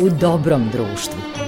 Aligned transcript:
u 0.00 0.08
dobrom 0.10 0.68
društvu. 0.72 1.47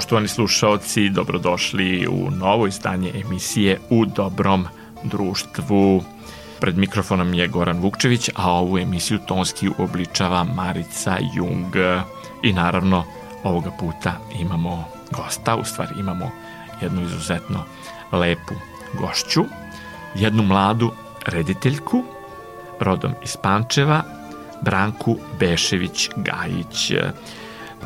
Poštovani 0.00 0.28
slušaoci, 0.28 1.08
dobrodošli 1.08 2.06
u 2.06 2.30
novo 2.30 2.66
izdanje 2.66 3.12
emisije 3.14 3.78
U 3.90 4.06
dobrom 4.06 4.66
društvu. 5.02 6.04
Pred 6.60 6.78
mikrofonom 6.78 7.34
je 7.34 7.48
Goran 7.48 7.80
Vukčević, 7.80 8.30
a 8.34 8.52
ovu 8.52 8.78
emisiju 8.78 9.18
tonski 9.26 9.68
uobličava 9.78 10.44
Marica 10.44 11.18
Jung. 11.34 11.76
I 12.42 12.52
naravno, 12.52 13.04
ovoga 13.44 13.70
puta 13.70 14.14
imamo 14.40 14.84
gosta, 15.10 15.56
u 15.56 15.64
stvari 15.64 15.94
imamo 15.98 16.30
jednu 16.80 17.02
izuzetno 17.02 17.64
lepu 18.12 18.54
gošću, 19.00 19.44
jednu 20.14 20.42
mladu 20.42 20.92
rediteljku, 21.26 22.04
rodom 22.78 23.12
iz 23.24 23.36
Pančeva, 23.36 24.02
Branku 24.62 25.16
Bešević-Gajić. 25.40 27.12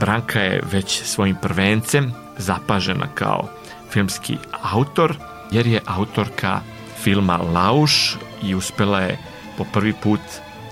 Branka 0.00 0.40
je 0.40 0.62
već 0.72 1.02
svojim 1.02 1.36
prvencem 1.42 2.12
zapažena 2.38 3.06
kao 3.14 3.48
filmski 3.90 4.36
autor, 4.62 5.16
jer 5.50 5.66
je 5.66 5.80
autorka 5.86 6.60
filma 7.02 7.36
Lauš 7.36 8.16
i 8.42 8.54
uspela 8.54 9.00
je 9.00 9.18
po 9.58 9.64
prvi 9.72 9.92
put 10.02 10.20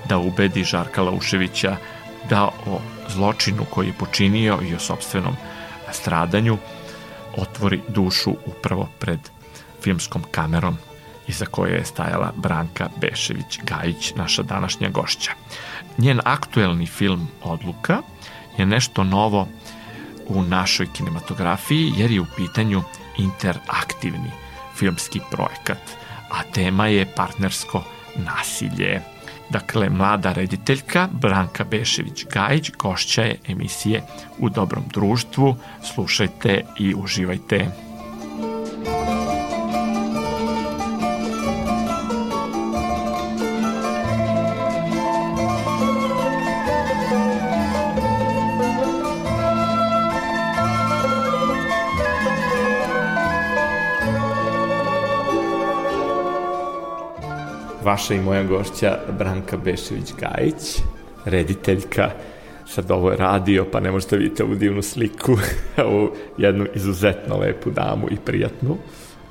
da 0.09 0.19
ubedi 0.19 0.64
Žarka 0.64 1.03
Lauševića 1.03 1.77
da 2.31 2.45
o 2.45 2.81
zločinu 3.09 3.64
koji 3.70 3.87
je 3.87 3.98
počinio 3.98 4.59
i 4.62 4.75
o 4.75 4.79
sobstvenom 4.79 5.36
stradanju 5.92 6.59
otvori 7.36 7.81
dušu 7.89 8.34
upravo 8.47 8.89
pred 8.98 9.20
filmskom 9.83 10.23
kamerom 10.31 10.77
iza 11.29 11.47
koje 11.47 11.73
je 11.73 11.84
stajala 11.84 12.33
Branka 12.36 12.89
Bešević-Gajić, 13.01 14.17
naša 14.17 14.42
današnja 14.42 14.89
gošća. 14.89 15.31
Njen 15.98 16.20
aktuelni 16.25 16.86
film 16.86 17.29
Odluka 17.42 18.03
je 18.58 18.67
nešto 18.67 19.05
novo 19.05 19.48
u 20.28 20.42
našoj 20.42 20.86
kinematografiji 20.92 21.92
jer 21.97 22.11
je 22.11 22.20
u 22.20 22.27
pitanju 22.36 22.83
interaktivni 23.19 24.31
filmski 24.77 25.20
projekat, 25.31 25.78
a 26.31 26.42
tema 26.55 26.86
je 26.86 27.06
partnersko 27.17 27.84
nasilje. 28.17 29.00
Dakle, 29.50 29.91
mlada 29.91 30.33
rediteljka 30.33 31.08
Branka 31.12 31.64
Bešević-Gajić 31.64 32.77
gošća 32.78 33.23
je 33.23 33.39
emisije 33.48 34.03
U 34.39 34.48
dobrom 34.48 34.84
društvu. 34.92 35.56
Slušajte 35.95 36.64
i 36.78 36.95
uživajte. 36.95 37.92
Vaša 57.92 58.14
i 58.14 58.20
moja 58.20 58.45
gošća 58.45 58.98
Branka 59.19 59.57
Bešević-Gajić, 59.57 60.80
rediteljka, 61.25 62.11
sad 62.67 62.91
ovo 62.91 63.11
je 63.11 63.17
radio, 63.17 63.67
pa 63.73 63.80
ne 63.80 63.91
možete 63.91 64.17
vidjeti 64.17 64.42
ovu 64.42 64.55
divnu 64.55 64.83
sliku, 64.83 65.36
ovu 65.89 66.11
jednu 66.39 66.67
izuzetno 66.75 67.36
lepu 67.36 67.70
damu 67.70 68.08
i 68.11 68.17
prijatnu, 68.25 68.77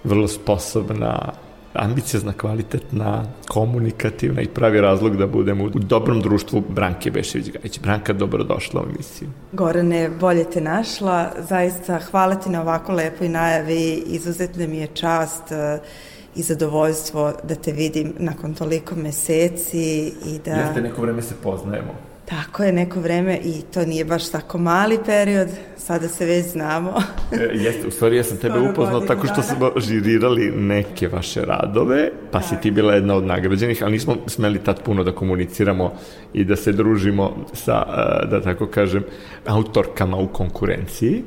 vrlo 0.03 0.27
sposobna, 0.27 1.33
ambiciozna, 1.73 2.33
kvalitetna, 2.33 3.23
komunikativna 3.47 4.41
i 4.41 4.47
pravi 4.47 4.81
razlog 4.81 5.17
da 5.17 5.27
budemo 5.27 5.63
u 5.63 5.69
dobrom 5.69 6.21
društvu 6.21 6.63
Branke 6.69 7.11
Bešević-Gajić. 7.11 7.81
Branka, 7.81 8.13
dobrodošla 8.13 8.81
u 8.81 8.85
emisiju. 8.93 9.29
Gorane, 9.51 10.09
bolje 10.09 10.43
te 10.43 10.61
našla. 10.61 11.31
Zaista 11.49 11.99
hvala 11.99 12.35
ti 12.35 12.49
na 12.49 12.61
ovako 12.61 12.93
lepoj 12.93 13.29
najavi. 13.29 14.03
Izuzetno 14.05 14.67
mi 14.67 14.77
je 14.77 14.87
čast 14.87 15.43
uh, 15.51 15.87
i 16.35 16.41
zadovoljstvo 16.41 17.33
da 17.43 17.55
te 17.55 17.71
vidim 17.71 18.13
nakon 18.19 18.53
toliko 18.53 18.95
meseci 18.95 20.13
i 20.25 20.39
da... 20.45 20.51
Jeste, 20.51 20.81
neko 20.81 21.01
vreme 21.01 21.21
se 21.21 21.35
poznajemo. 21.43 22.11
Tako 22.25 22.63
je, 22.63 22.71
neko 22.71 22.99
vreme 22.99 23.39
i 23.43 23.61
to 23.73 23.85
nije 23.85 24.05
baš 24.05 24.29
tako 24.29 24.57
mali 24.57 24.99
period, 25.05 25.47
sada 25.77 26.07
se 26.07 26.25
već 26.25 26.45
znamo. 26.45 26.93
e, 27.31 27.49
jeste, 27.53 27.87
u 27.87 27.91
stvari 27.91 28.17
ja 28.17 28.23
sam 28.23 28.37
tebe 28.37 28.59
upoznao 28.59 29.01
tako 29.01 29.27
što 29.27 29.41
smo 29.41 29.71
žirirali 29.77 30.51
neke 30.51 31.07
vaše 31.07 31.41
radove, 31.41 32.09
pa 32.31 32.39
tak. 32.39 32.49
si 32.49 32.55
ti 32.61 32.71
bila 32.71 32.93
jedna 32.93 33.15
od 33.15 33.23
nagrađenih, 33.23 33.83
ali 33.83 33.91
nismo 33.91 34.15
smeli 34.27 34.59
tad 34.59 34.83
puno 34.83 35.03
da 35.03 35.11
komuniciramo 35.11 35.93
i 36.33 36.43
da 36.43 36.55
se 36.55 36.71
družimo 36.71 37.45
sa, 37.53 37.83
e, 38.23 38.27
da 38.27 38.41
tako 38.41 38.67
kažem, 38.67 39.03
autorkama 39.45 40.17
u 40.17 40.27
konkurenciji 40.27 41.23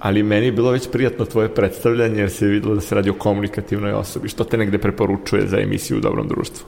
ali 0.00 0.22
meni 0.22 0.46
je 0.46 0.52
bilo 0.52 0.70
već 0.70 0.88
prijatno 0.90 1.24
tvoje 1.24 1.54
predstavljanje 1.54 2.20
jer 2.20 2.30
se 2.30 2.44
je 2.44 2.50
videlo 2.50 2.74
da 2.74 2.80
se 2.80 2.94
radi 2.94 3.10
o 3.10 3.14
komunikativnoj 3.14 3.92
osobi. 3.92 4.28
Što 4.28 4.44
te 4.44 4.56
negde 4.56 4.78
preporučuje 4.78 5.46
za 5.46 5.58
emisiju 5.58 5.96
u 5.96 6.00
dobrom 6.00 6.28
društvu? 6.28 6.66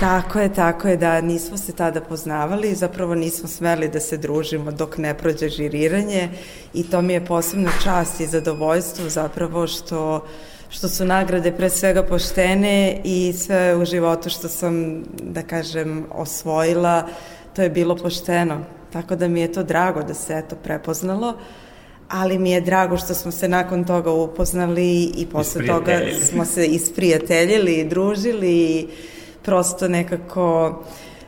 Tako 0.00 0.40
je, 0.40 0.54
tako 0.54 0.88
je, 0.88 0.96
da 0.96 1.20
nismo 1.20 1.56
se 1.56 1.72
tada 1.72 2.00
poznavali, 2.00 2.74
zapravo 2.74 3.14
nismo 3.14 3.48
smeli 3.48 3.88
da 3.88 4.00
se 4.00 4.16
družimo 4.16 4.72
dok 4.72 4.98
ne 4.98 5.14
prođe 5.14 5.48
žiriranje 5.48 6.28
i 6.74 6.82
to 6.90 7.02
mi 7.02 7.12
je 7.12 7.24
posebno 7.24 7.70
čast 7.84 8.20
i 8.20 8.26
zadovoljstvo 8.26 9.08
zapravo 9.08 9.66
što 9.66 10.26
što 10.68 10.88
su 10.88 11.04
nagrade 11.04 11.52
pre 11.52 11.70
svega 11.70 12.02
poštene 12.02 13.00
i 13.04 13.32
sve 13.32 13.76
u 13.76 13.84
životu 13.84 14.30
što 14.30 14.48
sam, 14.48 15.04
da 15.22 15.42
kažem, 15.42 16.04
osvojila, 16.10 17.06
to 17.56 17.62
je 17.62 17.70
bilo 17.70 17.96
pošteno. 17.96 18.58
Tako 18.92 19.16
da 19.16 19.28
mi 19.28 19.40
je 19.40 19.52
to 19.52 19.62
drago 19.62 20.02
da 20.02 20.14
se 20.14 20.34
eto 20.38 20.56
prepoznalo. 20.56 21.28
Uh, 21.28 21.65
ali 22.08 22.38
mi 22.38 22.50
je 22.50 22.60
drago 22.60 22.96
što 22.96 23.14
smo 23.14 23.32
se 23.32 23.48
nakon 23.48 23.84
toga 23.84 24.10
upoznali 24.10 25.02
i 25.04 25.26
posle 25.26 25.66
toga 25.66 26.00
smo 26.22 26.44
se 26.44 26.66
isprijateljili 26.66 27.72
i 27.72 27.88
družili 27.88 28.52
i 28.52 28.86
prosto 29.42 29.88
nekako 29.88 30.78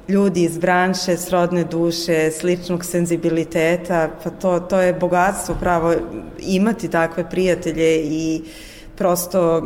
ljudi 0.08 0.42
iz 0.42 0.58
branše, 0.58 1.16
srodne 1.16 1.64
duše, 1.64 2.30
sličnog 2.30 2.84
senzibiliteta, 2.84 4.10
pa 4.24 4.30
to, 4.30 4.60
to 4.60 4.80
je 4.80 4.92
bogatstvo 4.92 5.54
pravo 5.60 5.94
imati 6.38 6.88
takve 6.88 7.30
prijatelje 7.30 7.96
i 7.96 8.42
prosto 8.96 9.62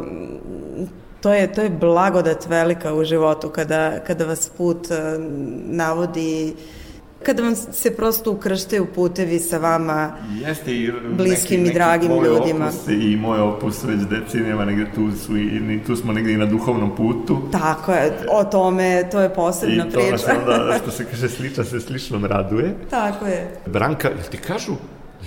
to 1.21 1.33
je, 1.33 1.53
to 1.53 1.61
je 1.61 1.71
blagodat 1.71 2.47
velika 2.49 2.95
u 2.95 3.05
životu 3.05 3.49
kada, 3.49 4.01
kada 4.07 4.25
vas 4.25 4.51
put 4.57 4.91
eh, 4.91 5.19
navodi 5.67 6.55
uh, 6.57 6.82
kada 7.25 7.43
vam 7.43 7.57
se 7.57 7.97
prosto 7.97 8.33
ukrštaju 8.33 8.87
putevi 8.95 9.39
sa 9.39 9.59
vama 9.59 10.13
Jeste 10.41 10.77
i 10.77 10.93
bliskim 11.17 11.61
neki, 11.61 11.71
i 11.71 11.75
dragim 11.75 12.13
neki 12.13 12.25
ljudima. 12.25 12.67
Opus 12.67 12.89
I 12.89 13.17
moj 13.17 13.41
opus 13.41 13.85
već 13.85 14.01
decenijama, 14.01 14.65
negde 14.65 14.87
tu, 14.95 15.11
su 15.13 15.37
i, 15.37 15.81
tu 15.87 15.97
smo 15.97 16.13
negde 16.13 16.33
i 16.33 16.37
na 16.37 16.47
duhovnom 16.47 16.97
putu. 16.97 17.39
Tako 17.53 17.93
je, 17.93 18.13
o 18.31 18.45
tome, 18.45 19.09
to 19.11 19.21
je 19.21 19.35
posebna 19.35 19.85
priča. 19.85 20.01
I 20.01 20.11
to 20.11 20.17
priča. 20.17 20.39
onda, 20.39 20.75
što 20.83 20.91
se 20.91 21.05
kaže, 21.05 21.29
sliča 21.29 21.65
se 21.65 21.81
sličnom 21.81 22.25
raduje. 22.25 22.75
Tako 22.91 23.27
je. 23.27 23.51
Branka, 23.67 24.09
jel 24.09 24.31
ti 24.31 24.37
kažu 24.37 24.73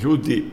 ljudi 0.04 0.46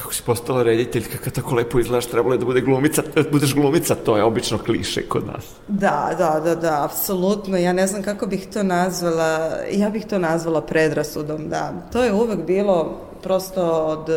kako 0.00 0.14
si 0.14 0.22
postala 0.22 0.62
rediteljka, 0.62 1.18
kad 1.18 1.32
tako 1.32 1.54
lepo 1.54 1.80
izgledaš, 1.80 2.06
trebalo 2.06 2.34
je 2.34 2.38
da 2.38 2.44
bude 2.44 2.60
glumica, 2.60 3.02
da 3.14 3.22
budeš 3.30 3.54
glumica, 3.54 3.94
to 3.94 4.16
je 4.16 4.24
obično 4.24 4.58
kliše 4.58 5.02
kod 5.08 5.26
nas. 5.26 5.44
Da, 5.68 6.14
da, 6.18 6.40
da, 6.44 6.54
da, 6.54 6.84
apsolutno, 6.84 7.56
ja 7.56 7.72
ne 7.72 7.86
znam 7.86 8.02
kako 8.02 8.26
bih 8.26 8.46
to 8.52 8.62
nazvala, 8.62 9.50
ja 9.72 9.90
bih 9.90 10.06
to 10.06 10.18
nazvala 10.18 10.60
predrasudom, 10.60 11.48
da. 11.48 11.72
To 11.92 12.04
je 12.04 12.12
uvek 12.12 12.46
bilo 12.46 13.00
prosto 13.22 13.62
od 13.66 14.08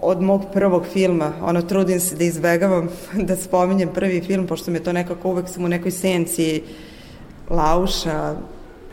od 0.00 0.22
mog 0.22 0.42
prvog 0.52 0.86
filma, 0.92 1.32
ono, 1.42 1.62
trudim 1.62 2.00
se 2.00 2.16
da 2.16 2.24
izbegavam 2.24 2.88
da 3.28 3.36
spominjem 3.36 3.88
prvi 3.94 4.20
film, 4.20 4.46
pošto 4.46 4.70
me 4.70 4.80
to 4.80 4.92
nekako 4.92 5.28
uvek 5.28 5.48
sam 5.48 5.64
u 5.64 5.68
nekoj 5.68 5.90
senci 5.90 6.62
Lauša, 7.50 8.34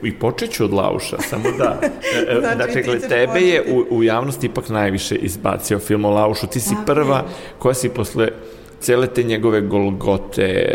I 0.04 0.14
počet 0.20 0.52
ću 0.52 0.66
od 0.66 0.74
Lauša, 0.74 1.18
samo 1.22 1.44
da. 1.58 1.80
E, 2.30 2.38
e, 2.38 2.40
znači, 2.40 2.58
dakle, 2.58 3.00
tebe 3.00 3.40
je 3.40 3.64
u, 3.72 3.98
u 3.98 4.04
javnosti 4.04 4.48
ipak 4.48 4.70
najviše 4.70 5.16
izbacio 5.16 5.80
film 5.80 6.06
o 6.06 6.10
Laušu. 6.10 6.48
Ti 6.48 6.60
si 6.60 6.76
prva 6.86 7.26
koja 7.60 7.74
si 7.74 7.90
posle 7.90 8.28
cele 8.80 9.08
te 9.08 9.24
njegove 9.24 9.62
golgote, 9.62 10.66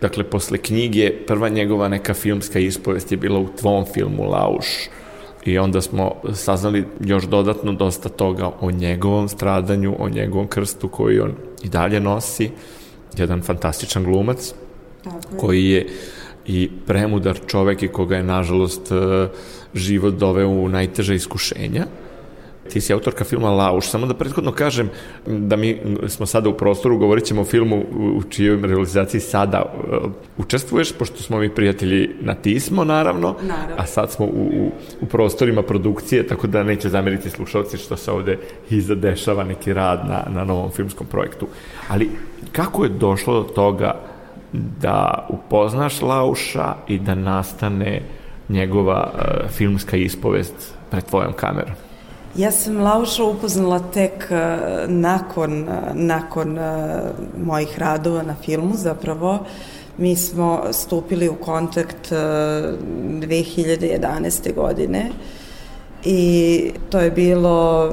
Dakle, 0.00 0.24
posle 0.24 0.58
knjige, 0.58 1.12
prva 1.26 1.48
njegova 1.48 1.88
neka 1.88 2.14
filmska 2.14 2.58
ispovest 2.58 3.12
je 3.12 3.18
bila 3.18 3.38
u 3.38 3.48
tvom 3.60 3.84
filmu 3.94 4.30
Lauš, 4.30 4.66
i 5.44 5.58
onda 5.58 5.80
smo 5.80 6.14
saznali 6.34 6.84
još 7.00 7.24
dodatno 7.24 7.72
dosta 7.72 8.08
toga 8.08 8.50
o 8.60 8.70
njegovom 8.70 9.28
stradanju, 9.28 9.96
o 9.98 10.08
njegovom 10.08 10.46
krstu 10.46 10.88
koji 10.88 11.20
on 11.20 11.32
i 11.62 11.68
dalje 11.68 12.00
nosi, 12.00 12.50
jedan 13.16 13.42
fantastičan 13.42 14.04
glumac, 14.04 14.54
Tako 15.04 15.18
je. 15.32 15.38
koji 15.40 15.64
je 15.64 15.86
i 16.48 16.70
premudar 16.86 17.38
čovek 17.46 17.82
i 17.82 17.88
koga 17.88 18.16
je, 18.16 18.22
nažalost, 18.22 18.92
e, 18.92 19.28
život 19.74 20.14
doveo 20.14 20.48
u 20.48 20.68
najteže 20.68 21.14
iskušenja. 21.14 21.86
Ti 22.72 22.80
si 22.80 22.92
autorka 22.92 23.24
filma 23.24 23.50
Lauš. 23.50 23.88
Samo 23.90 24.06
da 24.06 24.14
prethodno 24.14 24.52
kažem 24.52 24.90
da 25.26 25.56
mi 25.56 25.80
smo 26.06 26.26
sada 26.26 26.48
u 26.48 26.56
prostoru, 26.56 26.98
govorit 26.98 27.24
ćemo 27.24 27.40
o 27.40 27.44
filmu 27.44 27.84
u 28.16 28.22
čijoj 28.22 28.60
realizaciji 28.62 29.20
sada 29.20 29.62
uh, 29.62 30.10
učestvuješ, 30.38 30.92
pošto 30.92 31.22
smo 31.22 31.38
mi 31.38 31.54
prijatelji 31.54 32.10
na 32.20 32.34
Tismo, 32.34 32.84
naravno, 32.84 33.36
naravno. 33.42 33.74
a 33.76 33.86
sad 33.86 34.12
smo 34.12 34.26
u, 34.26 34.28
u, 34.28 34.70
u 35.00 35.06
prostorima 35.06 35.62
produkcije, 35.62 36.26
tako 36.26 36.46
da 36.46 36.62
neće 36.62 36.88
zameriti 36.88 37.30
slušalci 37.30 37.76
što 37.76 37.96
se 37.96 38.10
ovde 38.12 38.38
izadešava 38.70 39.44
neki 39.44 39.72
rad 39.72 40.08
na, 40.08 40.24
na 40.34 40.44
novom 40.44 40.70
filmskom 40.70 41.06
projektu. 41.06 41.46
Ali 41.88 42.10
kako 42.52 42.84
je 42.84 42.90
došlo 42.90 43.42
do 43.42 43.48
toga 43.48 44.07
da 44.52 45.26
upoznaš 45.28 46.02
Lauša 46.02 46.74
i 46.88 46.98
da 46.98 47.14
nastane 47.14 48.02
njegova 48.48 49.10
uh, 49.14 49.20
filmska 49.50 49.96
ispovest 49.96 50.74
pred 50.90 51.04
tvojom 51.04 51.32
kamerom? 51.32 51.74
Ja 52.36 52.50
sam 52.50 52.80
Lauša 52.80 53.24
upoznala 53.24 53.78
tek 53.78 54.30
uh, 54.30 54.36
nakon, 54.88 55.62
uh, 55.62 55.68
nakon 55.94 56.58
mojih 57.44 57.78
radova 57.78 58.22
na 58.22 58.34
filmu 58.34 58.74
zapravo. 58.74 59.38
Mi 59.98 60.16
smo 60.16 60.62
stupili 60.72 61.28
u 61.28 61.34
kontakt 61.34 62.12
2011. 62.12 64.54
godine 64.54 65.10
i 66.04 66.72
to 66.90 67.00
je 67.00 67.10
bilo 67.10 67.90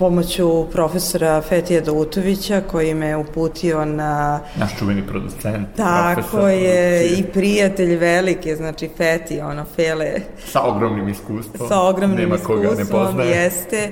pomoću 0.00 0.66
profesora 0.72 1.42
Fetija 1.42 1.80
Dautovića 1.80 2.60
koji 2.70 2.94
me 2.94 3.16
uputio 3.16 3.84
na... 3.84 4.40
Naš 4.56 4.78
čuveni 4.78 5.06
producent. 5.06 5.68
Tako 5.76 6.48
je, 6.48 7.08
i 7.08 7.22
prijatelj 7.22 7.96
velike, 7.96 8.56
znači 8.56 8.88
Feti, 8.96 9.40
ono, 9.40 9.64
Fele. 9.76 10.12
Sa 10.46 10.62
ogromnim 10.62 11.08
iskustvom. 11.08 11.68
Sa 11.68 11.80
ogromnim 11.80 12.18
Nema 12.18 12.34
iskustvom, 12.34 12.66
koga 12.66 12.82
ne 12.82 12.90
poznaje. 12.90 13.30
jeste. 13.30 13.90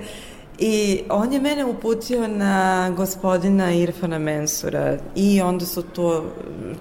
I 0.58 1.00
on 1.10 1.32
je 1.32 1.40
mene 1.40 1.64
uputio 1.64 2.28
na 2.28 2.90
gospodina 2.90 3.72
Irfana 3.72 4.18
Mensura 4.18 4.96
i 5.14 5.40
onda 5.40 5.66
su 5.66 5.82
tu, 5.82 6.22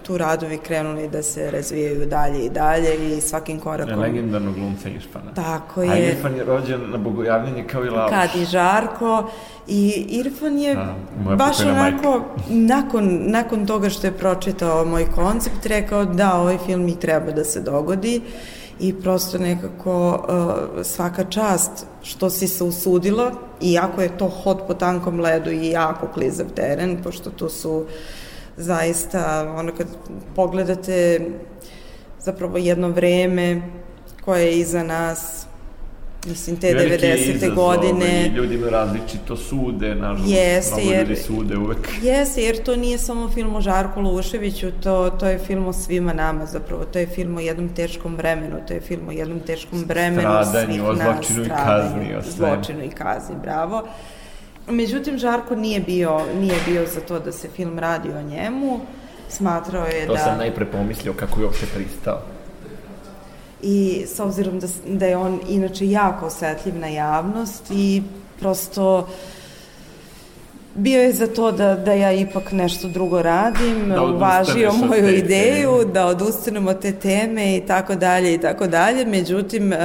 tu 0.03 0.17
radovi 0.17 0.57
krenuli 0.57 1.09
da 1.09 1.23
se 1.23 1.51
razvijaju 1.51 2.05
dalje 2.05 2.45
i 2.45 2.49
dalje 2.49 3.17
i 3.17 3.21
svakim 3.21 3.59
korakom. 3.59 3.99
Legendarnog 3.99 4.55
glumca 4.55 4.89
Irfana. 4.89 5.33
Tako 5.33 5.83
je. 5.83 5.91
A 5.91 5.97
Irfan 5.97 6.35
je 6.35 6.43
rođen 6.43 6.91
na 6.91 6.97
bogojavljenje 6.97 7.63
kao 7.63 7.85
i 7.85 7.89
Lauš. 7.89 8.11
Kad 8.11 8.29
i 8.41 8.45
Žarko. 8.45 9.29
I 9.67 10.05
Irfan 10.09 10.57
je 10.57 10.75
A, 10.75 10.95
baš 11.35 11.59
onako, 11.59 12.21
nakon, 12.49 13.19
nakon 13.19 13.65
toga 13.65 13.89
što 13.89 14.07
je 14.07 14.11
pročitao 14.11 14.85
moj 14.85 15.05
koncept, 15.15 15.65
rekao 15.65 16.05
da, 16.05 16.35
ovaj 16.35 16.57
film 16.57 16.87
i 16.87 16.99
treba 16.99 17.31
da 17.31 17.43
se 17.43 17.61
dogodi 17.61 18.21
i 18.79 18.93
prosto 18.93 19.37
nekako 19.37 20.09
uh, 20.09 20.85
svaka 20.85 21.23
čast 21.23 21.85
što 22.03 22.29
si 22.29 22.47
se 22.47 22.63
usudila, 22.63 23.31
iako 23.61 24.01
je 24.01 24.17
to 24.17 24.29
hod 24.29 24.61
po 24.67 24.73
tankom 24.73 25.19
ledu 25.19 25.51
i 25.51 25.69
jako 25.69 26.07
klizav 26.07 26.45
teren, 26.55 27.03
pošto 27.03 27.29
tu 27.29 27.49
su 27.49 27.85
zaista, 28.57 29.53
ono 29.57 29.71
kad 29.77 29.87
pogledate 30.35 31.21
zapravo 32.19 32.57
jedno 32.57 32.89
vreme 32.89 33.61
koje 34.25 34.45
je 34.45 34.59
iza 34.59 34.83
nas, 34.83 35.46
mislim, 36.25 36.57
te 36.57 36.73
Veliki 36.73 37.05
90. 37.05 37.35
izazov, 37.35 37.55
godine. 37.55 38.31
Ljudi 38.35 38.55
imaju 38.55 38.71
različito 38.71 39.37
sude, 39.37 39.95
nažalost, 39.95 40.31
jeste, 40.31 40.75
mnogo 40.75 40.91
jer, 40.91 41.07
ljudi 41.07 41.21
sude 41.21 41.57
uvek. 41.57 41.89
Jeste, 42.01 42.41
jer 42.41 42.63
to 42.63 42.75
nije 42.75 42.97
samo 42.97 43.29
film 43.29 43.55
o 43.55 43.61
Žarku 43.61 44.01
Luševiću, 44.01 44.71
to, 44.83 45.09
to 45.09 45.27
je 45.27 45.39
film 45.39 45.67
o 45.67 45.73
svima 45.73 46.13
nama 46.13 46.45
zapravo, 46.45 46.85
to 46.85 46.99
je 46.99 47.07
film 47.07 47.37
o 47.37 47.39
jednom 47.39 47.69
teškom 47.69 48.15
vremenu, 48.15 48.55
to 48.67 48.73
je 48.73 48.81
film 48.81 49.07
o 49.07 49.11
jednom 49.11 49.39
teškom 49.39 49.83
vremenu 49.87 50.29
stradanju, 50.43 50.83
svih 50.83 50.97
nas. 50.97 51.25
Zločinu 51.27 51.45
i 51.45 51.49
kazni. 51.49 52.15
O 52.15 52.21
zločinu 52.21 52.83
i 52.83 52.89
kazni, 52.89 53.35
bravo. 53.41 53.87
Međutim, 54.69 55.17
Žarko 55.17 55.55
nije 55.55 55.79
bio, 55.79 56.21
nije 56.39 56.55
bio 56.65 56.85
za 56.85 57.01
to 57.01 57.19
da 57.19 57.31
se 57.31 57.47
film 57.55 57.79
radi 57.79 58.09
o 58.09 58.21
njemu, 58.21 58.79
smatrao 59.29 59.85
je 59.85 60.07
to 60.07 60.13
da... 60.13 60.19
To 60.19 60.23
sam 60.23 60.37
najpre 60.37 60.65
pomislio 60.65 61.13
kako 61.13 61.39
je 61.39 61.45
uopšte 61.45 61.65
pristao 61.75 62.21
i 63.61 64.05
s 64.15 64.19
obzirom 64.19 64.59
da, 64.59 64.67
da 64.87 65.05
je 65.05 65.17
on 65.17 65.39
inače 65.49 65.89
jako 65.89 66.25
osetljiv 66.25 66.75
na 66.75 66.87
javnost 66.87 67.63
i 67.71 68.03
prosto 68.39 69.07
bio 70.77 71.01
je 71.01 71.13
za 71.13 71.27
to 71.27 71.51
da, 71.51 71.75
da 71.75 71.93
ja 71.93 72.11
ipak 72.11 72.51
nešto 72.51 72.87
drugo 72.87 73.21
radim, 73.21 73.89
da 73.89 74.03
uvažio 74.03 74.73
moju 74.73 75.09
ideju, 75.09 75.77
teme. 75.79 75.93
da 75.93 76.05
odustanem 76.05 76.67
od 76.67 76.81
te 76.81 76.91
teme 76.91 77.57
i 77.57 77.61
tako 77.61 77.95
dalje 77.95 78.33
i 78.33 78.37
tako 78.37 78.67
dalje. 78.67 79.05
Međutim, 79.05 79.71
uh, 79.71 79.77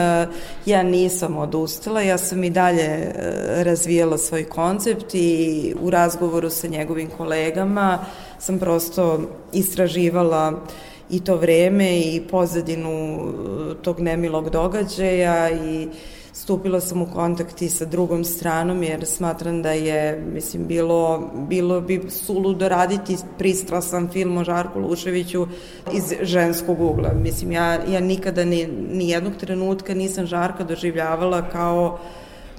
ja 0.66 0.82
nisam 0.82 1.36
odustala, 1.36 2.02
ja 2.02 2.18
sam 2.18 2.44
i 2.44 2.50
dalje 2.50 2.98
uh, 2.98 3.62
razvijala 3.62 4.18
svoj 4.18 4.44
koncept 4.44 5.14
i 5.14 5.74
u 5.80 5.90
razgovoru 5.90 6.50
sa 6.50 6.68
njegovim 6.68 7.10
kolegama 7.16 7.98
sam 8.38 8.58
prosto 8.58 9.20
istraživala 9.52 10.48
uh, 10.48 10.91
i 11.12 11.20
to 11.20 11.36
vreme 11.36 12.00
i 12.00 12.22
pozadinu 12.30 13.14
uh, 13.14 13.76
tog 13.82 14.00
nemilog 14.00 14.50
događaja 14.50 15.50
i 15.50 15.88
stupila 16.32 16.80
sam 16.80 17.02
u 17.02 17.06
kontakt 17.14 17.62
i 17.62 17.68
sa 17.68 17.84
drugom 17.84 18.24
stranom 18.24 18.82
jer 18.82 19.06
smatram 19.06 19.62
da 19.62 19.72
je, 19.72 20.22
mislim, 20.32 20.66
bilo, 20.66 21.30
bilo 21.48 21.80
bi 21.80 22.00
suludo 22.08 22.68
raditi 22.68 23.16
pristrasan 23.38 24.08
film 24.08 24.36
o 24.36 24.44
Žarku 24.44 24.80
Luševiću 24.80 25.46
iz 25.92 26.12
ženskog 26.22 26.80
ugla. 26.80 27.12
Mislim, 27.22 27.52
ja, 27.52 27.78
ja 27.88 28.00
nikada 28.00 28.44
ni, 28.44 28.66
ni 28.92 29.08
jednog 29.08 29.36
trenutka 29.36 29.94
nisam 29.94 30.26
Žarka 30.26 30.64
doživljavala 30.64 31.48
kao, 31.48 31.98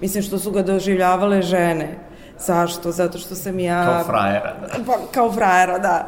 mislim, 0.02 0.24
što 0.24 0.40
su 0.40 0.52
ga 0.52 0.62
doživljavale 0.62 1.42
žene 1.42 2.13
Zašto? 2.40 2.92
Zato 2.92 3.18
što 3.18 3.36
sam 3.36 3.60
ja... 3.60 3.86
Kao 3.86 4.04
frajera. 4.04 4.54
Da. 4.62 4.84
Pa, 4.86 4.94
kao 5.14 5.32
frajera, 5.32 5.80
da. 5.80 6.08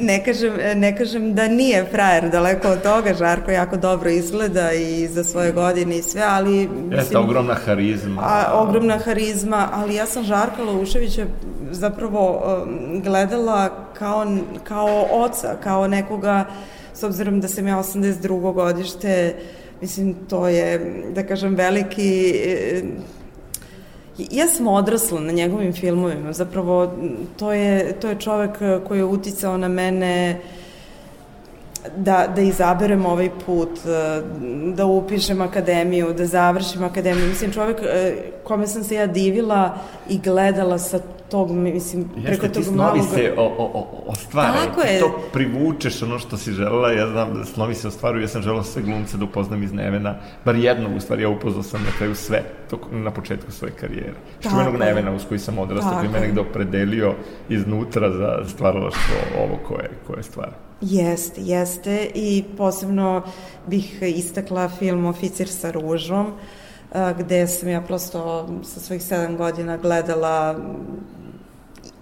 Ne 0.00 0.24
kažem, 0.24 0.52
ne 0.74 0.96
kažem 0.96 1.34
da 1.34 1.48
nije 1.48 1.84
frajer, 1.84 2.30
daleko 2.30 2.68
od 2.68 2.82
toga, 2.82 3.14
Žarko 3.14 3.50
jako 3.50 3.76
dobro 3.76 4.10
izgleda 4.10 4.72
i 4.72 5.06
za 5.06 5.24
svoje 5.24 5.52
godine 5.52 5.98
i 5.98 6.02
sve, 6.02 6.22
ali... 6.28 6.68
Mislim, 6.68 6.92
Jeste, 6.92 7.18
ogromna 7.18 7.54
harizma. 7.54 8.22
A, 8.22 8.52
ogromna 8.54 8.98
harizma, 8.98 9.68
ali 9.72 9.94
ja 9.94 10.06
sam 10.06 10.24
Žarka 10.24 10.62
Lauševića 10.62 11.26
zapravo 11.70 12.42
um, 12.62 13.02
gledala 13.02 13.68
kao, 13.94 14.26
kao 14.64 15.06
oca, 15.10 15.56
kao 15.62 15.88
nekoga, 15.88 16.44
s 16.94 17.02
obzirom 17.02 17.40
da 17.40 17.48
sam 17.48 17.66
ja 17.66 17.76
82. 17.76 18.52
godište, 18.52 19.34
mislim, 19.80 20.14
to 20.28 20.48
je, 20.48 20.78
da 21.14 21.26
kažem, 21.26 21.54
veliki 21.54 22.34
Ja 24.18 24.46
sam 24.46 24.66
odrasla 24.66 25.20
na 25.20 25.32
njegovim 25.32 25.72
filmovima, 25.72 26.32
zapravo 26.32 26.92
to 27.38 27.52
je, 27.52 27.92
to 28.00 28.08
je 28.08 28.20
čovek 28.20 28.58
koji 28.88 28.98
je 28.98 29.04
uticao 29.04 29.56
na 29.56 29.68
mene 29.68 30.40
da, 31.96 32.26
da 32.36 32.40
izaberem 32.40 33.06
ovaj 33.06 33.30
put, 33.46 33.70
da 34.74 34.86
upišem 34.86 35.40
akademiju, 35.40 36.12
da 36.12 36.26
završim 36.26 36.84
akademiju. 36.84 37.28
Mislim, 37.28 37.52
čovek 37.52 37.76
e, 37.82 38.14
kome 38.44 38.66
sam 38.66 38.84
se 38.84 38.94
ja 38.94 39.06
divila 39.06 39.78
i 40.08 40.18
gledala 40.18 40.78
sa 40.78 40.98
tog, 41.30 41.50
mislim, 41.50 42.04
Jeste, 42.16 42.28
preko 42.28 42.54
tog 42.54 42.74
malog... 42.74 42.96
Jeste, 42.96 43.16
ti 43.16 43.22
snovi 43.22 43.32
se 43.32 43.34
o, 43.36 43.44
o, 43.44 43.64
o, 43.74 44.04
ostvaraju, 44.06 44.66
Tako 44.66 44.80
ti 44.80 44.88
je. 44.88 45.00
to 45.00 45.20
privučeš 45.32 46.02
ono 46.02 46.18
što 46.18 46.36
si 46.36 46.52
želela, 46.52 46.92
ja 46.92 47.08
znam 47.08 47.34
da 47.34 47.44
snovi 47.44 47.74
se 47.74 47.88
ostvaruju, 47.88 48.22
ja 48.22 48.28
sam 48.28 48.42
želela 48.42 48.62
sve 48.62 48.82
glumce 48.82 49.16
da 49.16 49.24
upoznam 49.24 49.62
iz 49.62 49.72
Nevena, 49.72 50.14
bar 50.44 50.56
jednog, 50.56 50.96
u 50.96 51.00
stvari, 51.00 51.22
ja 51.22 51.28
upoznao 51.28 51.62
sam 51.62 51.80
na 51.82 51.90
kraju 51.98 52.14
sve, 52.14 52.42
to, 52.70 52.78
na 52.92 53.10
početku 53.10 53.52
svoje 53.52 53.72
karijere. 53.72 54.14
Čuvenog 54.40 54.76
Nevena 54.76 55.12
uz 55.12 55.22
koji 55.28 55.38
sam 55.38 55.58
odrastao, 55.58 55.98
koji 55.98 56.08
me 56.08 56.20
negde 56.20 56.40
opredelio 56.40 57.14
iznutra 57.48 58.10
za 58.12 58.48
stvaralaštvo 58.48 59.16
ovo 59.38 59.58
koje, 59.68 59.90
koje 60.06 60.22
stvara. 60.22 60.52
Jeste, 60.80 61.40
jeste 61.40 62.10
i 62.14 62.44
posebno 62.56 63.22
bih 63.66 64.02
istakla 64.02 64.68
film 64.68 65.06
Oficir 65.06 65.48
sa 65.48 65.70
ružom, 65.70 66.32
gde 67.18 67.46
sam 67.46 67.68
ja 67.68 67.80
prosto 67.80 68.48
sa 68.62 68.80
svojih 68.80 69.02
sedam 69.02 69.36
godina 69.36 69.76
gledala 69.76 70.56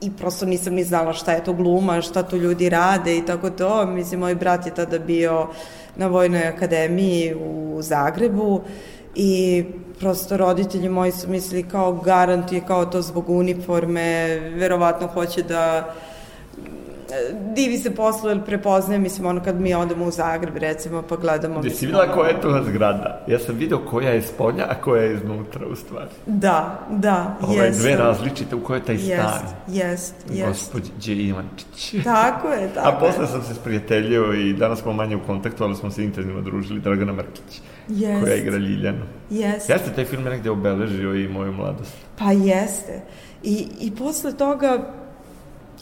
i 0.05 0.11
prosto 0.19 0.47
nisam 0.47 0.75
ni 0.75 0.85
znala 0.85 1.13
šta 1.13 1.33
je 1.33 1.45
to 1.45 1.53
gluma, 1.53 2.01
šta 2.01 2.23
tu 2.23 2.37
ljudi 2.37 2.69
rade 2.69 3.17
i 3.17 3.27
tako 3.27 3.51
to. 3.51 3.87
Mislim, 3.87 4.21
moj 4.21 4.35
brat 4.35 4.67
je 4.67 4.75
tada 4.75 4.99
bio 4.99 5.47
na 5.97 6.07
Vojnoj 6.07 6.47
akademiji 6.47 7.35
u 7.35 7.79
Zagrebu 7.83 8.61
i 9.15 9.65
prosto 9.99 10.37
roditelji 10.37 10.89
moji 10.89 11.13
su 11.13 11.29
mislili 11.29 11.63
kao 11.63 11.93
garant 11.93 12.51
kao 12.67 12.87
to 12.87 13.03
zbog 13.03 13.29
uniforme, 13.29 14.39
verovatno 14.55 15.07
hoće 15.07 15.43
da 15.43 15.95
divi 17.55 17.79
se 17.79 17.95
poslu 17.95 18.31
ili 18.31 18.41
prepoznaje, 18.47 19.01
mislim, 19.01 19.27
ono 19.27 19.43
kad 19.43 19.61
mi 19.61 19.75
odemo 19.75 20.05
u 20.05 20.11
Zagreb, 20.11 20.57
recimo, 20.57 21.03
pa 21.03 21.17
gledamo... 21.17 21.61
Gde 21.61 21.71
si 21.71 21.87
videla 21.87 22.13
koja 22.13 22.29
je 22.29 22.41
to 22.41 22.63
zgrada? 22.67 23.25
Ja 23.27 23.39
sam 23.39 23.55
video 23.55 23.79
koja 23.79 24.11
je 24.11 24.23
spolja, 24.23 24.67
a 24.71 24.75
koja 24.75 25.03
je 25.03 25.15
iznutra, 25.15 25.67
u 25.67 25.77
stvari. 25.77 26.11
Da, 26.27 26.87
da, 26.91 27.37
Ove 27.43 27.67
jesam. 27.67 27.83
dve 27.83 27.97
različite, 27.97 28.57
u 28.57 28.65
kojoj 28.65 28.79
je 28.79 28.85
taj 28.85 28.95
jest, 28.95 29.07
stan. 29.07 29.43
Jest, 29.69 30.15
jest. 30.31 30.49
Gospodđe 30.49 31.15
Ivančić. 31.15 31.95
Tako 32.05 32.49
je, 32.49 32.69
tako 32.75 32.89
A 32.89 32.93
posle 33.01 33.27
sam 33.27 33.43
se 33.43 33.55
sprijateljio 33.55 34.33
i 34.33 34.53
danas 34.53 34.81
smo 34.81 34.93
manje 34.93 35.17
u 35.17 35.27
kontaktu, 35.27 35.65
ali 35.65 35.77
smo 35.77 35.91
se 35.91 36.05
intenzivno 36.05 36.41
družili, 36.41 36.81
Dragana 36.81 37.13
Markić. 37.13 37.61
Jest. 37.89 38.25
Koja 38.25 38.35
igra 38.35 38.57
Ljiljanu. 38.57 39.05
Jeste. 39.31 39.73
Jeste 39.73 39.91
taj 39.95 40.05
film 40.05 40.23
negde 40.23 40.51
obeležio 40.51 41.15
i 41.15 41.29
moju 41.29 41.53
mladost. 41.53 41.95
Pa 42.19 42.33
jeste. 42.33 43.03
I, 43.43 43.69
i 43.81 43.91
posle 43.99 44.33
toga 44.33 44.95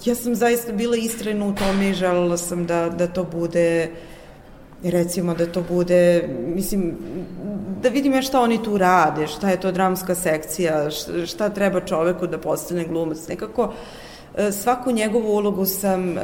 ja 0.05 0.15
sam 0.15 0.35
zaista 0.35 0.73
bila 0.73 0.97
istrena 0.97 1.47
u 1.47 1.55
tome 1.55 1.91
i 1.91 1.95
želela 1.95 2.37
sam 2.37 2.67
da, 2.67 2.89
da 2.89 3.07
to 3.07 3.25
bude 3.25 3.91
recimo 4.91 5.35
da 5.35 5.47
to 5.47 5.63
bude, 5.69 6.29
mislim, 6.55 6.97
da 7.83 7.89
vidim 7.89 8.13
ja 8.13 8.23
šta 8.23 8.41
oni 8.41 8.63
tu 8.63 8.79
rade, 8.79 9.27
šta 9.27 9.51
je 9.51 9.61
to 9.61 9.73
dramska 9.73 10.15
sekcija, 10.15 10.91
šta 11.27 11.49
treba 11.49 11.81
čoveku 11.81 12.27
da 12.27 12.39
postane 12.39 12.85
glumac. 12.85 13.29
Nekako 13.29 13.73
e, 14.37 14.53
svaku 14.53 14.93
njegovu 14.93 15.37
ulogu 15.37 15.67
sam 15.67 16.19
e, 16.19 16.23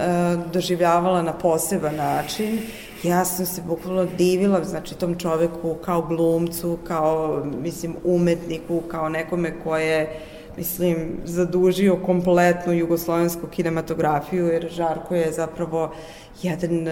doživljavala 0.52 1.22
na 1.22 1.32
poseban 1.32 1.96
način. 1.96 2.58
Ja 3.02 3.24
sam 3.24 3.46
se 3.46 3.62
bukvalno 3.66 4.06
divila, 4.18 4.64
znači, 4.64 4.94
tom 4.94 5.18
čoveku 5.18 5.74
kao 5.84 6.02
glumcu, 6.02 6.78
kao, 6.84 7.44
mislim, 7.62 7.96
umetniku, 8.04 8.80
kao 8.80 9.08
nekome 9.08 9.54
koje 9.64 9.86
je 9.86 10.20
mislim, 10.58 11.20
zadužio 11.24 11.96
kompletnu 12.06 12.72
jugoslovensku 12.72 13.46
kinematografiju, 13.46 14.46
jer 14.46 14.68
Žarko 14.70 15.14
je 15.14 15.32
zapravo 15.32 15.94
jedan, 16.42 16.88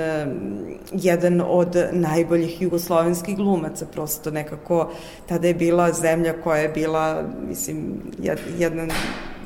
jedan 0.92 1.42
od 1.46 1.76
najboljih 1.92 2.62
jugoslovenskih 2.62 3.36
glumaca, 3.36 3.86
prosto 3.86 4.30
nekako 4.30 4.90
tada 5.26 5.48
je 5.48 5.54
bila 5.54 5.92
zemlja 5.92 6.34
koja 6.42 6.60
je 6.60 6.68
bila, 6.68 7.22
mislim, 7.48 8.02
jedna 8.58 8.86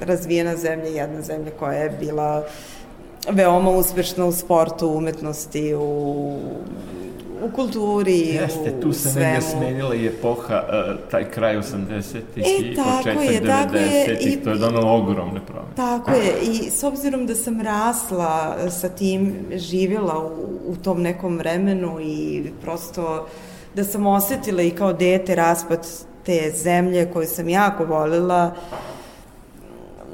razvijena 0.00 0.56
zemlja, 0.56 0.88
jedna 0.88 1.22
zemlja 1.22 1.50
koja 1.58 1.72
je 1.72 1.90
bila 1.90 2.44
veoma 3.30 3.70
uspešna 3.70 4.26
u 4.26 4.32
sportu, 4.32 4.88
umetnosti, 4.88 5.74
u 5.74 6.36
u 7.42 7.50
kulturi, 7.50 8.18
Jeste, 8.18 8.80
tu 8.80 8.92
se 8.92 9.20
negde 9.20 9.40
smenila 9.42 9.94
i 9.94 10.06
epoha, 10.06 10.62
uh, 10.68 11.10
taj 11.10 11.30
kraj 11.30 11.56
80-ih 11.56 12.44
e, 12.46 12.50
i 12.60 12.76
početak 12.76 13.66
90-ih, 13.68 14.38
to 14.44 14.50
je 14.50 14.58
donalo 14.58 14.96
ogromne 14.96 15.40
promene. 15.46 15.74
Tako 15.76 16.10
je, 16.10 16.34
i 16.42 16.70
s 16.70 16.82
obzirom 16.82 17.26
da 17.26 17.34
sam 17.34 17.60
rasla 17.60 18.56
sa 18.70 18.88
tim, 18.88 19.34
živjela 19.54 20.18
u, 20.18 20.72
u 20.72 20.76
tom 20.76 21.02
nekom 21.02 21.38
vremenu 21.38 22.00
i 22.00 22.44
prosto 22.62 23.26
da 23.74 23.84
sam 23.84 24.06
osetila 24.06 24.62
i 24.62 24.70
kao 24.70 24.92
dete 24.92 25.34
raspad 25.34 25.86
te 26.24 26.52
zemlje 26.56 27.10
koju 27.12 27.26
sam 27.26 27.48
jako 27.48 27.84
voljela, 27.84 28.54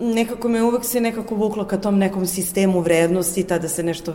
nekako 0.01 0.49
me 0.49 0.63
uvek 0.63 0.85
se 0.85 1.01
nekako 1.01 1.35
vuklo 1.35 1.65
ka 1.65 1.77
tom 1.77 1.99
nekom 1.99 2.27
sistemu 2.27 2.81
vrednosti, 2.81 3.45
tada 3.45 3.69
se 3.69 3.83
nešto 3.83 4.15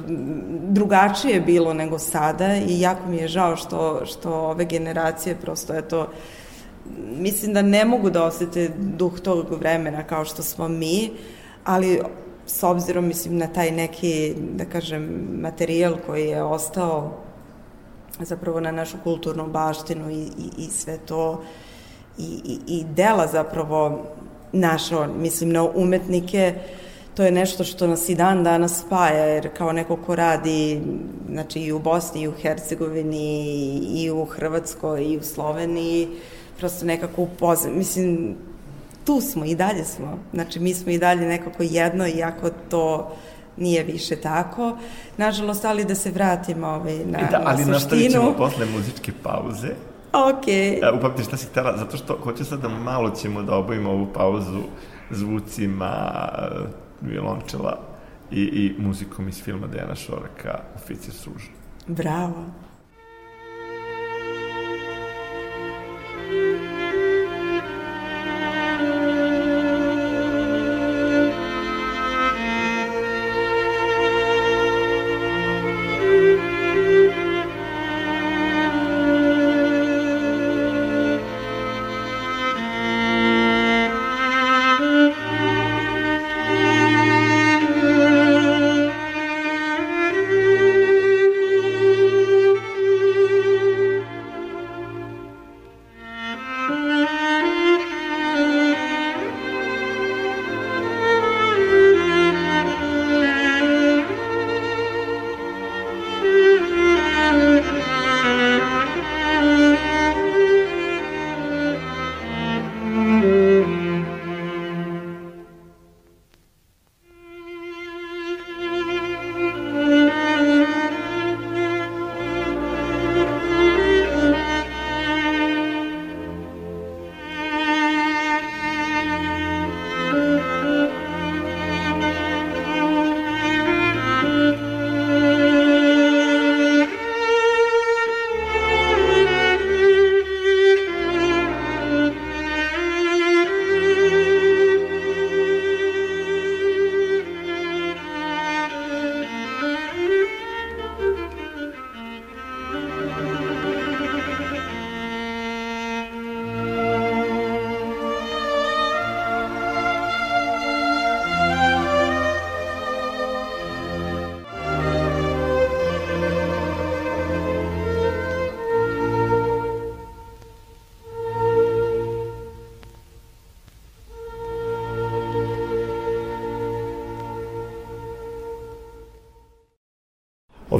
drugačije 0.67 1.41
bilo 1.41 1.73
nego 1.73 1.99
sada 1.99 2.55
i 2.55 2.79
jako 2.79 3.09
mi 3.09 3.17
je 3.17 3.27
žao 3.27 3.55
što, 3.55 4.05
što 4.05 4.33
ove 4.33 4.65
generacije 4.65 5.35
prosto, 5.35 5.73
eto, 5.73 6.07
mislim 7.17 7.53
da 7.53 7.61
ne 7.61 7.85
mogu 7.85 8.09
da 8.09 8.23
osete 8.23 8.69
duh 8.77 9.19
tog 9.19 9.51
vremena 9.59 10.03
kao 10.03 10.25
što 10.25 10.43
smo 10.43 10.67
mi, 10.67 11.11
ali 11.63 11.99
s 12.45 12.63
obzirom, 12.63 13.07
mislim, 13.07 13.37
na 13.37 13.47
taj 13.47 13.71
neki, 13.71 14.33
da 14.53 14.65
kažem, 14.65 15.27
materijal 15.41 15.95
koji 16.05 16.27
je 16.27 16.43
ostao 16.43 17.11
zapravo 18.19 18.59
na 18.59 18.71
našu 18.71 18.97
kulturnu 19.03 19.47
baštinu 19.47 20.11
i, 20.11 20.21
i, 20.23 20.49
i 20.57 20.65
sve 20.65 20.97
to 20.97 21.41
i, 22.17 22.41
i, 22.45 22.59
i 22.67 22.83
dela 22.83 23.27
zapravo 23.27 24.03
naša, 24.51 25.07
mislim 25.07 25.51
na 25.51 25.63
umetnike, 25.63 26.53
to 27.15 27.23
je 27.23 27.31
nešto 27.31 27.63
što 27.63 27.87
nas 27.87 28.09
i 28.09 28.15
dan 28.15 28.43
danas 28.43 28.79
spaja, 28.79 29.25
jer 29.25 29.49
kao 29.57 29.71
neko 29.71 29.95
ko 29.95 30.15
radi 30.15 30.81
znači, 31.31 31.59
i 31.59 31.71
u 31.71 31.79
Bosni, 31.79 32.21
i 32.21 32.27
u 32.27 32.33
Hercegovini, 32.41 33.47
i 33.95 34.11
u 34.11 34.25
Hrvatskoj, 34.25 35.05
i 35.05 35.17
u 35.17 35.23
Sloveniji, 35.23 36.07
prosto 36.57 36.85
nekako 36.85 37.21
upozna, 37.21 37.71
mislim, 37.71 38.35
tu 39.05 39.21
smo 39.21 39.45
i 39.45 39.55
dalje 39.55 39.85
smo, 39.85 40.19
znači 40.33 40.59
mi 40.59 40.73
smo 40.73 40.91
i 40.91 40.97
dalje 40.97 41.27
nekako 41.27 41.63
jedno, 41.63 42.07
iako 42.07 42.49
to 42.69 43.11
nije 43.57 43.83
više 43.83 44.15
tako. 44.15 44.77
Nažalost, 45.17 45.65
ali 45.65 45.85
da 45.85 45.95
se 45.95 46.11
vratimo 46.11 46.67
ovaj, 46.67 47.05
na, 47.05 47.19
e 47.19 47.27
da, 47.31 47.39
na 47.39 47.43
ali 47.45 47.57
suštinu. 47.57 47.71
Ali 47.71 47.71
nastavit 47.71 48.11
ćemo 48.11 48.33
posle 48.37 48.65
muzičke 48.65 49.11
pauze. 49.23 49.67
Ok. 50.13 50.47
E, 50.47 50.91
upamti 50.97 51.23
šta 51.23 51.37
si 51.37 51.47
htela, 51.47 51.77
zato 51.77 51.97
što 51.97 52.17
hoću 52.23 52.45
sad 52.45 52.61
da 52.61 52.69
malo 52.69 53.09
ćemo 53.09 53.41
da 53.43 53.55
obavimo 53.55 53.91
ovu 53.91 54.07
pauzu 54.13 54.61
zvucima 55.09 55.93
e, 56.37 56.47
violončela 57.01 57.79
i, 58.31 58.41
i 58.41 58.75
muzikom 58.77 59.27
iz 59.27 59.43
filma 59.43 59.67
Dejana 59.67 59.95
Šoraka, 59.95 60.59
Oficir 60.75 61.13
suža. 61.13 61.49
Bravo. 61.87 62.45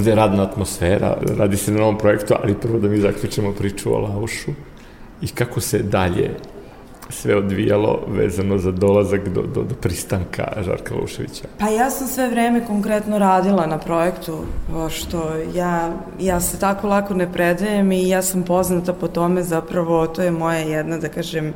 Ovde 0.01 0.12
je 0.12 0.15
radna 0.15 0.43
atmosfera, 0.43 1.17
radi 1.38 1.58
se 1.58 1.72
na 1.72 1.79
novom 1.79 1.98
projektu, 1.98 2.34
ali 2.43 2.55
prvo 2.55 2.79
da 2.79 2.88
mi 2.88 2.98
zaključimo 2.98 3.53
priču 3.53 3.93
o 3.93 4.00
Laušu 4.00 4.51
i 5.22 5.27
kako 5.27 5.62
se 5.62 5.79
dalje 5.79 6.31
sve 7.10 7.36
odvijalo 7.36 8.00
vezano 8.08 8.58
za 8.58 8.72
dolazak 8.72 9.29
do, 9.29 9.41
do, 9.41 9.63
do 9.63 9.75
pristanka 9.75 10.48
Žarka 10.65 10.96
Luševića? 10.96 11.43
Pa 11.60 11.70
ja 11.70 11.89
sam 11.89 12.08
sve 12.08 12.29
vreme 12.29 12.65
konkretno 12.67 13.20
radila 13.20 13.65
na 13.65 13.77
projektu, 13.77 14.39
što 14.89 15.36
ja, 15.55 15.93
ja 16.20 16.39
se 16.39 16.60
tako 16.60 16.88
lako 16.88 17.13
ne 17.13 17.31
predajem 17.34 17.91
i 17.91 18.10
ja 18.10 18.22
sam 18.22 18.43
poznata 18.43 18.93
po 18.93 19.08
tome 19.08 19.43
zapravo, 19.43 20.08
to 20.08 20.22
je 20.22 20.31
moja 20.31 20.60
jedna, 20.60 20.98
da 20.98 21.10
kažem, 21.10 21.48
uh, 21.48 21.53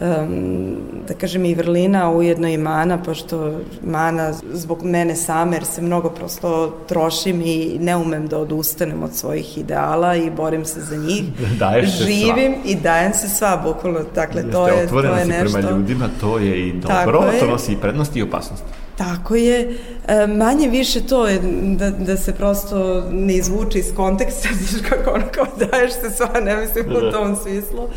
um, 0.00 0.76
da 1.08 1.14
kažem 1.14 1.44
i 1.44 1.54
vrlina, 1.54 2.10
ujedno 2.10 2.48
i 2.48 2.56
mana, 2.56 3.02
pošto 3.02 3.60
mana 3.84 4.32
zbog 4.52 4.84
mene 4.84 5.16
same, 5.16 5.56
jer 5.56 5.64
se 5.64 5.82
mnogo 5.82 6.10
prosto 6.10 6.76
trošim 6.88 7.42
i 7.44 7.78
ne 7.80 7.96
umem 7.96 8.26
da 8.28 8.38
odustanem 8.38 9.02
od 9.02 9.14
svojih 9.14 9.58
ideala 9.58 10.16
i 10.16 10.30
borim 10.30 10.64
se 10.64 10.80
za 10.80 10.96
njih. 10.96 11.24
Daješ 11.58 11.98
se 11.98 12.04
Živim 12.04 12.52
sva. 12.52 12.70
i 12.70 12.74
dajem 12.74 13.14
se 13.14 13.28
sva, 13.28 13.62
bukvalno. 13.64 14.00
Dakle, 14.14 14.42
Jeste, 14.42 14.52
to 14.52 14.68
je, 14.68 14.88
to 14.88 15.00
je 15.00 15.26
nešto... 15.26 15.48
si 15.48 15.54
prema 15.54 15.70
ljudima, 15.70 16.08
to 16.20 16.38
je 16.38 16.68
i 16.68 16.72
dobro, 16.72 17.24
to 17.40 17.46
nosi 17.46 17.72
i 17.72 17.76
prednosti 17.76 18.18
i 18.18 18.22
opasnosti. 18.22 18.79
Tako 19.00 19.34
je. 19.34 19.78
E, 20.08 20.26
manje 20.26 20.68
više 20.68 21.00
to 21.00 21.26
je 21.26 21.40
da, 21.76 21.90
da 21.90 22.16
se 22.16 22.34
prosto 22.34 23.04
ne 23.10 23.34
izvuče 23.34 23.78
iz 23.78 23.92
konteksta, 23.96 24.48
znaš 24.58 24.82
kako 24.88 25.10
ono 25.10 25.24
kao 25.32 25.46
daješ 25.58 25.92
se 25.92 26.10
sva, 26.10 26.40
ne 26.40 26.56
mislim 26.56 26.86
u 26.96 27.00
da. 27.00 27.10
tom 27.10 27.36
smislu, 27.36 27.88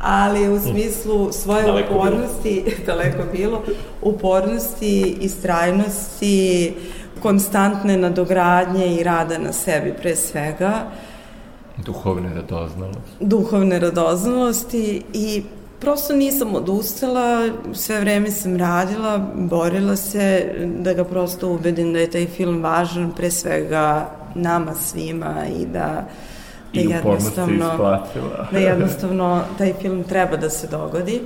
ali 0.00 0.48
u 0.48 0.60
smislu 0.60 1.32
svoje 1.32 1.62
daleko 1.62 1.94
upornosti, 1.94 2.62
bilo. 2.64 2.76
daleko 2.86 3.22
bilo, 3.32 3.62
upornosti, 4.02 5.16
istrajnosti, 5.20 6.74
konstantne 7.22 7.96
nadogradnje 7.96 8.96
i 8.96 9.02
rada 9.02 9.38
na 9.38 9.52
sebi 9.52 9.94
pre 10.02 10.16
svega. 10.16 10.90
Duhovne 11.76 12.34
radoznalosti. 12.34 13.10
Duhovne 13.20 13.78
radoznalosti 13.78 15.02
i 15.12 15.42
prosto 15.80 16.14
nisam 16.14 16.54
odustala, 16.54 17.48
sve 17.72 18.00
vreme 18.00 18.30
sam 18.30 18.56
radila, 18.56 19.18
borila 19.34 19.96
se 19.96 20.52
da 20.64 20.92
ga 20.92 21.04
prosto 21.04 21.48
ubedim 21.48 21.92
da 21.92 21.98
je 21.98 22.10
taj 22.10 22.26
film 22.26 22.62
važan 22.62 23.12
pre 23.16 23.30
svega 23.30 24.10
nama 24.34 24.74
svima 24.74 25.34
i 25.60 25.66
da 25.66 26.04
da 26.74 26.80
I 26.80 26.84
jednostavno, 26.90 27.96
da 28.52 28.58
jednostavno 28.58 29.42
taj 29.58 29.72
film 29.80 30.04
treba 30.04 30.36
da 30.36 30.50
se 30.50 30.66
dogodi. 30.66 31.20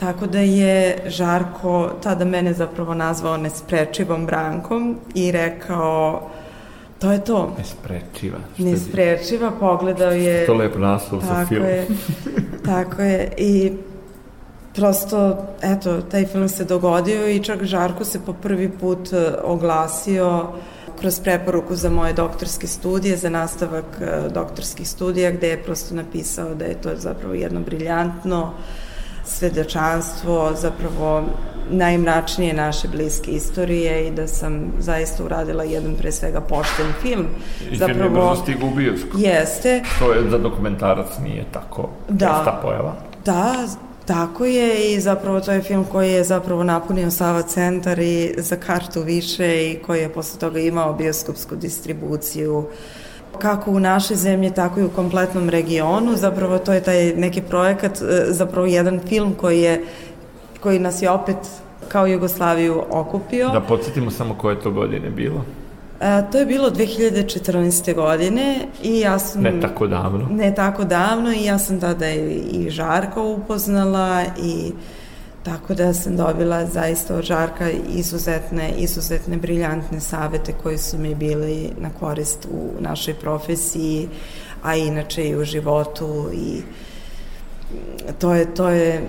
Tako 0.00 0.26
da 0.26 0.38
je 0.38 0.98
Žarko 1.06 1.90
tada 2.02 2.24
mene 2.24 2.52
zapravo 2.52 2.94
nazvao 2.94 3.36
nesprečivom 3.36 4.26
Brankom 4.26 4.98
i 5.14 5.32
rekao 5.32 6.30
to 7.04 7.12
je 7.12 7.20
to. 7.20 7.54
Nesprečiva. 7.58 8.38
Nesprečiva, 8.58 9.50
pogledao 9.60 10.10
je... 10.10 10.46
To 10.46 10.54
lep 10.54 10.76
naslov 10.76 11.20
za 11.20 11.46
film. 11.46 11.64
Je, 11.64 11.86
tako 12.66 13.02
je. 13.02 13.32
I 13.36 13.72
prosto, 14.74 15.46
eto, 15.62 16.00
taj 16.00 16.26
film 16.26 16.48
se 16.48 16.64
dogodio 16.64 17.28
i 17.28 17.42
čak 17.44 17.64
Žarko 17.64 18.04
se 18.04 18.20
po 18.24 18.32
prvi 18.32 18.68
put 18.68 19.12
e, 19.12 19.34
oglasio 19.42 20.48
kroz 21.00 21.20
preporuku 21.20 21.76
za 21.76 21.90
moje 21.90 22.12
doktorske 22.12 22.66
studije, 22.66 23.16
za 23.16 23.28
nastavak 23.28 23.84
e, 24.00 24.28
doktorskih 24.28 24.88
studija, 24.88 25.30
gde 25.30 25.48
je 25.48 25.62
prosto 25.62 25.94
napisao 25.94 26.54
da 26.54 26.64
je 26.64 26.80
to 26.80 26.96
zapravo 26.96 27.34
jedno 27.34 27.60
briljantno 27.60 28.52
svedočanstvo, 29.24 30.52
zapravo 30.56 31.24
najmračnije 31.70 32.54
naše 32.54 32.88
bliske 32.88 33.30
istorije 33.30 34.08
i 34.08 34.10
da 34.10 34.28
sam 34.28 34.72
zaista 34.78 35.24
uradila 35.24 35.64
jedan 35.64 35.94
pre 35.94 36.12
svega 36.12 36.40
pošten 36.40 36.86
film. 37.02 37.26
I 37.70 37.76
zapravo, 37.76 38.00
film 38.00 38.14
je 38.14 38.20
brzo 38.20 38.42
stigu 38.42 38.66
u 38.66 38.74
bioskop. 38.74 39.20
Jeste. 39.20 39.82
To 39.98 40.12
je 40.12 40.30
za 40.30 40.38
dokumentarac 40.38 41.18
nije 41.22 41.44
tako 41.52 41.88
da, 42.08 42.60
pojava. 42.62 42.94
Da, 43.24 43.66
Tako 44.06 44.44
je 44.44 44.94
i 44.94 45.00
zapravo 45.00 45.40
to 45.40 45.52
je 45.52 45.62
film 45.62 45.84
koji 45.84 46.12
je 46.12 46.24
zapravo 46.24 46.64
napunio 46.64 47.10
Sava 47.10 47.42
centar 47.42 47.98
i 47.98 48.34
za 48.38 48.56
kartu 48.56 49.02
više 49.02 49.70
i 49.70 49.78
koji 49.86 50.00
je 50.00 50.12
posle 50.12 50.40
toga 50.40 50.60
imao 50.60 50.92
bioskopsku 50.94 51.56
distribuciju 51.56 52.66
kako 53.38 53.70
u 53.70 53.80
našoj 53.80 54.16
zemlji, 54.16 54.50
tako 54.50 54.80
i 54.80 54.84
u 54.84 54.90
kompletnom 54.90 55.48
regionu. 55.48 56.16
Zapravo 56.16 56.58
to 56.58 56.72
je 56.72 56.82
taj 56.82 57.12
neki 57.16 57.42
projekat, 57.42 58.02
e, 58.02 58.24
zapravo 58.28 58.66
jedan 58.66 59.00
film 59.08 59.34
koji 59.34 59.60
je 59.60 59.84
koji 60.60 60.78
nas 60.78 61.02
je 61.02 61.10
opet 61.10 61.36
kao 61.88 62.06
Jugoslaviju 62.06 62.82
okupio. 62.90 63.48
Da 63.48 63.60
podsjetimo 63.60 64.10
samo 64.10 64.34
koje 64.34 64.60
to 64.60 64.70
godine 64.70 65.10
bilo. 65.10 65.44
A, 66.00 66.22
to 66.22 66.38
je 66.38 66.46
bilo 66.46 66.70
2014. 66.70 67.94
godine 67.94 68.58
i 68.82 69.00
ja 69.00 69.18
sam... 69.18 69.42
Ne 69.42 69.60
tako 69.60 69.86
davno. 69.86 70.28
Ne 70.30 70.54
tako 70.54 70.84
davno 70.84 71.32
i 71.32 71.44
ja 71.44 71.58
sam 71.58 71.80
tada 71.80 72.10
i, 72.10 72.42
i 72.52 72.70
Žarka 72.70 73.20
upoznala 73.20 74.22
i 74.42 74.72
tako 75.44 75.74
da 75.74 75.94
sam 75.94 76.16
dobila 76.16 76.66
zaista 76.66 77.16
od 77.16 77.24
Žarka 77.24 77.70
izuzetne, 77.70 78.70
izuzetne 78.78 79.36
briljantne 79.36 80.00
savete 80.00 80.52
koji 80.62 80.78
su 80.78 80.98
mi 80.98 81.14
bili 81.14 81.70
na 81.78 81.90
korist 82.00 82.46
u 82.50 82.80
našoj 82.80 83.14
profesiji, 83.14 84.08
a 84.62 84.76
inače 84.76 85.28
i 85.28 85.36
u 85.36 85.44
životu 85.44 86.30
i 86.32 86.62
to 88.18 88.34
je, 88.34 88.54
to 88.54 88.68
je 88.68 89.02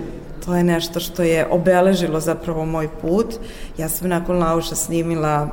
to 0.46 0.54
je 0.54 0.64
nešto 0.64 1.00
što 1.00 1.22
je 1.22 1.46
obeležilo 1.46 2.20
zapravo 2.20 2.66
moj 2.66 2.88
put. 3.02 3.34
Ja 3.78 3.88
sam 3.88 4.08
nakon 4.08 4.38
Lauša 4.38 4.74
snimila 4.74 5.48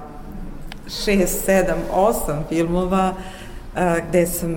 šest, 0.88 1.46
sedam, 1.46 1.78
osam 1.92 2.44
filmova 2.50 3.14
a, 3.76 4.00
gde 4.10 4.28
sam 4.28 4.56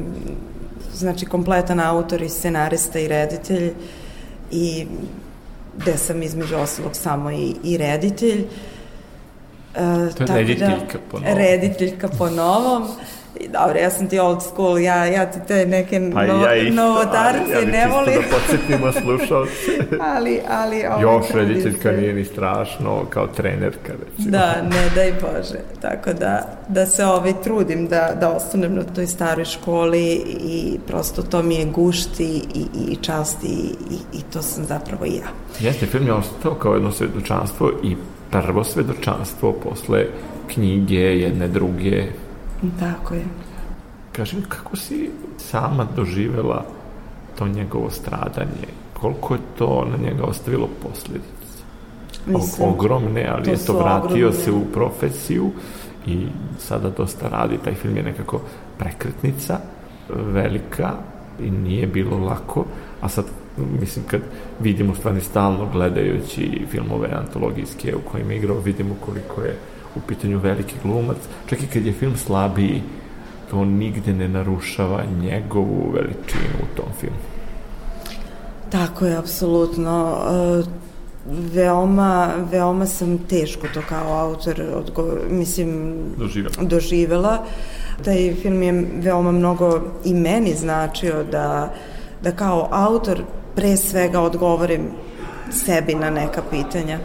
znači 0.95 1.27
kompletan 1.27 1.81
autor 1.81 2.23
i 2.23 2.29
scenarista 2.29 2.99
i 2.99 3.09
reditelj 3.09 3.73
i 4.51 4.87
gde 5.79 5.97
sam 5.97 6.23
između 6.23 6.57
ostalog 6.57 6.97
samo 6.97 7.31
i, 7.31 7.55
i 7.65 7.77
reditelj. 7.77 8.45
Uh, 9.77 10.15
to 10.15 10.23
je 10.23 10.39
rediteljka 10.39 10.99
da, 10.99 11.11
po 11.11 11.19
novom. 11.19 11.37
Rediteljka 11.39 12.09
po 12.09 12.31
novom. 12.31 12.89
Dobro, 13.53 13.79
ja 13.79 13.91
sam 13.91 14.09
ti 14.09 14.19
old 14.19 14.43
school, 14.43 14.79
ja, 14.79 15.05
ja 15.05 15.31
ti 15.31 15.39
te 15.49 15.67
neke 15.67 16.11
pa 16.15 16.27
novo, 16.27 16.47
ja 16.47 16.73
novotarce 16.73 17.53
ja 17.53 17.61
ne 17.61 17.89
volim. 17.93 18.13
Ja 18.13 18.19
bih 18.19 18.29
da 18.31 18.37
podsjetimo 18.37 18.93
slušalce. 18.93 19.97
ali, 20.01 20.41
ali... 20.49 21.03
Još 21.03 21.27
rediteljka 21.35 21.93
nije 21.93 22.15
ni 22.15 22.25
strašno, 22.25 23.05
kao 23.11 23.27
trenerka, 23.27 23.93
recimo. 23.93 24.31
Da, 24.31 24.63
ne, 24.63 24.91
daj 24.95 25.13
Bože. 25.13 25.59
Tako 25.81 26.13
da, 26.13 26.59
da 26.69 26.87
se 26.87 27.05
ovaj 27.05 27.33
trudim 27.43 27.89
da, 27.89 28.17
da 28.21 28.31
ostanem 28.31 28.75
na 28.75 28.83
toj 28.83 29.07
staroj 29.07 29.45
školi 29.45 30.07
i 30.41 30.79
prosto 30.87 31.23
to 31.23 31.43
mi 31.43 31.55
je 31.55 31.65
gušti 31.65 32.43
i, 32.55 32.93
i 32.93 32.97
čast 32.97 33.45
i, 33.45 33.47
i, 33.91 34.19
i 34.19 34.23
to 34.33 34.43
sam 34.43 34.65
zapravo 34.65 35.07
i 35.07 35.15
ja. 35.15 35.29
Jeste, 35.61 35.87
film 35.87 36.07
je 36.07 36.13
ostao 36.13 36.55
kao 36.55 36.75
jedno 36.75 36.93
svedočanstvo 36.93 37.71
i 37.83 37.97
prvo 38.31 38.65
svedočanstvo 38.65 39.53
posle 39.53 40.07
knjige, 40.55 41.01
jedne 41.01 41.49
druge, 41.49 42.05
Tako 42.81 43.15
je. 43.15 43.25
Kaži 44.13 44.37
mi, 44.37 44.43
kako 44.49 44.77
si 44.77 45.11
sama 45.39 45.87
doživela 45.97 46.65
to 47.39 47.49
njegovo 47.49 47.91
stradanje? 47.91 48.69
Koliko 49.01 49.35
je 49.35 49.41
to 49.59 49.87
na 49.91 49.97
njega 49.97 50.25
ostavilo 50.25 50.69
posljedice? 50.83 51.37
Mislim, 52.27 52.69
ogromne, 52.69 53.29
ali 53.33 53.45
to 53.45 53.51
je 53.51 53.57
to 53.57 53.79
vratio 53.79 54.27
ogromne. 54.27 54.45
se 54.45 54.53
u 54.53 54.65
profesiju 54.73 55.51
i 56.07 56.27
sada 56.59 56.91
dosta 56.91 57.29
radi. 57.29 57.59
Taj 57.65 57.75
film 57.75 57.97
je 57.97 58.03
nekako 58.03 58.41
prekretnica 58.79 59.59
velika 60.09 60.93
i 61.41 61.51
nije 61.51 61.87
bilo 61.87 62.19
lako, 62.19 62.65
a 63.01 63.09
sad 63.09 63.25
mislim 63.81 64.05
kad 64.11 64.21
vidimo 64.61 64.95
stvarno 64.95 65.21
stalno 65.21 65.69
gledajući 65.73 66.67
filmove 66.71 67.09
antologijske 67.13 67.97
u 67.97 68.11
kojima 68.11 68.33
igrao, 68.33 68.59
vidimo 68.59 68.95
koliko 69.05 69.43
je 69.43 69.57
u 69.97 70.01
pitanju 70.09 70.39
veliki 70.39 70.75
glumac, 70.83 71.17
čak 71.47 71.63
i 71.63 71.67
kad 71.67 71.87
je 71.87 71.93
film 71.93 72.17
slabiji, 72.17 72.83
to 73.51 73.65
nigde 73.65 74.13
ne 74.13 74.29
narušava 74.29 75.05
njegovu 75.23 75.91
veličinu 75.95 76.59
u 76.63 76.77
tom 76.77 76.93
filmu. 77.01 77.17
Tako 78.71 79.07
je, 79.07 79.17
apsolutno. 79.17 80.19
E, 80.31 80.87
veoma, 81.53 82.31
veoma 82.51 82.87
sam 82.87 83.19
teško 83.19 83.67
to 83.75 83.83
kao 83.89 84.19
autor, 84.19 84.63
odgo, 84.75 85.19
mislim, 85.31 85.97
doživela. 86.19 86.55
doživela. 86.61 87.45
Taj 88.05 88.35
film 88.43 88.63
je 88.63 88.87
veoma 88.95 89.33
mnogo 89.33 89.81
i 90.05 90.15
meni 90.15 90.55
značio 90.55 91.25
da, 91.25 91.75
da 92.23 92.33
kao 92.33 92.69
autor 92.71 93.23
pre 93.55 93.77
svega 93.77 94.21
odgovorim 94.21 94.91
sebi 95.51 95.95
na 95.95 96.11
neka 96.11 96.43
pitanja 96.51 96.99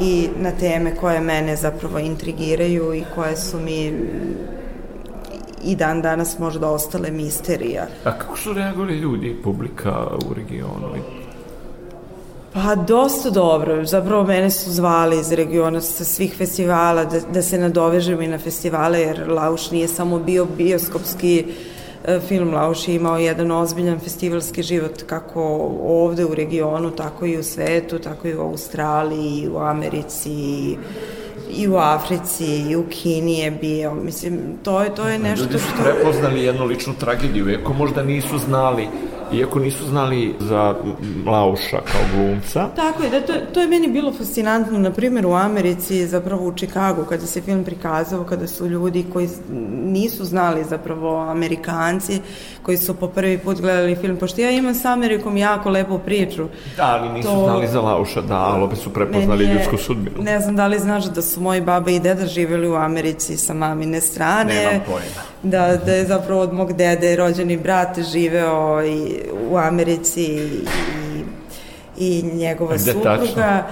i 0.00 0.28
na 0.40 0.50
teme 0.50 0.96
koje 0.96 1.20
mene 1.20 1.56
zapravo 1.56 1.98
intrigiraju 1.98 2.94
i 2.94 3.04
koje 3.14 3.36
su 3.36 3.60
mi 3.60 3.92
i 5.64 5.76
dan 5.76 6.02
danas 6.02 6.38
možda 6.38 6.70
ostale 6.70 7.10
misterija. 7.10 7.86
A 8.04 8.18
kako 8.18 8.38
su 8.38 8.52
reagovali 8.52 8.98
ljudi, 8.98 9.36
publika 9.44 10.06
u 10.30 10.34
regionu? 10.34 10.88
Pa 12.52 12.74
dosta 12.74 13.30
dobro, 13.30 13.84
zapravo 13.84 14.24
mene 14.24 14.50
su 14.50 14.70
zvali 14.72 15.20
iz 15.20 15.32
regiona 15.32 15.80
sa 15.80 16.04
svih 16.04 16.34
festivala 16.36 17.04
da, 17.04 17.20
da 17.32 17.42
se 17.42 17.58
nadovežem 17.58 18.22
i 18.22 18.28
na 18.28 18.38
festivale 18.38 19.00
jer 19.00 19.28
Lauš 19.28 19.70
nije 19.70 19.88
samo 19.88 20.18
bio 20.18 20.44
bioskopski 20.44 21.38
e, 21.38 21.73
film 22.28 22.54
Lauš 22.54 22.88
je 22.88 22.94
imao 22.94 23.18
jedan 23.18 23.50
ozbiljan 23.50 24.00
festivalski 24.00 24.62
život 24.62 25.02
kako 25.02 25.42
ovde 25.82 26.24
u 26.24 26.34
regionu, 26.34 26.90
tako 26.90 27.26
i 27.26 27.38
u 27.38 27.42
svetu, 27.42 27.98
tako 27.98 28.28
i 28.28 28.34
u 28.34 28.40
Australiji, 28.40 29.42
i 29.42 29.48
u 29.48 29.58
Americi, 29.58 30.30
i 30.30 30.76
i 31.56 31.68
u 31.68 31.76
Africi, 31.76 32.46
i 32.70 32.76
u 32.76 32.84
Kini 32.90 33.38
je 33.38 33.50
bio. 33.50 33.94
Mislim, 33.94 34.40
to 34.62 34.82
je, 34.82 34.94
to 34.94 35.08
je 35.08 35.18
nešto 35.18 35.44
što... 35.44 35.52
Ljudi 35.52 35.58
su 35.58 35.72
prepoznali 35.82 36.44
jednu 36.44 36.64
ličnu 36.64 36.94
tragediju, 37.00 37.50
iako 37.50 37.72
možda 37.72 38.02
nisu 38.02 38.38
znali 38.38 38.88
iako 39.32 39.58
nisu 39.58 39.84
znali 39.84 40.34
za 40.40 40.74
Lauša 41.26 41.80
kao 41.92 42.00
glumca. 42.14 42.68
Tako 42.76 43.02
je, 43.02 43.10
da, 43.10 43.20
to, 43.20 43.32
to 43.54 43.60
je 43.60 43.66
meni 43.66 43.88
bilo 43.88 44.12
fascinantno, 44.12 44.78
na 44.78 44.90
primjer 44.90 45.26
u 45.26 45.32
Americi, 45.32 46.06
zapravo 46.06 46.46
u 46.46 46.52
Čikagu, 46.52 47.04
kada 47.04 47.26
se 47.26 47.40
film 47.40 47.64
prikazao, 47.64 48.24
kada 48.24 48.46
su 48.46 48.66
ljudi 48.66 49.04
koji 49.12 49.28
nisu 49.84 50.24
znali 50.24 50.64
zapravo 50.64 51.18
Amerikanci, 51.18 52.20
koji 52.62 52.76
su 52.76 52.94
po 52.94 53.08
prvi 53.08 53.38
put 53.38 53.60
gledali 53.60 53.96
film, 53.96 54.16
pošto 54.16 54.40
ja 54.40 54.50
imam 54.50 54.74
sa 54.74 54.92
Amerikom 54.92 55.36
jako 55.36 55.70
lepu 55.70 55.98
priču. 55.98 56.46
Da, 56.76 56.86
ali 56.86 57.08
nisu 57.08 57.28
to... 57.28 57.44
znali 57.44 57.68
za 57.68 57.80
Lauša, 57.80 58.20
da, 58.20 58.38
ali 58.38 58.62
opet 58.62 58.78
su 58.78 58.92
prepoznali 58.92 59.44
je, 59.44 59.54
ljudsku 59.54 59.76
sudbinu. 59.76 60.22
Ne 60.22 60.40
znam 60.40 60.56
da 60.56 60.66
li 60.66 60.78
znaš 60.78 61.04
da 61.04 61.22
su 61.22 61.40
moji 61.40 61.60
baba 61.60 61.90
i 61.90 62.00
deda 62.00 62.26
živjeli 62.26 62.68
u 62.68 62.74
Americi 62.74 63.36
sa 63.36 63.54
mamine 63.54 64.00
strane. 64.00 64.54
Nemam 64.54 64.80
pojma. 64.86 65.34
Da, 65.42 65.76
da 65.76 65.92
je 65.92 66.06
zapravo 66.06 66.40
od 66.40 66.52
mog 66.52 66.72
dede 66.72 67.16
rođeni 67.16 67.56
brat 67.56 67.98
živeo 68.12 68.82
i 68.84 69.13
u 69.50 69.56
Americi 69.56 70.22
i, 70.22 70.64
i 71.98 72.22
njegova 72.34 72.74
Gde 72.74 72.92
supruga 72.92 73.16
tačno? 73.16 73.62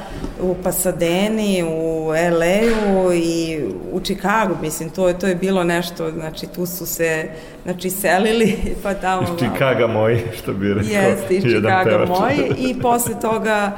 u 0.41 0.55
Pasadeni, 0.63 1.63
u 1.63 2.07
LA-u 2.09 3.13
i 3.13 3.61
u 3.93 4.01
Čikagu, 4.01 4.55
mislim, 4.63 4.91
to 4.91 5.09
je, 5.09 5.19
to 5.19 5.27
je 5.27 5.35
bilo 5.35 5.65
nešto, 5.65 6.11
znači 6.11 6.47
tu 6.47 6.67
su 6.67 6.87
se, 6.87 7.29
znači, 7.63 7.91
selili, 7.91 8.57
pa 8.83 8.95
tamo... 8.95 9.23
Iz 9.23 9.39
Čikaga 9.39 9.87
moji, 9.87 10.23
što 10.43 10.53
bi 10.53 10.75
rekao 10.75 10.91
Jeste, 10.91 11.35
iz 11.35 11.43
Čikaga 11.43 12.07
moji 12.09 12.53
i 12.59 12.81
posle 12.81 13.21
toga 13.21 13.73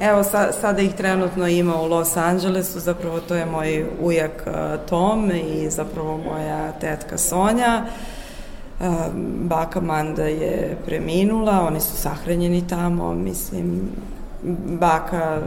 Evo, 0.00 0.22
sa, 0.22 0.52
sada 0.52 0.82
ih 0.82 0.94
trenutno 0.94 1.48
ima 1.48 1.80
u 1.80 1.86
Los 1.86 2.16
Angelesu, 2.16 2.80
zapravo 2.80 3.20
to 3.20 3.34
je 3.34 3.46
moj 3.46 3.84
ujak 4.00 4.46
uh, 4.46 4.52
Tom 4.88 5.30
i 5.30 5.70
zapravo 5.70 6.16
moja 6.16 6.72
tetka 6.72 7.18
Sonja. 7.18 7.82
Uh, 7.84 8.15
baka 9.42 9.80
Manda 9.80 10.24
je 10.24 10.76
preminula, 10.86 11.66
oni 11.68 11.80
su 11.80 11.96
sahranjeni 11.96 12.68
tamo, 12.68 13.14
mislim, 13.14 13.80
baka, 14.80 15.40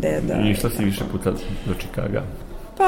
deda. 0.00 0.34
I 0.34 0.50
išla 0.50 0.70
si 0.70 0.84
više 0.84 1.04
puta 1.12 1.30
do 1.66 1.74
Čikaga? 1.74 2.22
Pa, 2.76 2.84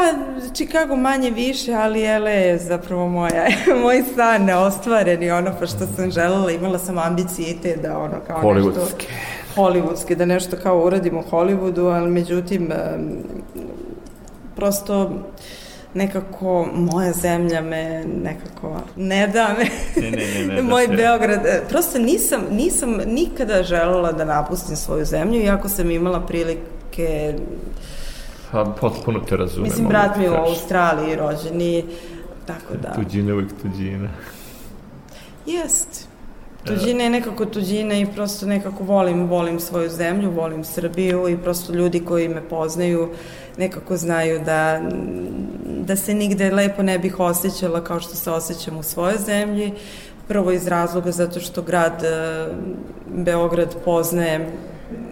Chicago 0.55 0.97
manje 0.97 1.31
više, 1.31 1.75
ali 1.75 2.19
LA 2.19 2.31
je 2.31 2.59
zapravo 2.59 3.09
moja, 3.09 3.47
moj 3.83 4.03
san 4.15 4.45
neostvareni, 4.45 5.31
ono, 5.31 5.51
pa 5.61 5.67
što 5.67 5.87
sam 5.97 6.11
želela, 6.11 6.51
imala 6.51 6.79
sam 6.79 6.99
ambicije 6.99 7.57
te 7.63 7.77
da 7.77 7.99
ono 7.99 8.21
kao 8.27 8.43
Hollywoodske. 8.43 8.79
nešto 8.79 9.07
hollywoodski, 9.57 10.15
da 10.15 10.25
nešto 10.25 10.57
kao 10.63 10.87
uradimo 10.87 11.21
u 11.21 11.31
Hollywoodu, 11.31 11.95
ali 11.95 12.11
međutim, 12.11 12.71
prosto 14.57 15.11
nekako 15.95 16.69
moja 16.75 17.13
zemlja 17.13 17.61
me 17.61 18.05
nekako 18.23 18.81
ne 18.97 19.27
da 19.27 19.55
me. 19.59 19.65
Ne, 20.03 20.11
ne, 20.11 20.47
ne, 20.47 20.55
ne 20.55 20.63
Moj 20.71 20.87
da 20.87 20.97
Beograd, 20.97 21.47
e, 21.47 21.63
prosto 21.69 21.99
nisam, 21.99 22.41
nisam 22.51 22.91
nikada 23.07 23.63
želela 23.63 24.13
da 24.13 24.25
napustim 24.25 24.77
svoju 24.77 25.05
zemlju, 25.05 25.41
iako 25.41 25.69
sam 25.69 25.91
imala 25.91 26.21
prilike 26.21 27.35
Pa, 28.53 28.65
potpuno 28.81 29.21
te 29.21 29.37
razumem. 29.37 29.63
Mislim, 29.63 29.89
brat 29.89 30.17
mi 30.17 30.25
je 30.25 30.31
u 30.31 30.35
Australiji 30.35 31.17
rođeni, 31.17 31.85
tako 32.47 32.75
da... 32.83 32.93
Tuđina 32.93 33.35
uvijek 33.35 33.51
tuđina. 33.63 34.09
Jest. 35.47 36.09
Tuđina 36.65 37.05
je 37.05 37.11
nekako 37.11 37.47
tuđina 37.47 37.95
i 37.95 38.07
prosto 38.07 38.47
nekako 38.47 38.85
volim, 38.85 39.27
volim 39.27 39.61
svoju 39.61 39.91
zemlju, 39.91 40.31
volim 40.31 40.65
Srbiju 40.65 41.29
i 41.29 41.37
prosto 41.37 41.73
ljudi 41.73 42.01
koji 42.05 42.29
me 42.29 42.49
poznaju 42.49 43.09
nekako 43.59 43.97
znaju 43.97 44.41
da, 44.45 44.81
da 45.65 45.97
se 45.97 46.15
nigde 46.15 46.51
lepo 46.51 46.83
ne 46.83 46.99
bih 46.99 47.21
osjećala 47.21 47.85
kao 47.85 48.01
što 48.01 48.15
se 48.15 48.31
osjećam 48.31 48.79
u 48.79 48.83
svojoj 48.83 49.19
zemlji. 49.27 49.73
Prvo 50.29 50.53
iz 50.53 50.67
razloga 50.67 51.11
zato 51.11 51.41
što 51.41 51.63
grad 51.63 52.05
e, 52.05 52.47
Beograd 53.15 53.77
poznaje 53.85 54.51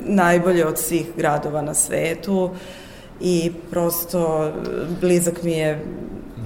najbolje 0.06 0.66
od 0.66 0.78
svih 0.78 1.06
gradova 1.16 1.62
na 1.62 1.74
svetu 1.74 2.50
i 3.20 3.52
prosto 3.70 4.52
blizak 5.00 5.42
mi 5.42 5.52
je 5.52 5.84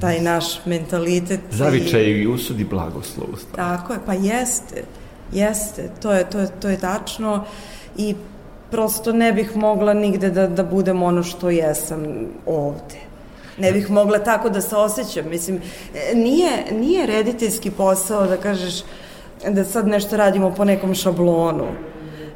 taj 0.04 0.20
naš 0.20 0.66
mentalitet. 0.66 1.40
Zavičaj 1.50 2.02
i, 2.02 2.22
i 2.22 2.26
usudi 2.26 2.64
blagoslovost. 2.64 3.46
Tako 3.56 3.92
je, 3.92 3.98
pa 4.06 4.12
jeste, 4.12 4.84
jeste, 5.32 5.90
to 6.02 6.12
je, 6.12 6.30
to 6.30 6.38
je, 6.38 6.48
to 6.60 6.68
je 6.68 6.78
tačno 6.78 7.44
i 7.96 8.14
prosto 8.70 9.12
ne 9.12 9.32
bih 9.32 9.56
mogla 9.56 9.94
nigde 9.94 10.30
da, 10.30 10.46
da 10.46 10.64
budem 10.64 11.02
ono 11.02 11.22
što 11.22 11.50
jesam 11.50 12.04
ovde. 12.46 13.00
Ne 13.58 13.72
bih 13.72 13.90
mogla 13.90 14.18
tako 14.18 14.50
da 14.50 14.60
se 14.60 14.76
osjećam. 14.76 15.30
Mislim, 15.30 15.60
nije, 16.14 16.50
nije 16.72 17.06
rediteljski 17.06 17.70
posao 17.70 18.26
da 18.26 18.36
kažeš 18.36 18.82
da 19.48 19.64
sad 19.64 19.88
nešto 19.88 20.16
radimo 20.16 20.54
po 20.54 20.64
nekom 20.64 20.94
šablonu 20.94 21.66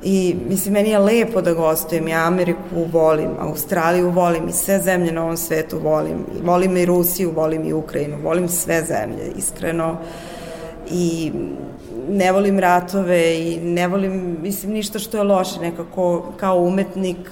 I, 0.02 0.36
mislim, 0.48 0.74
meni 0.74 0.90
je 0.90 0.98
lepo 0.98 1.40
da 1.40 1.54
gostujem. 1.54 2.08
Ja 2.08 2.26
Ameriku 2.26 2.84
volim, 2.92 3.30
Australiju 3.38 4.10
volim 4.10 4.48
i 4.48 4.52
sve 4.52 4.78
zemlje 4.78 5.12
na 5.12 5.22
ovom 5.22 5.36
svetu 5.36 5.78
volim. 5.78 6.26
Volim 6.42 6.76
i 6.76 6.86
Rusiju, 6.86 7.32
volim 7.36 7.64
i 7.64 7.72
Ukrajinu, 7.72 8.16
volim 8.22 8.48
sve 8.48 8.84
zemlje, 8.84 9.32
iskreno. 9.36 9.96
I 10.90 11.32
ne 12.08 12.32
volim 12.32 12.58
ratove 12.58 13.38
i 13.38 13.60
ne 13.60 13.88
volim, 13.88 14.38
mislim, 14.42 14.72
ništa 14.72 14.98
što 14.98 15.16
je 15.16 15.22
loše, 15.22 15.60
nekako 15.60 16.32
kao 16.36 16.60
umetnik 16.60 17.30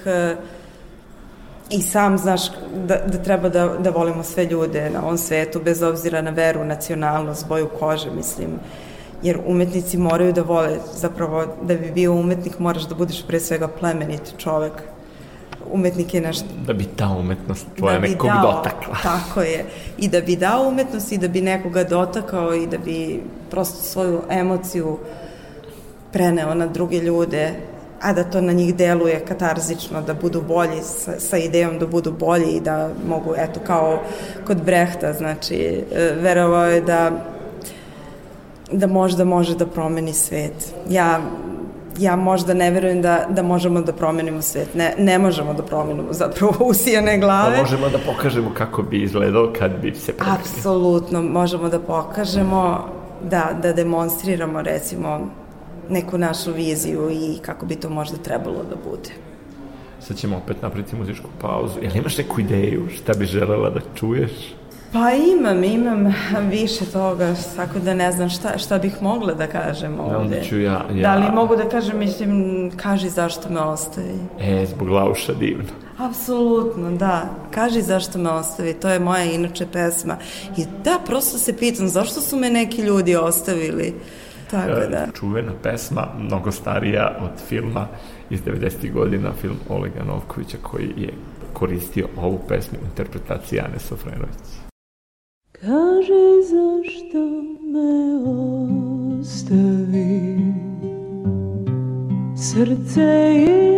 i 1.69 1.81
sam 1.81 2.17
znaš 2.17 2.41
da, 2.87 2.95
da 2.95 3.23
treba 3.23 3.49
da, 3.49 3.67
da 3.67 3.89
volimo 3.89 4.23
sve 4.23 4.45
ljude 4.45 4.89
na 4.89 5.03
ovom 5.03 5.17
svetu, 5.17 5.61
bez 5.63 5.81
obzira 5.83 6.21
na 6.21 6.31
veru, 6.31 6.65
nacionalnost, 6.65 7.47
boju 7.47 7.69
kože, 7.79 8.11
mislim 8.11 8.49
jer 9.23 9.39
umetnici 9.45 9.97
moraju 9.97 10.33
da 10.33 10.41
vole, 10.41 10.79
zapravo 10.93 11.45
da 11.61 11.75
bi 11.75 11.91
bio 11.91 12.13
umetnik 12.13 12.59
moraš 12.59 12.83
da 12.83 12.95
budeš 12.95 13.23
pre 13.27 13.39
svega 13.39 13.67
plemenit 13.67 14.33
čovek. 14.37 14.73
Umetnik 15.71 16.13
je 16.13 16.21
nešto... 16.21 16.45
Da 16.65 16.73
bi 16.73 16.85
ta 16.85 17.09
umetnost 17.09 17.65
tvoja 17.77 17.99
da 17.99 18.07
nekog 18.07 18.29
dao, 18.29 18.41
dotakla. 18.41 18.95
Tako 19.11 19.41
je. 19.41 19.65
I 19.97 20.07
da 20.07 20.21
bi 20.21 20.35
dao 20.35 20.67
umetnost 20.67 21.11
i 21.11 21.17
da 21.17 21.27
bi 21.27 21.41
nekoga 21.41 21.83
dotakao 21.83 22.55
i 22.55 22.67
da 22.67 22.77
bi 22.77 23.23
prosto 23.49 23.83
svoju 23.83 24.21
emociju 24.29 24.97
preneo 26.13 26.53
na 26.53 26.67
druge 26.67 26.99
ljude, 26.99 27.53
a 28.01 28.13
da 28.13 28.23
to 28.23 28.41
na 28.41 28.53
njih 28.53 28.75
deluje 28.75 29.25
katarzično, 29.25 30.01
da 30.01 30.13
budu 30.13 30.41
bolji, 30.41 30.81
sa, 30.83 31.19
sa 31.19 31.37
idejom 31.37 31.79
da 31.79 31.87
budu 31.87 32.11
bolji 32.11 32.51
i 32.51 32.61
da 32.61 32.89
mogu, 33.07 33.33
eto, 33.37 33.59
kao 33.67 33.99
kod 34.47 34.61
Brehta, 34.63 35.13
znači, 35.13 35.83
e, 35.91 36.13
verovao 36.21 36.65
je 36.65 36.81
da 36.81 37.11
da 38.71 38.87
možda 38.87 39.23
može 39.25 39.55
da 39.55 39.65
promeni 39.65 40.13
svet. 40.13 40.73
Ja 40.89 41.21
ja 41.99 42.15
možda 42.15 42.53
ne 42.53 42.71
verujem 42.71 43.01
da, 43.01 43.25
da 43.29 43.43
možemo 43.43 43.81
da 43.81 43.93
promenimo 43.93 44.41
svet. 44.41 44.75
Ne, 44.75 44.93
ne 44.97 45.19
možemo 45.19 45.53
da 45.53 45.63
promenimo 45.63 46.13
zapravo 46.13 46.53
usijane 46.69 47.17
glave. 47.17 47.55
Pa 47.55 47.61
možemo 47.61 47.89
da 47.89 47.97
pokažemo 47.97 48.51
kako 48.53 48.81
bi 48.81 49.01
izgledao 49.01 49.53
kad 49.59 49.71
bi 49.81 49.95
se 49.95 50.13
promenio. 50.13 50.39
Apsolutno, 50.39 51.21
možemo 51.21 51.69
da 51.69 51.79
pokažemo, 51.79 52.85
da, 53.29 53.57
da 53.61 53.73
demonstriramo 53.73 54.61
recimo 54.61 55.19
neku 55.89 56.17
našu 56.17 56.53
viziju 56.53 57.09
i 57.11 57.37
kako 57.41 57.65
bi 57.65 57.75
to 57.75 57.89
možda 57.89 58.17
trebalo 58.17 58.63
da 58.69 58.75
bude. 58.89 59.09
Sad 59.99 60.17
ćemo 60.17 60.37
opet 60.37 60.61
napraviti 60.61 60.95
muzičku 60.95 61.29
pauzu. 61.41 61.79
Jel 61.81 61.95
imaš 61.95 62.17
neku 62.17 62.41
ideju 62.41 62.87
šta 62.89 63.13
bi 63.13 63.25
želela 63.25 63.69
da 63.69 63.79
čuješ? 63.95 64.31
Pa 64.93 65.11
imam, 65.11 65.63
imam 65.63 66.13
više 66.49 66.85
toga, 66.85 67.35
tako 67.55 67.79
da 67.79 67.93
ne 67.93 68.11
znam 68.11 68.29
šta, 68.29 68.57
šta 68.57 68.77
bih 68.77 69.01
mogla 69.01 69.33
da 69.33 69.47
kažem 69.47 69.99
ovde. 69.99 70.35
Da, 70.35 70.43
ću 70.43 70.59
ja, 70.59 70.85
ja... 70.93 71.01
Da 71.01 71.15
li 71.15 71.31
mogu 71.35 71.55
da 71.55 71.69
kažem, 71.69 71.99
mislim, 71.99 72.71
kaži 72.77 73.09
zašto 73.09 73.49
me 73.49 73.59
ostavi. 73.59 74.19
E, 74.39 74.65
zbog 74.65 74.89
Lauša 74.89 75.33
divno. 75.33 75.69
Apsolutno, 75.97 76.91
da. 76.91 77.29
Kaži 77.51 77.81
zašto 77.81 78.19
me 78.19 78.29
ostavi, 78.29 78.73
to 78.73 78.89
je 78.89 78.99
moja 78.99 79.23
inače 79.23 79.67
pesma. 79.73 80.17
I 80.57 80.65
da, 80.83 80.99
prosto 81.05 81.37
se 81.37 81.57
pitam, 81.57 81.87
zašto 81.87 82.21
su 82.21 82.37
me 82.37 82.49
neki 82.49 82.81
ljudi 82.81 83.15
ostavili? 83.15 83.93
Tako 84.51 84.71
e, 84.71 84.87
da. 84.87 85.07
Čuvena 85.19 85.51
pesma, 85.63 86.07
mnogo 86.19 86.51
starija 86.51 87.17
od 87.21 87.47
filma 87.47 87.87
iz 88.29 88.41
90. 88.41 88.93
godina, 88.93 89.31
film 89.41 89.57
Olega 89.69 90.03
Novkovića 90.03 90.57
koji 90.61 90.93
je 90.97 91.13
koristio 91.53 92.07
ovu 92.17 92.39
pesmu 92.47 92.77
interpretaciji 92.89 93.59
Ane 93.59 93.79
Sofrenović. 93.79 94.56
Kaži 95.67 96.27
zašto 96.49 97.23
me 97.61 97.91
ostavi? 99.19 100.39
Srce 102.37 103.33
ispuni 103.35 103.76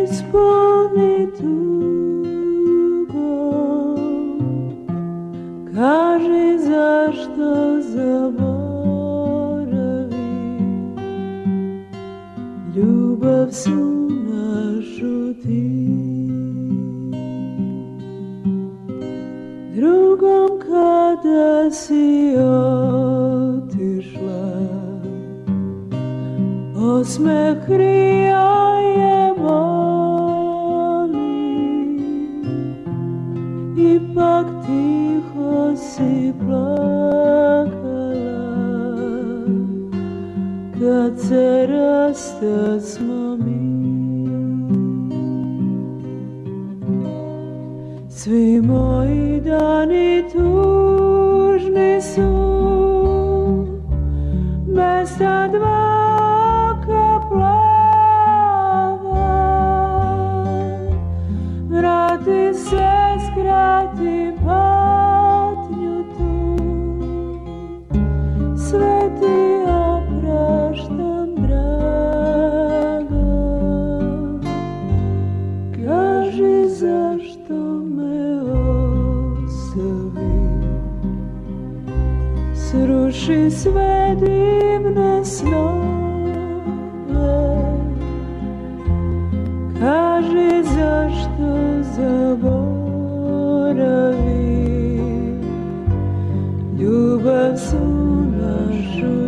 Ljubav 96.90 97.56
su 97.58 99.19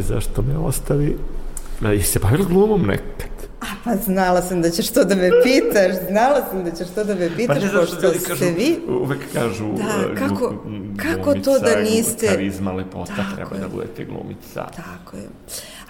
kaže 0.00 0.14
zašto 0.14 0.42
me 0.42 0.58
ostavi. 0.58 1.16
A, 1.84 1.88
jesi 1.88 2.08
se 2.08 2.18
bavila 2.18 2.44
glumom 2.44 2.82
nekad? 2.82 3.30
Pa 3.84 3.96
znala 3.96 4.42
sam 4.42 4.62
da 4.62 4.70
ćeš 4.70 4.90
to 4.90 5.04
da 5.04 5.14
me 5.14 5.30
pitaš, 5.42 5.92
znala 6.10 6.40
sam 6.50 6.64
da 6.64 6.70
ćeš 6.70 6.88
to 6.94 7.04
da 7.04 7.14
me 7.14 7.36
pitaš, 7.36 7.62
pošto 7.72 8.12
ste 8.36 8.50
vi... 8.50 8.78
Uvek 8.88 9.20
kažu... 9.32 9.72
Da, 9.72 10.12
e, 10.12 10.14
kako- 10.16 10.54
glu- 10.64 10.96
kako 10.96 11.34
to 11.34 11.58
da 11.58 11.70
glumica, 11.70 11.90
niste- 11.90 12.28
Karizma, 12.28 12.72
lepota, 12.72 13.12
Tako 13.16 13.34
treba 13.36 13.56
je. 13.56 13.60
da 13.60 13.68
budete 13.68 14.04
glumica. 14.04 14.66
Tako 14.66 15.16
je. 15.16 15.28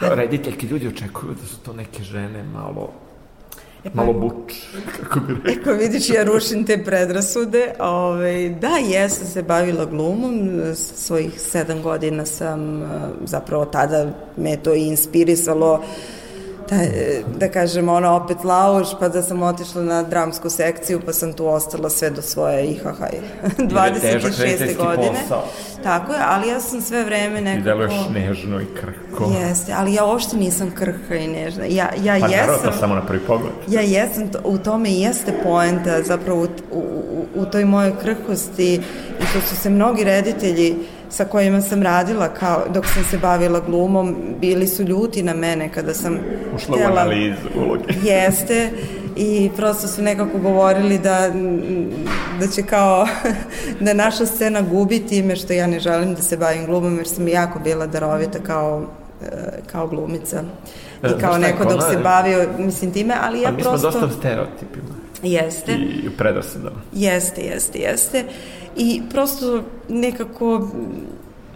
Da, 0.01 0.15
rediteljke 0.15 0.67
ljudi 0.67 0.89
očekuju 0.89 1.33
da 1.33 1.47
su 1.47 1.57
to 1.59 1.73
neke 1.73 2.03
žene 2.03 2.43
malo... 2.45 2.91
E 3.85 3.91
pa- 3.91 3.97
Malo 3.97 4.13
buč, 4.13 4.55
kako 4.99 5.21
bi 5.21 5.35
rekao. 5.35 5.53
Eko 5.53 5.73
vidiš, 5.73 6.11
ja 6.11 6.25
rušim 6.25 6.67
te 6.67 6.85
predrasude. 6.85 7.73
Ove, 7.79 8.49
da, 8.51 8.69
jesam 8.69 9.27
se 9.27 9.43
bavila 9.43 9.85
glumom. 9.85 10.61
Svojih 10.75 11.41
sedam 11.41 11.83
godina 11.83 12.27
sam, 12.27 12.83
e, 12.83 12.87
zapravo 13.25 13.65
tada 13.65 14.07
me 14.37 14.57
to 14.57 14.75
i 14.75 14.83
inspirisalo 14.83 15.83
da, 16.71 16.77
da 17.39 17.49
kažem, 17.49 17.89
ono, 17.89 18.11
opet 18.11 18.45
lauš, 18.45 18.89
pa 19.01 19.09
da 19.09 19.23
sam 19.23 19.43
otišla 19.43 19.83
na 19.83 20.03
dramsku 20.03 20.51
sekciju, 20.51 21.01
pa 21.07 21.13
sam 21.13 21.33
tu 21.33 21.47
ostala 21.47 21.91
sve 21.91 22.11
do 22.11 22.23
svoje 22.23 22.67
IHH 22.67 22.85
težak 24.01 24.33
26. 24.33 24.43
rediteljski 24.43 24.77
godine. 24.77 25.11
posao. 25.23 25.45
Tako 25.83 26.13
je, 26.13 26.19
ali 26.27 26.49
ja 26.49 26.61
sam 26.61 26.81
sve 26.81 27.05
vreme 27.05 27.41
nekako... 27.41 27.65
deluješ 27.65 27.93
nežno 28.15 28.61
i 28.61 28.67
krhko. 28.81 29.33
Jeste, 29.41 29.73
ali 29.77 29.95
ja 29.95 30.05
uopšte 30.05 30.37
nisam 30.37 30.71
krhka 30.71 31.15
i 31.17 31.29
nežna. 31.29 31.65
Ja, 31.65 31.91
ja 32.03 32.17
Pa 32.21 32.27
jesam... 32.27 32.59
to 32.65 32.73
samo 32.73 32.95
na 32.95 33.07
prvi 33.07 33.21
pogled. 33.21 33.53
Ja 33.69 33.81
jesam, 33.81 34.29
to- 34.29 34.41
u 34.45 34.59
tome 34.59 34.91
i 34.91 35.01
jeste 35.01 35.33
poenta, 35.43 36.03
zapravo 36.03 36.41
u, 36.41 36.47
u, 36.79 36.83
u 37.35 37.45
toj 37.45 37.65
mojoj 37.65 37.93
krhkosti 38.03 38.75
i 39.21 39.27
što 39.31 39.41
su 39.41 39.57
se 39.57 39.71
mnogi 39.71 40.05
reditelji 40.05 40.77
sa 41.11 41.25
kojima 41.25 41.61
sam 41.61 41.83
radila 41.83 42.29
kao, 42.29 42.65
dok 42.69 42.87
sam 42.87 43.05
se 43.05 43.19
bavila 43.19 43.61
glumom, 43.61 44.17
bili 44.41 44.67
su 44.67 44.83
ljuti 44.83 45.23
na 45.23 45.35
mene 45.35 45.73
kada 45.73 45.95
sam 45.95 46.19
Ušla 46.57 46.77
u 46.77 46.79
htela- 46.79 46.91
analizu 46.93 47.49
uloge. 47.57 47.85
Jeste 48.11 48.71
i 49.17 49.51
prosto 49.57 49.89
su 49.89 50.03
nekako 50.03 50.39
govorili 50.39 50.99
da, 50.99 51.31
da 52.41 52.47
će 52.47 52.63
kao 52.63 53.07
da 53.81 53.93
naša 53.95 54.27
scena 54.27 54.63
gubi 54.63 55.07
time 55.07 55.37
što 55.37 55.53
ja 55.53 55.67
ne 55.67 55.81
želim 55.81 56.15
da 56.15 56.23
se 56.23 56.37
bavim 56.37 56.67
glumom 56.67 56.97
jer 56.97 57.09
sam 57.09 57.29
jako 57.29 57.59
bila 57.59 57.87
darovita 57.87 58.39
kao, 58.39 58.87
e, 59.23 59.27
kao 59.73 59.87
glumica 59.87 60.43
E, 61.03 61.07
i 61.09 61.21
kao 61.21 61.35
šta 61.35 61.47
je 61.47 61.53
neko 61.53 61.65
dok 61.65 61.83
se 61.91 61.97
bavio 61.97 62.49
mislim 62.59 62.93
time, 62.93 63.15
ali 63.23 63.41
ja 63.41 63.47
Ali 63.49 63.57
mi 63.57 63.63
smo 63.63 63.71
prosto... 63.71 63.91
dosta 63.91 64.07
u 64.07 64.19
stereotipima 64.19 64.95
Jeste. 65.23 65.73
i 65.73 66.09
u 66.09 66.11
predrasudama. 66.19 66.77
Jeste, 66.93 67.41
jeste, 67.41 67.79
jeste. 67.79 68.25
I 68.77 69.03
prosto 69.11 69.63
nekako 69.89 70.69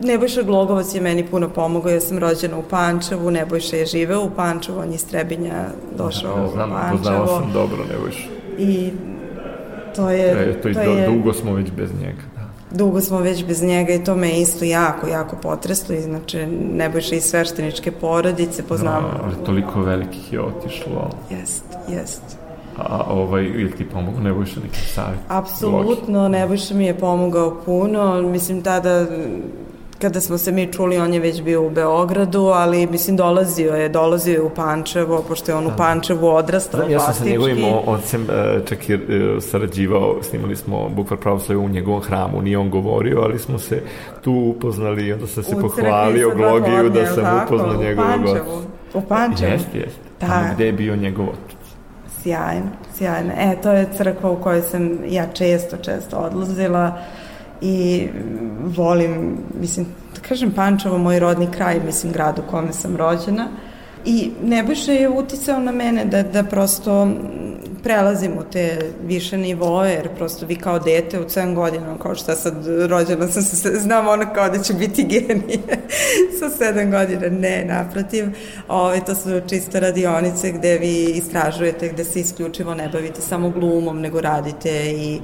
Nebojša 0.01 0.43
Glogovac 0.43 0.95
je 0.95 1.01
meni 1.01 1.27
puno 1.27 1.49
pomogao, 1.49 1.93
ja 1.93 2.01
sam 2.01 2.19
rođena 2.19 2.59
u 2.59 2.63
Pančevu, 2.63 3.31
Nebojša 3.31 3.77
je 3.77 3.87
živeo 3.87 4.21
u 4.25 4.31
Pančevu, 4.31 4.79
on 4.79 4.89
je 4.89 4.95
iz 4.95 5.05
Trebinja 5.07 5.65
došao 5.99 6.39
Ja 6.39 6.45
u 6.45 6.51
znam, 6.51 6.71
poznao 6.93 7.13
Pančevo 7.13 7.41
sam 7.41 7.53
dobro, 7.53 7.79
ne 7.85 7.99
bojiš. 8.01 8.29
i 8.59 8.91
to 9.97 10.11
je, 10.11 10.51
E, 10.51 10.61
to, 10.63 10.75
to 10.75 10.81
je, 10.81 11.07
dugo 11.07 11.33
smo 11.33 11.53
već 11.53 11.71
bez 11.71 11.91
njega. 12.01 12.23
Da. 12.37 12.77
dugo 12.77 13.01
smo 13.01 13.19
već 13.19 13.45
bez 13.45 13.63
njega 13.63 13.93
i 13.93 14.05
to 14.05 14.17
me 14.17 14.29
je 14.29 14.41
isto 14.41 14.65
jako, 14.65 15.07
jako 15.07 15.37
potreslo, 15.37 15.95
inače 15.95 16.47
Nebojša 16.73 17.15
iz 17.15 17.23
svešteničke 17.25 17.91
porodice, 17.93 18.63
poznamo. 18.63 19.09
No, 19.09 19.21
ali 19.25 19.35
toliko 19.47 19.81
velikih 19.83 20.33
je 20.33 20.41
otišlo. 20.41 21.11
Jest, 21.31 21.65
jest. 21.89 22.23
A 22.79 23.05
ovaj, 23.11 23.45
ili 23.45 23.71
ti 23.71 23.85
pomogu, 23.85 24.21
ne 24.21 24.33
bojiš 24.33 24.57
neki 24.57 24.81
savjet? 24.81 25.21
Apsolutno, 25.29 26.29
Nebojša 26.29 26.75
mi 26.75 26.87
je 26.87 26.95
pomogao 26.95 27.57
puno, 27.67 28.23
mislim 28.23 28.63
tada 28.63 29.07
kada 29.99 30.21
smo 30.21 30.39
se 30.39 30.53
mi 30.53 30.73
čuli, 30.73 30.99
on 30.99 31.15
je 31.15 31.21
već 31.21 31.43
bio 31.43 31.63
u 31.67 31.71
Beogradu, 31.71 32.41
ali 32.41 32.87
mislim 32.87 33.17
dolazio 33.17 33.75
je, 33.75 33.89
dolazio 33.89 34.33
je 34.33 34.43
u 34.43 34.51
Pančevo, 34.51 35.25
pošto 35.29 35.53
je 35.53 35.57
on 35.57 35.67
u 35.67 35.71
Da. 35.71 35.77
Pančevu 35.77 36.29
odrastao 36.29 36.81
Znam, 36.81 36.93
ja 36.93 36.99
sam 37.01 37.15
sa 37.15 37.25
njegovim 37.25 37.65
ocem 37.87 38.27
e, 38.31 38.61
čak 38.67 38.89
i 38.89 38.93
e, 38.93 38.99
sarađivao, 39.41 40.23
snimali 40.23 40.57
smo 40.57 40.89
Bukvar 40.89 41.21
pravoslavlja 41.21 41.65
u 41.65 41.69
njegovom 41.69 42.03
hramu, 42.03 42.43
nije 42.43 42.59
on 42.59 42.71
govorio, 42.71 43.21
ali 43.21 43.39
smo 43.39 43.59
se 43.59 43.83
tu 44.23 44.33
upoznali 44.57 45.13
onda 45.13 45.27
sam 45.27 45.43
se 45.45 45.57
U 45.57 45.61
pohvalio 45.61 46.31
Glogiju 46.37 46.91
da 46.91 47.07
sam 47.07 47.45
upoznao 47.47 47.79
U 47.79 47.83
njegovog 47.83 48.11
Pančevu. 48.11 48.59
oca. 48.59 48.99
U 48.99 49.01
Pančevu. 49.01 49.53
Jeste, 49.53 49.79
jeste. 49.79 50.01
Da. 50.21 50.27
Tamo 50.27 50.55
gde 50.55 50.67
je 50.67 50.73
bio 50.73 50.97
njegov 50.97 51.27
otac. 51.29 51.64
Sjajno, 52.25 52.71
sjajno. 52.97 53.33
E, 53.39 53.57
to 53.63 53.73
je 53.73 53.87
crkva 53.97 54.31
u 54.31 54.37
kojoj 54.37 54.63
sam 54.63 54.99
ja 55.09 55.27
često, 55.27 55.77
često 55.77 56.17
odlazila 56.17 56.99
i 57.61 58.09
volim, 58.77 59.39
mislim, 59.61 59.87
da 60.15 60.21
kažem 60.29 60.53
Pančevo, 60.53 60.99
moj 60.99 61.19
rodni 61.19 61.49
kraj, 61.51 61.81
mislim, 61.87 62.13
grad 62.13 62.39
u 62.39 62.51
kome 62.51 62.73
sam 62.73 62.97
rođena. 62.97 63.49
I 64.05 64.31
Nebojša 64.43 64.93
je 64.93 65.09
uticao 65.09 65.61
na 65.61 65.73
mene 65.73 66.05
da, 66.05 66.23
da 66.23 66.43
prosto 66.43 67.09
prelazim 67.85 68.33
u 68.39 68.45
te 68.53 68.79
više 69.07 69.39
nivoe, 69.39 69.91
jer 69.91 70.09
prosto 70.17 70.47
vi 70.47 70.57
kao 70.57 70.79
dete 70.79 71.21
u 71.21 71.25
7 71.25 71.55
godina, 71.55 71.99
kao 71.99 72.15
šta 72.15 72.37
sad 72.37 72.55
rođena 72.89 73.29
sam 73.29 73.43
se, 73.43 73.81
znam 73.81 74.09
ono 74.09 74.35
kao 74.35 74.49
da 74.49 74.63
će 74.63 74.75
biti 74.75 75.05
genije. 75.05 75.59
Sa 76.39 76.65
7 76.65 76.91
godina, 76.91 77.39
ne, 77.39 77.65
naprotiv, 77.65 78.25
ove, 78.69 79.01
to 79.05 79.15
su 79.15 79.41
čisto 79.49 79.81
radionice 79.81 80.53
gde 80.53 80.79
vi 80.79 81.05
istražujete, 81.05 81.89
gde 81.89 82.05
se 82.05 82.21
isključivo 82.21 82.75
ne 82.75 82.89
bavite 82.89 83.21
samo 83.21 83.51
glumom, 83.51 84.01
nego 84.01 84.21
radite 84.21 84.93
i 84.93 85.21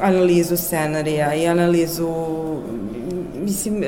analizu 0.00 0.56
scenarija 0.56 1.34
i 1.34 1.46
analizu, 1.46 2.14
mislim, 3.44 3.84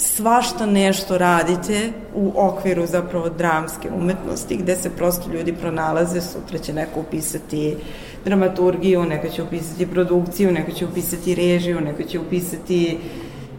svašta 0.00 0.66
nešto 0.66 1.18
radite 1.18 1.92
u 2.14 2.32
okviru 2.36 2.86
zapravo 2.86 3.28
dramske 3.28 3.88
umetnosti 3.96 4.56
gde 4.56 4.76
se 4.76 4.90
prosto 4.90 5.30
ljudi 5.30 5.52
pronalaze, 5.52 6.20
sutra 6.20 6.58
će 6.58 6.72
neko 6.72 7.00
upisati 7.00 7.76
dramaturgiju, 8.24 9.04
neko 9.04 9.28
će 9.28 9.42
upisati 9.42 9.86
produkciju, 9.86 10.52
neko 10.52 10.72
će 10.72 10.86
upisati 10.86 11.34
režiju, 11.34 11.80
neko 11.80 12.02
će 12.02 12.18
upisati 12.18 12.98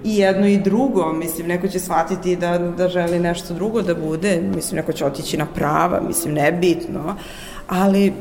i 0.04 0.18
jedno 0.18 0.48
i 0.48 0.58
drugo, 0.58 1.14
mislim, 1.14 1.48
neko 1.48 1.68
će 1.68 1.80
shvatiti 1.80 2.36
da, 2.36 2.58
da 2.58 2.88
želi 2.88 3.20
nešto 3.20 3.54
drugo 3.54 3.82
da 3.82 3.96
bude, 3.96 4.42
mislim, 4.56 4.76
neko 4.76 4.94
će 4.94 5.06
otići 5.06 5.38
na 5.38 5.46
prava, 5.46 6.02
mislim, 6.08 6.34
nebitno, 6.34 7.16
ali 7.68 8.14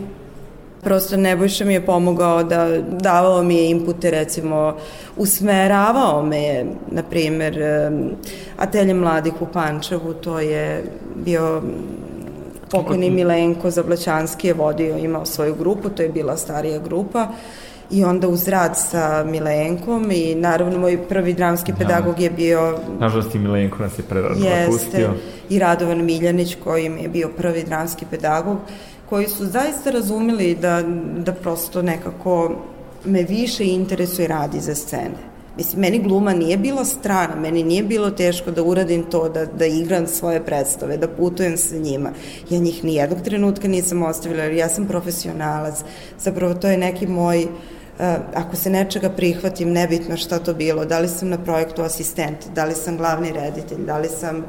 prosto 0.82 1.16
Nebojša 1.16 1.64
mi 1.64 1.74
je 1.74 1.86
pomogao 1.86 2.44
da 2.44 2.78
davao 2.80 3.42
mi 3.42 3.56
je 3.56 3.70
inpute 3.70 4.10
recimo 4.10 4.76
usmeravao 5.16 6.22
me 6.22 6.42
je 6.42 6.66
na 6.90 7.02
primer 7.02 7.58
atelje 8.56 8.94
mladih 8.94 9.42
u 9.42 9.46
Pančevu 9.46 10.14
to 10.14 10.40
je 10.40 10.84
bio 11.16 11.62
pokojni 12.70 13.10
Milenko 13.10 13.70
Zablaćanski 13.70 14.46
je 14.46 14.54
vodio, 14.54 14.98
imao 14.98 15.26
svoju 15.26 15.54
grupu, 15.54 15.88
to 15.88 16.02
je 16.02 16.08
bila 16.08 16.36
starija 16.36 16.78
grupa. 16.78 17.28
I 17.90 18.04
onda 18.04 18.28
uz 18.28 18.48
rad 18.48 18.78
sa 18.78 19.24
Milenkom 19.24 20.10
i 20.10 20.34
naravno 20.34 20.78
moj 20.78 20.98
prvi 21.08 21.34
dramski 21.34 21.72
pedagog 21.78 22.20
je 22.20 22.30
bio 22.30 22.78
Nažalost 22.98 23.34
i 23.34 23.38
Milenko 23.38 23.82
nas 23.82 23.98
je 23.98 24.02
prerano 24.02 24.34
Jeste, 24.34 24.66
napustio. 24.66 25.10
i 25.48 25.58
Radovan 25.58 26.04
Miljanić 26.04 26.56
koji 26.64 26.88
mi 26.88 27.02
je 27.02 27.08
bio 27.08 27.28
prvi 27.36 27.64
dramski 27.64 28.06
pedagog, 28.10 28.58
koji 29.10 29.28
su 29.28 29.46
zaista 29.46 29.90
razumeli 29.90 30.54
da, 30.54 30.82
da 31.16 31.32
prosto 31.32 31.82
nekako 31.82 32.52
me 33.04 33.22
više 33.22 33.64
interesuje 33.64 34.28
rad 34.28 34.54
iza 34.54 34.74
scene. 34.74 35.30
Mislim, 35.56 35.80
meni 35.80 35.98
gluma 35.98 36.32
nije 36.32 36.56
bila 36.56 36.84
strana, 36.84 37.34
meni 37.36 37.62
nije 37.62 37.82
bilo 37.82 38.10
teško 38.10 38.50
da 38.50 38.62
uradim 38.62 39.02
to, 39.02 39.28
da, 39.28 39.44
da 39.46 39.66
igram 39.66 40.06
svoje 40.06 40.44
predstave, 40.44 40.96
da 40.96 41.08
putujem 41.08 41.56
sa 41.56 41.76
njima. 41.76 42.10
Ja 42.50 42.58
njih 42.58 42.84
ni 42.84 42.94
jednog 42.94 43.20
trenutka 43.22 43.68
nisam 43.68 44.02
ostavila, 44.02 44.42
jer 44.42 44.52
ja 44.52 44.68
sam 44.68 44.86
profesionalac. 44.86 45.84
Zapravo, 46.18 46.54
to 46.54 46.68
je 46.68 46.78
neki 46.78 47.06
moj 47.06 47.46
Uh, 48.00 48.06
ako 48.34 48.56
se 48.56 48.70
nečega 48.70 49.10
prihvatim, 49.10 49.72
nebitno 49.72 50.16
šta 50.16 50.38
to 50.38 50.54
bilo, 50.54 50.84
da 50.84 50.98
li 50.98 51.08
sam 51.08 51.28
na 51.28 51.38
projektu 51.38 51.82
asistent, 51.82 52.46
da 52.54 52.64
li 52.64 52.74
sam 52.74 52.96
glavni 52.96 53.32
reditelj, 53.32 53.84
da 53.86 53.98
li 53.98 54.08
sam 54.08 54.44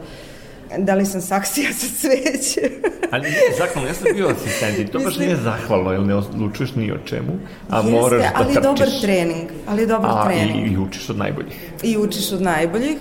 da 0.77 0.95
li 0.95 1.05
sam 1.05 1.21
saksija 1.21 1.73
sa 1.73 1.87
cveće. 1.95 2.69
Ali 3.11 3.27
zahvalno, 3.57 3.89
ja 3.89 3.93
sam 3.93 4.07
bio 4.15 4.27
asistent 4.27 4.79
i 4.79 4.87
to 4.87 4.97
baš 4.99 5.07
Mislim- 5.07 5.25
nije 5.25 5.37
zahvalno, 5.37 5.91
jer 5.91 6.01
ne 6.01 6.15
odlučuješ 6.15 6.75
ni 6.75 6.91
o 6.91 6.97
čemu, 7.05 7.31
a 7.69 7.77
Jeste, 7.77 7.91
moraš 7.91 8.21
da 8.21 8.31
ali 8.35 8.45
trčiš. 8.45 8.63
dobar 8.63 8.87
trening, 9.01 9.49
ali 9.67 9.87
dobar 9.87 10.11
a, 10.13 10.25
trening. 10.25 10.67
i, 10.67 10.73
i 10.73 10.77
učiš 10.77 11.09
od 11.09 11.17
najboljih. 11.17 11.71
I 11.83 11.97
učiš 11.97 12.31
od 12.31 12.41
najboljih. 12.41 12.97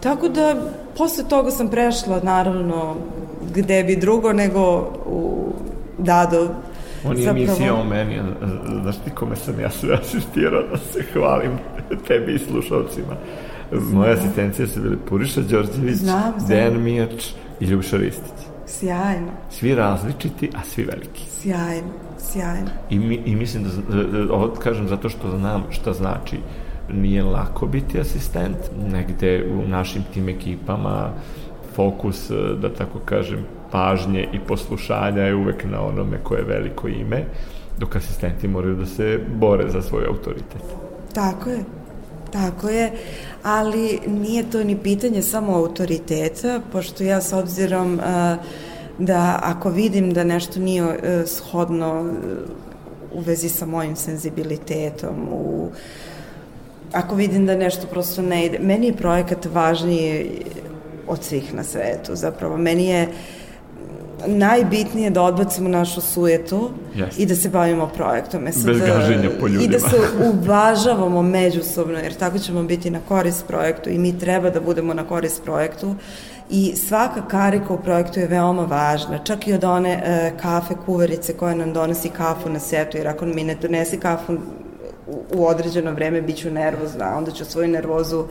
Tako 0.00 0.28
da, 0.28 0.56
posle 0.98 1.24
toga 1.28 1.50
sam 1.50 1.68
prešla, 1.68 2.20
naravno, 2.22 2.96
gde 3.54 3.84
bi 3.84 3.96
drugo 3.96 4.32
nego 4.32 4.62
u 5.06 5.52
Dado. 5.98 6.48
On 7.04 7.18
je 7.18 7.28
emisija 7.28 7.74
o 7.74 7.84
meni, 7.84 8.20
znaš 8.82 8.96
ti 8.96 9.10
kome 9.14 9.36
sam 9.36 9.60
ja 9.60 9.70
sve 9.70 9.94
asistirao 9.94 10.62
da 10.62 10.76
se 10.76 11.04
hvalim 11.12 11.58
tebi 12.08 12.34
i 12.34 12.38
slušalcima. 12.38 13.16
Moje 13.72 14.12
asistencije 14.12 14.68
su 14.68 14.80
bili 14.82 14.96
Puriša 14.98 15.40
Đorđević, 15.40 15.94
Znam, 15.94 16.32
znam. 16.36 16.48
Dejan 16.48 16.82
Mijač 16.82 17.24
i 17.60 17.64
Ljubiša 17.64 17.96
Ristić. 17.96 18.32
Sjajno, 18.66 19.26
Svi 19.50 19.74
različiti, 19.74 20.50
a 20.54 20.64
svi 20.64 20.84
veliki. 20.84 21.24
sjajno, 21.32 21.88
sjajno. 22.20 22.68
I, 22.90 22.98
mi, 22.98 23.14
i 23.16 23.36
mislim 23.36 23.62
da, 23.62 23.68
z- 23.68 23.80
da, 24.12 24.34
ovo 24.34 24.48
kažem 24.48 24.88
zato 24.88 25.08
što 25.08 25.38
znam 25.38 25.62
šta 25.70 25.92
znači 25.92 26.36
nije 26.92 27.22
lako 27.22 27.66
biti 27.66 28.00
asistent 28.00 28.56
negde 28.82 29.44
u 29.48 29.68
našim 29.68 30.02
tim 30.14 30.28
ekipama 30.28 31.10
fokus, 31.74 32.30
e, 32.30 32.34
da 32.62 32.74
tako 32.74 32.98
kažem, 32.98 33.38
pažnje 33.70 34.28
i 34.32 34.38
poslušanja 34.38 35.22
je 35.22 35.34
uvek 35.34 35.64
na 35.64 35.80
onome 35.82 36.18
koje 36.22 36.38
je 36.38 36.44
veliko 36.46 36.88
ime, 36.88 37.24
dok 37.78 37.96
asistenti 37.96 38.48
moraju 38.48 38.74
da 38.76 38.86
se 38.86 39.20
bore 39.30 39.70
za 39.70 39.82
svoj 39.82 40.04
autoritet. 40.06 40.62
Tako 41.14 41.50
je, 41.50 41.58
tako 42.32 42.68
je, 42.68 42.92
ali 43.42 44.00
nije 44.06 44.50
to 44.50 44.64
ni 44.64 44.78
pitanje 44.78 45.22
samo 45.22 45.56
autoriteta, 45.56 46.60
pošto 46.72 47.04
ja 47.04 47.20
s 47.20 47.32
obzirom 47.32 48.00
a, 48.04 48.36
da 48.98 49.40
ako 49.42 49.70
vidim 49.70 50.12
da 50.12 50.24
nešto 50.24 50.60
nije 50.60 50.82
a, 50.82 51.26
shodno 51.26 51.86
a, 51.86 52.62
u 53.14 53.20
vezi 53.20 53.48
sa 53.48 53.66
mojim 53.66 53.96
senzibilitetom, 53.96 55.28
u, 55.32 55.70
ako 56.92 57.14
vidim 57.14 57.46
da 57.46 57.56
nešto 57.56 57.86
prosto 57.86 58.22
ne 58.22 58.46
ide, 58.46 58.58
meni 58.58 58.86
je 58.86 58.96
projekat 58.96 59.46
važniji 59.46 60.30
od 61.08 61.24
svih 61.24 61.54
na 61.54 61.64
svetu, 61.64 62.14
zapravo. 62.14 62.56
Meni 62.56 62.86
je 62.86 63.08
najbitnije 64.26 65.10
da 65.10 65.22
odbacimo 65.22 65.68
našu 65.68 66.00
sujetu 66.00 66.70
Jeste. 66.94 67.22
i 67.22 67.26
da 67.26 67.36
se 67.36 67.48
bavimo 67.48 67.86
projektom. 67.86 68.46
E 68.46 68.52
sad, 68.52 68.64
Bez 68.64 68.80
gaženja 68.80 69.30
po 69.40 69.46
I 69.46 69.50
da 69.50 69.58
ljudima. 69.58 69.78
se 69.88 69.96
uvažavamo 70.34 71.22
međusobno, 71.22 71.98
jer 71.98 72.14
tako 72.14 72.38
ćemo 72.38 72.62
biti 72.62 72.90
na 72.90 73.00
korist 73.08 73.46
projektu 73.46 73.90
i 73.90 73.98
mi 73.98 74.18
treba 74.18 74.50
da 74.50 74.60
budemo 74.60 74.94
na 74.94 75.04
korist 75.04 75.44
projektu 75.44 75.94
i 76.50 76.76
svaka 76.76 77.22
karika 77.28 77.74
u 77.74 77.82
projektu 77.82 78.20
je 78.20 78.26
veoma 78.26 78.62
važna, 78.64 79.18
čak 79.18 79.46
i 79.48 79.52
od 79.52 79.64
one 79.64 79.90
e, 79.90 80.32
kafe 80.42 80.74
kuvarice 80.86 81.32
koja 81.32 81.54
nam 81.54 81.72
donosi 81.72 82.08
kafu 82.08 82.48
na 82.48 82.60
setu, 82.60 82.96
jer 82.96 83.08
ako 83.08 83.26
mi 83.26 83.44
ne 83.44 83.54
donesi 83.54 83.96
kafu 83.96 84.32
u, 85.34 85.46
određeno 85.46 85.92
vreme 85.92 86.22
bit 86.22 86.36
ću 86.36 86.50
nervozna, 86.50 87.16
onda 87.16 87.30
ću 87.30 87.44
svoju 87.44 87.68
nervozu 87.68 88.24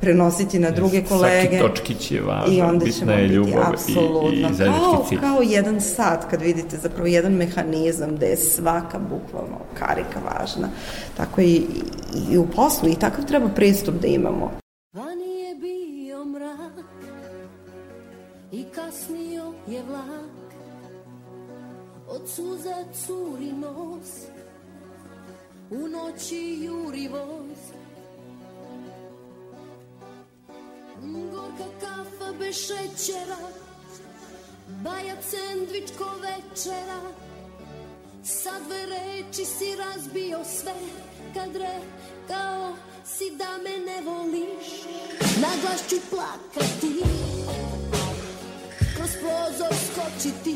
prenositi 0.00 0.58
na 0.58 0.70
druge 0.70 1.04
kolege. 1.04 1.58
Svaki 1.58 1.58
točkić 1.58 2.10
je 2.10 2.22
važan, 2.22 2.54
I 2.54 2.62
onda 2.62 2.84
bitna 2.84 2.98
ćemo 2.98 3.12
je 3.12 3.22
biti 3.22 3.34
ljubav 3.34 3.52
i, 3.52 3.72
apsolutno 3.72 4.48
i 4.50 4.54
zajednički 4.54 4.90
kao, 4.94 5.04
cilj. 5.08 5.20
kao 5.20 5.42
jedan 5.42 5.80
sat 5.80 6.30
kad 6.30 6.42
vidite 6.42 6.76
zapravo 6.76 7.06
jedan 7.06 7.32
mehanizam 7.32 8.16
gde 8.16 8.26
je 8.26 8.36
svaka 8.36 8.98
bukvalno 8.98 9.58
karika 9.78 10.20
važna. 10.24 10.68
Tako 11.16 11.40
i, 11.40 11.44
i, 11.44 11.64
i 12.32 12.38
u 12.38 12.46
poslu 12.46 12.88
i 12.88 12.94
takav 12.94 13.24
treba 13.24 13.48
pristup 13.48 13.94
da 13.94 14.06
imamo. 14.06 14.50
Vani 14.92 15.40
je 15.40 15.54
bio 15.54 16.24
mrak 16.24 16.84
i 18.52 18.64
kasnio 18.64 19.52
je 19.66 19.82
vlak 19.82 20.38
Od 22.08 22.28
suza 22.28 22.84
curi 22.92 23.52
nos 23.52 24.26
U 25.70 25.88
noći 25.88 26.58
juri 26.62 27.08
voz. 27.08 27.58
Gorka 31.30 31.64
kafa 31.80 32.32
bez 32.38 32.56
šećera. 32.56 33.36
Bajat 34.68 35.18
sendvič 35.24 35.90
ko 35.98 36.04
večera. 36.04 37.00
Sa 38.24 38.50
dve 38.66 38.86
reči 38.86 39.44
si 39.44 39.76
razbio 39.76 40.38
sve. 40.44 40.74
Kad 41.34 41.56
rekao 41.56 42.76
si 43.04 43.30
da 43.36 43.58
me 43.64 43.78
ne 43.86 44.02
voliš 44.02 44.66
Na 45.40 45.48
glas 45.62 45.88
ću 45.88 45.96
plakati. 46.10 47.02
Kroz 48.96 49.10
prozor 49.20 49.74
skočiti. 49.74 50.54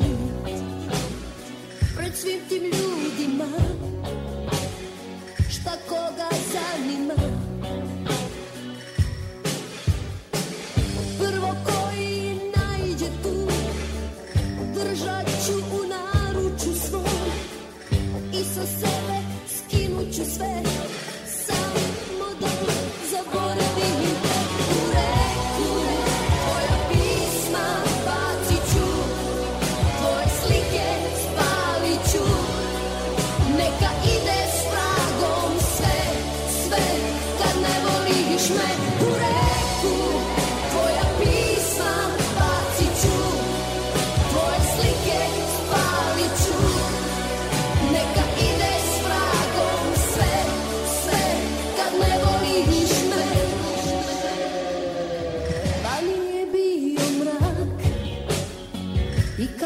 Pred 1.97 2.15
svim 2.15 2.39
tim 2.49 2.63
ljudima 2.63 3.47
šta 5.63 5.77
koga 5.89 6.29
zanima. 6.53 7.13
Prvo 11.19 11.55
koji 11.65 12.39
najde 12.55 13.05
tu 13.23 13.47
Držat 14.75 15.27
ću 15.45 15.53
u 15.53 15.81
naruču 15.87 16.73
svoj 16.87 17.29
I 18.33 18.43
sa 18.43 18.65
sebe 18.65 19.17
skinut 19.47 20.15
ću 20.15 20.25
sve. 20.35 20.63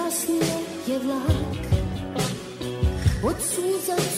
Kasnije 0.08 0.58
je 0.88 1.00
vlak? 1.00 1.58
Od 3.24 3.36
suza 3.42 4.17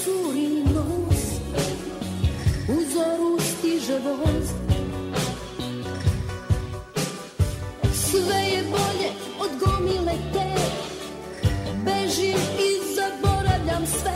Bežim 12.19 12.37
i 12.59 12.95
zaboravljam 12.95 13.85
sve. 13.87 14.13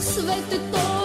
Sve 0.00 0.34
te 0.50 0.56
torbe 0.56 0.99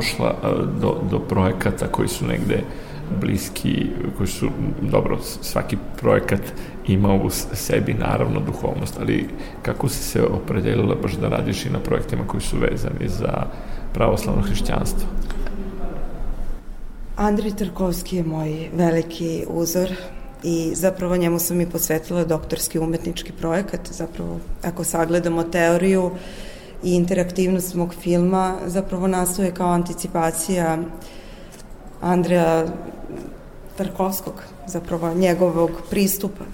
došla 0.00 0.34
e, 0.42 0.46
do, 0.80 0.96
do 1.10 1.18
projekata 1.18 1.86
koji 1.86 2.08
su 2.08 2.26
negde 2.26 2.62
bliski, 3.20 3.86
koji 4.16 4.26
su, 4.26 4.48
dobro, 4.82 5.18
svaki 5.22 5.76
projekat 6.00 6.40
ima 6.86 7.14
u 7.14 7.30
sebi 7.52 7.94
naravno 7.94 8.40
duhovnost, 8.40 8.96
ali 9.00 9.28
kako 9.62 9.88
si 9.88 10.02
se 10.02 10.22
opredelila 10.22 10.94
baš 11.02 11.12
da 11.12 11.28
radiš 11.28 11.66
i 11.66 11.70
na 11.70 11.78
projektima 11.78 12.26
koji 12.26 12.40
su 12.40 12.56
vezani 12.58 13.08
za 13.08 13.46
pravoslavno 13.94 14.42
hrišćanstvo? 14.42 15.08
Andrej 17.16 17.52
Tarkovski 17.52 18.16
je 18.16 18.24
moj 18.24 18.68
veliki 18.74 19.44
uzor 19.48 19.90
i 20.42 20.72
zapravo 20.74 21.16
njemu 21.16 21.38
sam 21.38 21.60
i 21.60 21.66
posvetila 21.66 22.24
doktorski 22.24 22.78
umetnički 22.78 23.32
projekat. 23.32 23.80
Zapravo, 23.90 24.40
ako 24.62 24.84
sagledamo 24.84 25.42
teoriju 25.42 26.10
i 26.82 26.94
interaktivnost 26.94 27.74
mog 27.74 27.94
filma, 27.94 28.56
zapravo 28.66 29.06
nastoje 29.06 29.54
kao 29.54 29.68
anticipacija 29.68 30.78
Andreja 32.00 32.66
Tarkovskog, 33.76 34.42
zapravo 34.66 35.14
njegovog 35.14 35.70
pristupa. 35.90 36.44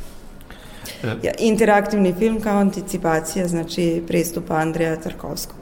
E, 1.02 1.06
Ja, 1.22 1.32
interaktivni 1.38 2.14
film 2.18 2.40
kao 2.40 2.58
anticipacija, 2.58 3.48
znači 3.48 4.02
pristupa 4.06 4.54
Andreja 4.54 4.96
Tarkovskog. 4.96 5.56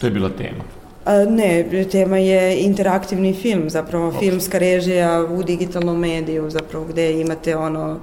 To 0.00 0.06
je 0.06 0.10
bila 0.10 0.30
tema. 0.30 0.64
A, 1.04 1.24
ne, 1.24 1.86
tema 1.90 2.18
je 2.18 2.60
interaktivni 2.62 3.34
film, 3.34 3.70
zapravo 3.70 4.12
filmska 4.18 4.58
režija 4.58 5.26
u 5.30 5.42
digitalnom 5.42 5.98
mediju, 5.98 6.50
zapravo 6.50 6.84
gde 6.84 7.20
imate 7.20 7.56
ono 7.56 8.00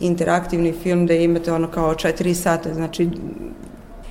interaktivni 0.00 0.72
film, 0.82 1.04
gde 1.04 1.24
imate 1.24 1.52
ono 1.52 1.68
kao 1.68 1.94
četiri 1.94 2.34
sata, 2.34 2.74
znači 2.74 3.08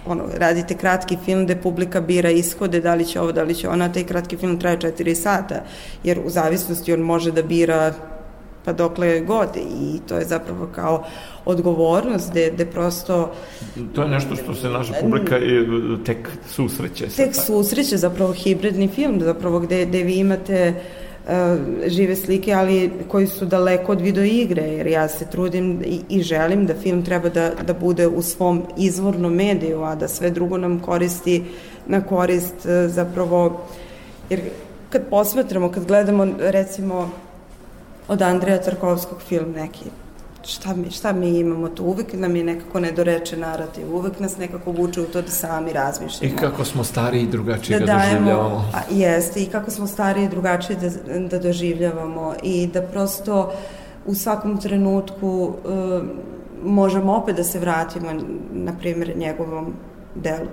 ono, 0.05 0.23
radite 0.33 0.77
kratki 0.77 1.17
film 1.25 1.45
gde 1.45 1.55
publika 1.55 2.01
bira 2.01 2.29
ishode, 2.31 2.79
da 2.79 2.95
li 2.95 3.05
će 3.05 3.21
ovo, 3.21 3.31
da 3.31 3.43
li 3.43 3.55
će 3.55 3.69
ono, 3.69 3.85
a 3.85 3.91
taj 3.91 4.03
kratki 4.03 4.37
film 4.37 4.59
traje 4.59 4.79
četiri 4.79 5.15
sata, 5.15 5.63
jer 6.03 6.19
u 6.25 6.29
zavisnosti 6.29 6.93
on 6.93 6.99
može 6.99 7.31
da 7.31 7.41
bira 7.41 7.93
pa 8.65 8.73
dokle 8.73 9.19
god 9.19 9.49
i 9.55 9.99
to 10.07 10.15
je 10.15 10.25
zapravo 10.25 10.67
kao 10.75 11.03
odgovornost 11.45 12.31
gde, 12.31 12.51
gde 12.51 12.65
prosto 12.65 13.31
To 13.95 14.01
je 14.01 14.09
nešto 14.09 14.35
što 14.35 14.55
se 14.55 14.69
naša 14.69 14.93
publika 15.01 15.39
tek 16.05 16.29
susreće. 16.47 17.07
tek 17.07 17.33
tak- 17.33 17.45
susreće 17.45 17.97
zapravo 17.97 18.33
hibridni 18.33 18.87
film, 18.87 19.21
zapravo 19.21 19.59
gde, 19.59 19.85
gde 19.85 20.03
vi 20.03 20.13
imate 20.15 20.73
uh, 20.75 21.08
žive 21.87 22.15
slike, 22.15 22.53
ali 22.53 22.91
koji 23.07 23.27
su 23.27 23.45
daleko 23.45 23.91
od 23.91 24.01
video 24.01 24.23
igre, 24.23 24.63
jer 24.63 24.87
ja 24.87 25.07
se 25.07 25.25
trudim 25.25 25.81
i, 25.85 26.01
i 26.09 26.21
želim 26.21 26.65
da 26.65 26.73
film 26.73 27.05
treba 27.05 27.29
da, 27.29 27.51
da 27.67 27.73
bude 27.73 28.07
u 28.07 28.21
svom 28.21 28.63
izvornom 28.77 29.33
mediju, 29.33 29.83
a 29.83 29.95
da 29.95 30.07
sve 30.07 30.29
drugo 30.29 30.57
nam 30.57 30.79
koristi 30.79 31.43
na 31.87 32.01
korist 32.01 32.55
uh, 32.65 32.91
zapravo, 32.91 33.61
jer 34.29 34.41
kad 34.89 35.09
posmatramo, 35.09 35.71
kad 35.71 35.85
gledamo 35.85 36.27
recimo 36.39 37.11
od 38.07 38.21
Andreja 38.21 38.61
Tarkovskog 38.61 39.21
film 39.21 39.51
neki, 39.51 39.85
šta 40.43 40.73
mi, 40.73 40.91
šta 40.91 41.13
mi 41.13 41.39
imamo 41.39 41.69
tu, 41.69 41.83
uvek 41.83 42.13
nam 42.13 42.35
je 42.35 42.43
nekako 42.43 42.79
nedorečen 42.79 43.39
narativ, 43.39 43.95
uvek 43.95 44.19
nas 44.19 44.37
nekako 44.37 44.71
vuče 44.71 45.01
u 45.01 45.05
to 45.05 45.21
da 45.21 45.31
sami 45.31 45.73
razmišljamo. 45.73 46.33
I 46.33 46.37
kako 46.37 46.65
smo 46.65 46.83
stariji 46.83 47.23
i 47.23 47.27
drugačije 47.27 47.79
da 47.79 47.85
dajemo, 47.85 48.19
doživljavamo. 48.19 48.65
a, 48.73 48.79
jeste, 48.91 49.43
i 49.43 49.45
kako 49.45 49.71
smo 49.71 49.87
stariji 49.87 50.25
i 50.25 50.29
drugačije 50.29 50.79
da, 50.79 51.19
da 51.19 51.39
doživljavamo 51.39 52.33
i 52.43 52.67
da 52.67 52.81
prosto 52.81 53.51
u 54.05 54.15
svakom 54.15 54.61
trenutku 54.61 55.53
e, 55.53 55.69
možemo 56.63 57.13
opet 57.13 57.35
da 57.35 57.43
se 57.43 57.59
vratimo, 57.59 58.07
na 58.51 58.73
primjer, 58.79 59.17
njegovom 59.17 59.73
delu. 60.15 60.47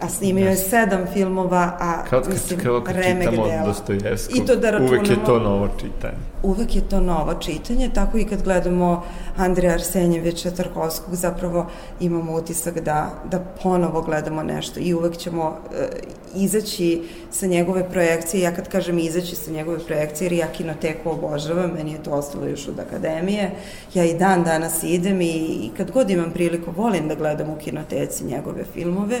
A 0.00 0.08
snimio 0.08 0.48
je 0.48 0.56
sedam 0.56 1.06
filmova, 1.12 1.76
a 1.80 2.04
Kao 2.10 2.20
kad, 2.20 2.32
mislim, 2.32 2.60
kao 2.60 2.80
kad 2.80 2.96
remek 2.96 3.28
čitamo 3.28 3.48
dela. 3.48 3.66
Dostojevskog, 3.66 4.36
I 4.36 4.46
to 4.46 4.56
da 4.56 4.70
računamo, 4.70 4.96
uvek 4.96 5.10
je 5.10 5.24
to 5.26 5.38
novo 5.38 5.68
čitanje. 5.80 6.14
uvek 6.42 6.76
je 6.76 6.88
to 6.88 7.00
novo 7.00 7.34
čitanje, 7.34 7.90
tako 7.94 8.18
i 8.18 8.24
kad 8.24 8.42
gledamo 8.42 9.02
Andreja 9.36 9.74
Arsenjevića 9.74 10.50
Tarkovskog, 10.50 11.14
zapravo 11.14 11.66
imamo 12.00 12.32
utisak 12.32 12.80
da, 12.80 13.10
da 13.30 13.38
ponovo 13.62 14.02
gledamo 14.02 14.42
nešto 14.42 14.80
i 14.80 14.94
uvek 14.94 15.16
ćemo 15.16 15.56
e, 15.74 15.86
izaći 16.34 17.02
sa 17.30 17.46
njegove 17.46 17.90
projekcije, 17.90 18.42
ja 18.42 18.54
kad 18.54 18.68
kažem 18.68 18.98
izaći 18.98 19.36
sa 19.36 19.50
njegove 19.50 19.78
projekcije, 19.78 20.26
jer 20.26 20.32
ja 20.32 20.46
kinoteku 20.46 21.10
obožavam, 21.10 21.70
meni 21.70 21.92
je 21.92 22.02
to 22.02 22.10
ostalo 22.10 22.46
još 22.46 22.68
od 22.68 22.78
akademije, 22.78 23.50
ja 23.94 24.04
i 24.04 24.18
dan 24.18 24.44
danas 24.44 24.82
idem 24.82 25.20
i, 25.20 25.34
i 25.34 25.70
kad 25.76 25.90
god 25.90 26.10
imam 26.10 26.30
priliku, 26.30 26.70
volim 26.76 27.08
da 27.08 27.14
gledam 27.14 27.50
u 27.50 27.56
kinoteci 27.56 28.24
njegove 28.24 28.64
filmove 28.74 29.20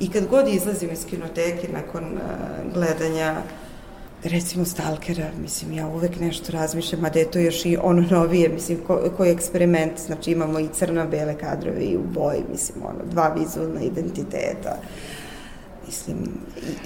i 0.00 0.10
kad 0.10 0.26
god 0.26 0.48
izlazim 0.48 0.90
iz 0.92 1.06
kinoteke 1.06 1.68
nakon 1.72 2.04
uh, 2.04 2.72
gledanja 2.74 3.42
recimo 4.24 4.64
Stalkera, 4.64 5.26
mislim, 5.42 5.72
ja 5.72 5.86
uvek 5.86 6.20
nešto 6.20 6.52
razmišljam, 6.52 7.04
a 7.04 7.10
da 7.10 7.18
je 7.18 7.30
to 7.30 7.38
još 7.38 7.66
i 7.66 7.76
ono 7.82 8.02
novije, 8.10 8.48
mislim, 8.48 8.78
ko, 8.86 9.00
koji 9.16 9.30
eksperiment, 9.30 9.98
znači 10.06 10.30
imamo 10.30 10.60
i 10.60 10.68
crno-bele 10.72 11.38
kadrove 11.38 11.84
i 11.84 11.96
u 11.96 12.02
boji, 12.14 12.42
mislim, 12.50 12.82
ono, 12.84 13.10
dva 13.10 13.28
vizualna 13.28 13.80
identiteta, 13.80 14.76
mislim, 15.90 16.18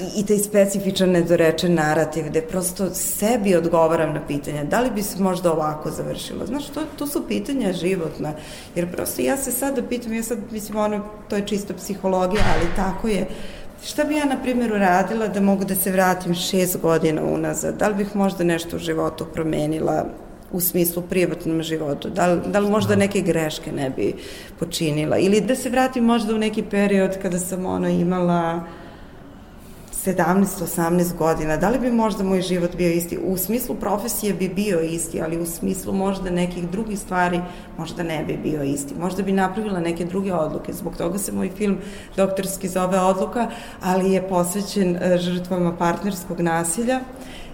i, 0.00 0.20
i 0.20 0.26
taj 0.26 0.38
specifičan 0.38 1.11
nedorečen 1.11 1.74
narativ, 1.74 2.24
gde 2.28 2.40
prosto 2.40 2.86
sebi 2.94 3.57
odgovaram 3.57 4.14
na 4.14 4.26
pitanja, 4.26 4.64
da 4.64 4.80
li 4.80 4.90
bi 4.90 5.02
se 5.02 5.22
možda 5.22 5.52
ovako 5.52 5.90
završilo, 5.90 6.46
znaš, 6.46 6.66
to, 6.66 6.80
to 6.98 7.07
su 7.07 7.22
pitanja 7.28 7.72
životna, 7.72 8.32
jer 8.74 8.92
prosto 8.92 9.22
ja 9.22 9.36
se 9.36 9.52
sada 9.52 9.82
pitam, 9.82 10.12
ja 10.12 10.22
sad, 10.22 10.38
mislim, 10.50 10.78
ono, 10.78 11.02
to 11.28 11.36
je 11.36 11.46
čisto 11.46 11.74
psihologija, 11.74 12.42
ali 12.57 12.76
tako 12.76 13.09
je, 13.09 13.26
Šta 13.84 14.05
bi 14.05 14.14
ja, 14.16 14.24
na 14.24 14.36
primjer, 14.42 14.72
uradila 14.72 15.26
da 15.28 15.40
mogu 15.40 15.64
da 15.64 15.74
se 15.74 15.90
vratim 15.92 16.34
šest 16.34 16.78
godina 16.80 17.22
unazad? 17.22 17.76
Da 17.76 17.88
li 17.88 17.94
bih 17.94 18.16
možda 18.16 18.44
nešto 18.44 18.76
u 18.76 18.78
životu 18.78 19.26
promenila 19.32 20.07
u 20.52 20.61
smislu 20.61 21.02
privatnom 21.02 21.62
životu? 21.62 22.11
Da 22.11 22.26
li, 22.26 22.40
da 22.46 22.59
li 22.59 22.70
možda 22.70 22.96
neke 22.96 23.20
greške 23.20 23.72
ne 23.72 23.90
bi 23.90 24.14
počinila? 24.59 25.18
Ili 25.18 25.40
da 25.40 25.57
se 25.57 25.70
vratim 25.70 26.05
možda 26.05 26.34
u 26.34 26.38
neki 26.38 26.62
period 26.62 27.18
kada 27.22 27.38
sam 27.38 27.66
ono 27.66 27.88
imala 27.88 28.64
17-18 30.07 31.16
godina, 31.16 31.57
da 31.57 31.68
li 31.68 31.78
bi 31.78 31.92
možda 31.92 32.24
moj 32.24 32.42
život 32.42 32.76
bio 32.76 32.90
isti? 32.90 33.18
U 33.24 33.36
smislu 33.36 33.74
profesije 33.74 34.34
bi 34.34 34.48
bio 34.48 34.80
isti, 34.80 35.22
ali 35.22 35.40
u 35.40 35.46
smislu 35.46 35.92
možda 35.92 36.30
nekih 36.30 36.70
drugih 36.70 36.98
stvari 36.98 37.40
možda 37.78 38.02
ne 38.02 38.24
bi 38.24 38.36
bio 38.36 38.62
isti. 38.62 38.94
Možda 39.00 39.22
bi 39.22 39.32
napravila 39.32 39.80
neke 39.80 40.05
druge 40.05 40.34
odluke. 40.34 40.72
Zbog 40.72 40.96
toga 40.96 41.18
se 41.18 41.32
moj 41.32 41.50
film 41.57 41.78
doktorski 42.16 42.68
zove 42.68 43.00
Odluka, 43.00 43.50
ali 43.82 44.12
je 44.12 44.28
posvećen 44.28 44.96
e, 44.96 45.18
žrtvama 45.18 45.76
partnerskog 45.76 46.40
nasilja 46.40 47.00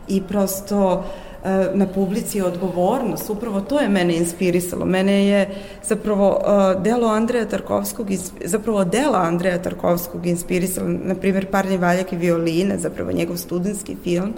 i 0.09 0.22
prosto 0.22 1.05
e, 1.26 1.30
na 1.74 1.86
publici 1.86 2.38
je 2.38 2.45
odgovornost, 2.45 3.30
upravo 3.30 3.61
to 3.61 3.80
je 3.80 3.88
mene 3.88 4.16
inspirisalo. 4.16 4.84
Mene 4.84 5.26
je 5.26 5.49
zapravo 5.84 6.41
e, 6.41 6.80
delo 6.80 7.09
Andreja 7.09 7.49
Tarkovskog, 7.49 8.07
zapravo 8.45 8.84
dela 8.84 9.18
Andreja 9.18 9.62
Tarkovskog 9.62 10.26
inspirisalo, 10.26 10.88
na 10.88 11.14
primjer 11.14 11.47
Parni 11.51 11.76
valjak 11.76 12.12
i 12.12 12.16
violine, 12.16 12.78
zapravo 12.78 13.12
njegov 13.12 13.36
studentski 13.36 13.97
film, 14.05 14.32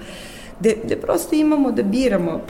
gde, 0.61 0.76
gde 0.84 0.96
prosto 0.96 1.34
imamo 1.34 1.72
da 1.72 1.82
biramo 1.82 2.40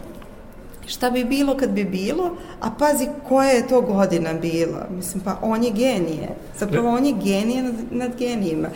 šta 0.87 1.11
bi 1.11 1.25
bilo 1.25 1.57
kad 1.57 1.71
bi 1.71 1.85
bilo, 1.85 2.37
a 2.61 2.71
pazi 2.79 3.07
koja 3.29 3.51
je 3.51 3.69
to 3.69 3.81
godina 3.81 4.33
bila. 4.33 4.87
Mislim, 4.97 5.23
pa 5.25 5.39
on 5.43 5.65
je 5.65 5.71
genije. 5.71 6.29
Zapravo 6.59 6.89
on 6.89 7.07
je 7.07 7.13
genije 7.13 7.63
nad, 7.63 7.75
nad 7.91 8.11
genijima. 8.19 8.69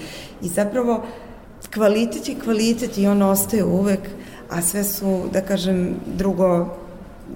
I 0.42 0.48
zapravo 0.48 1.02
kvalitet 1.74 2.28
je 2.28 2.34
kvalitet 2.44 2.98
i 2.98 3.06
on 3.06 3.22
ostaje 3.22 3.64
uvek, 3.64 4.00
a 4.50 4.62
sve 4.62 4.84
su, 4.84 5.22
da 5.32 5.40
kažem, 5.40 5.94
drugo 6.06 6.66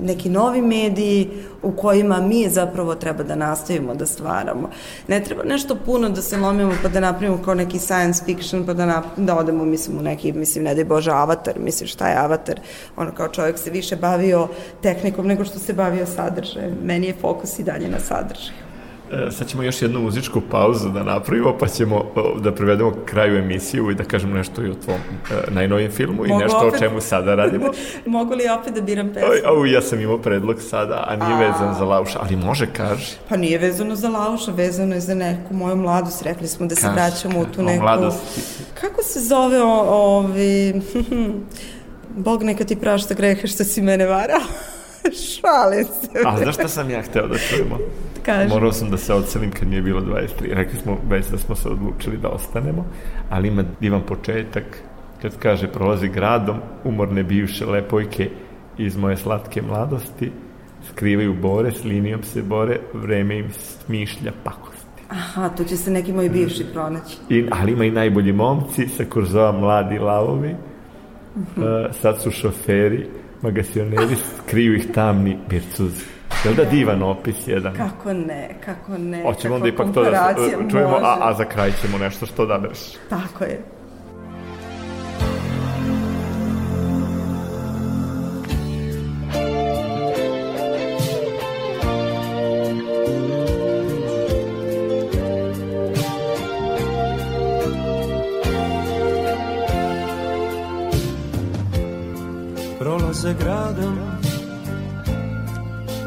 neki 0.00 0.30
novi 0.30 0.62
mediji 0.62 1.30
u 1.62 1.72
kojima 1.72 2.20
mi 2.20 2.48
zapravo 2.48 2.94
treba 2.94 3.22
da 3.22 3.34
nastavimo 3.34 3.94
da 3.94 4.06
stvaramo. 4.06 4.70
Ne 5.08 5.24
treba 5.24 5.44
nešto 5.44 5.76
puno 5.86 6.08
da 6.08 6.22
se 6.22 6.36
lomimo 6.36 6.72
pa 6.82 6.88
da 6.88 7.00
napravimo 7.00 7.42
kao 7.44 7.54
neki 7.54 7.78
science 7.78 8.24
fiction 8.24 8.66
pa 8.66 8.74
da, 8.74 8.86
na, 8.86 9.02
da 9.16 9.36
odemo 9.36 9.64
mislim 9.64 9.98
u 9.98 10.02
neki, 10.02 10.32
mislim 10.32 10.64
ne 10.64 10.74
daj 10.74 10.84
Bože 10.84 11.10
avatar, 11.10 11.58
mislim 11.58 11.88
šta 11.88 12.08
je 12.08 12.16
avatar, 12.16 12.60
ono 12.96 13.12
kao 13.12 13.28
čovjek 13.28 13.58
se 13.58 13.70
više 13.70 13.96
bavio 13.96 14.48
tehnikom 14.82 15.26
nego 15.26 15.44
što 15.44 15.58
se 15.58 15.72
bavio 15.72 16.06
sadržajem. 16.06 16.76
Meni 16.82 17.06
je 17.06 17.14
fokus 17.20 17.58
i 17.58 17.64
dalje 17.64 17.88
na 17.88 18.00
sadržaju. 18.00 18.69
E, 19.12 19.30
sad 19.30 19.48
ćemo 19.48 19.62
još 19.62 19.82
jednu 19.82 20.00
muzičku 20.00 20.40
pauzu 20.50 20.88
da 20.88 21.02
napravimo, 21.02 21.58
pa 21.58 21.68
ćemo 21.68 22.04
da 22.40 22.54
prevedemo 22.54 22.92
kraju 23.04 23.38
emisiju 23.38 23.90
i 23.90 23.94
da 23.94 24.04
kažemo 24.04 24.34
nešto 24.34 24.62
i 24.62 24.70
o 24.70 24.74
tvom 24.74 24.96
e, 24.96 25.50
najnovijem 25.50 25.92
filmu 25.92 26.16
Mogu 26.16 26.26
i 26.28 26.42
nešto 26.42 26.58
opet? 26.58 26.74
o 26.74 26.78
čemu 26.78 27.00
sada 27.00 27.34
radimo. 27.34 27.66
Mogu 28.06 28.34
li 28.34 28.44
opet 28.60 28.74
da 28.74 28.80
biram 28.80 29.12
pesmu? 29.14 29.28
Au, 29.46 29.66
ja 29.66 29.82
sam 29.82 30.00
imao 30.00 30.18
predlog 30.18 30.56
sada, 30.62 31.04
a 31.08 31.16
nije 31.16 31.46
A. 31.46 31.50
vezan 31.50 31.74
za 31.74 31.84
Lauša, 31.84 32.18
ali 32.22 32.36
može, 32.36 32.66
kaži. 32.66 33.12
Pa 33.28 33.36
nije 33.36 33.58
vezano 33.58 33.94
za 33.94 34.08
Lauša, 34.08 34.52
vezano 34.52 34.94
je 34.94 35.00
za 35.00 35.14
neku 35.14 35.54
moju 35.54 35.76
mladost. 35.76 36.22
Rekli 36.22 36.48
smo 36.48 36.66
da 36.66 36.74
se 36.74 36.82
Kaži, 36.82 36.94
vraćamo 36.94 37.40
u 37.40 37.44
tu 37.44 37.62
neku... 37.62 37.82
mladosti. 37.82 38.40
Kako 38.80 39.02
se 39.02 39.20
zove 39.20 39.62
o, 39.62 39.84
ovi... 39.88 40.80
Bog 42.16 42.42
neka 42.42 42.64
ti 42.64 42.76
prašta 42.76 43.14
grehe 43.14 43.46
što 43.46 43.64
si 43.64 43.82
mene 43.82 44.06
varao. 44.06 44.40
Šalim 45.30 45.84
se. 45.84 46.08
A 46.26 46.38
znaš 46.38 46.54
šta 46.54 46.68
sam 46.68 46.90
ja 46.90 47.02
hteo 47.02 47.26
da 47.28 47.38
čujemo? 47.38 47.78
Kaži. 48.22 48.48
Morao 48.48 48.72
sam 48.72 48.90
da 48.90 48.96
se 48.96 49.14
odselim 49.14 49.50
kad 49.50 49.68
mi 49.68 49.76
je 49.76 49.82
bilo 49.82 50.00
23. 50.00 50.26
Rekli 50.52 50.78
smo 50.78 50.98
već 51.08 51.26
da 51.26 51.38
smo 51.38 51.54
se 51.54 51.68
odlučili 51.68 52.16
da 52.16 52.28
ostanemo, 52.28 52.84
ali 53.30 53.48
ima 53.48 53.64
divan 53.80 54.02
početak 54.02 54.64
kad 55.22 55.38
kaže 55.38 55.68
prolazi 55.68 56.08
gradom 56.08 56.56
umorne 56.84 57.22
bivše 57.22 57.66
lepojke 57.66 58.30
iz 58.78 58.96
moje 58.96 59.16
slatke 59.16 59.62
mladosti, 59.62 60.32
skrivaju 60.90 61.34
bore, 61.34 61.70
s 61.72 61.84
linijom 61.84 62.22
se 62.22 62.42
bore, 62.42 62.80
vreme 62.94 63.38
im 63.38 63.50
smišlja 63.52 64.32
pakosti. 64.44 65.02
Aha, 65.08 65.48
tu 65.48 65.64
će 65.64 65.76
se 65.76 65.90
neki 65.90 66.12
moji 66.12 66.28
bivši 66.28 66.64
pronaći. 66.72 67.16
I, 67.28 67.46
ali 67.50 67.72
ima 67.72 67.84
i 67.84 67.90
najbolji 67.90 68.32
momci 68.32 68.88
sa 68.88 69.04
kurzova 69.04 69.52
mladi 69.52 69.98
lavovi, 69.98 70.54
Mhm. 71.36 71.62
uh, 71.62 71.68
sad 71.92 72.22
su 72.22 72.30
šoferi, 72.30 73.06
magasioneri, 73.42 74.16
skriju 74.16 74.74
ih 74.74 74.86
tamni 74.94 75.38
bircuzi. 75.48 76.04
Jel 76.44 76.54
da 76.54 76.64
divan 76.64 77.02
opis 77.02 77.36
jedan? 77.46 77.74
Kako 77.74 78.12
ne, 78.12 78.54
kako 78.64 78.98
ne. 78.98 79.22
Hoćemo 79.22 79.54
onda 79.54 79.68
ipak 79.68 79.86
to 79.94 80.04
da 80.04 80.34
čujemo, 80.70 80.96
a, 80.96 81.16
a 81.20 81.34
za 81.34 81.44
kraj 81.44 81.72
ćemo 81.82 81.98
nešto 81.98 82.26
što 82.26 82.46
da 82.46 82.58
bereš. 82.58 82.78
Tako 83.08 83.44
je. 83.44 83.60
Prolaze 102.80 103.34
gradom. 103.34 103.98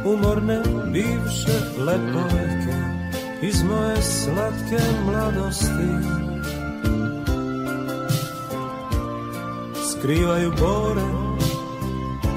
Umorne 0.05 0.61
bivše 0.93 1.57
lepojke 1.77 2.77
Iz 3.41 3.63
moje 3.63 4.01
slatke 4.01 4.83
mladosti. 5.05 5.91
Skrivaju 9.91 10.51
bore 10.59 11.07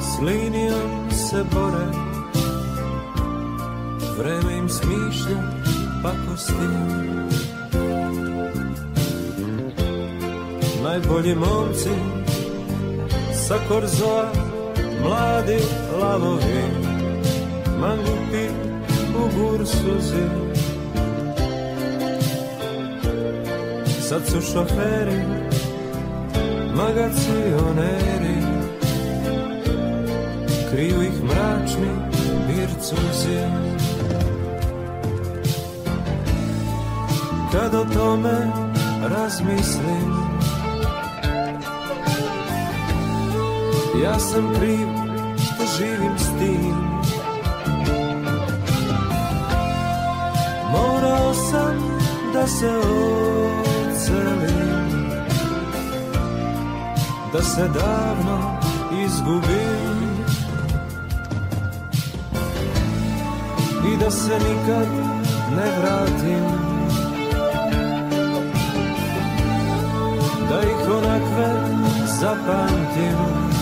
S 0.01 0.23
linijom 0.23 1.11
se 1.11 1.45
bore. 1.55 1.87
Vreme 4.19 4.57
im 4.57 4.69
smišlja 4.69 5.43
pakosti. 6.03 6.69
Najbolji 10.83 11.35
momci 11.35 12.26
sa 13.49 13.59
korzoa 13.69 14.33
mladi 15.03 15.59
lavovi 16.01 16.63
mangupi 17.81 18.47
u 19.21 19.23
gursuzi 19.35 20.25
sad 24.09 24.27
su 24.27 24.41
šoferi 24.41 25.23
magacioneri 26.75 28.39
kriju 30.71 31.03
ih 31.03 31.23
mračni 31.25 31.91
bircuzi 32.47 33.41
Kad 37.53 37.75
o 37.75 37.85
tome 37.95 38.53
razmislim 39.03 40.26
Ja 44.03 44.19
sam 44.19 44.55
kriv 44.55 44.89
što 45.45 45.65
živim 45.79 46.19
s 46.19 46.27
tim. 46.39 46.75
Morao 50.73 51.35
sam 51.35 51.99
da 52.33 52.47
se 52.47 52.71
ocelim 53.91 54.17
Da 57.33 57.43
se 57.43 57.69
davno 57.69 58.61
izgubim 59.05 60.07
I 63.93 63.97
da 63.97 64.11
se 64.11 64.33
nikad 64.33 64.89
ne 65.57 65.71
vratim. 65.81 66.45
Da 70.49 70.61
ih 70.63 70.91
onakve 70.91 71.77
zapamtim 72.21 73.56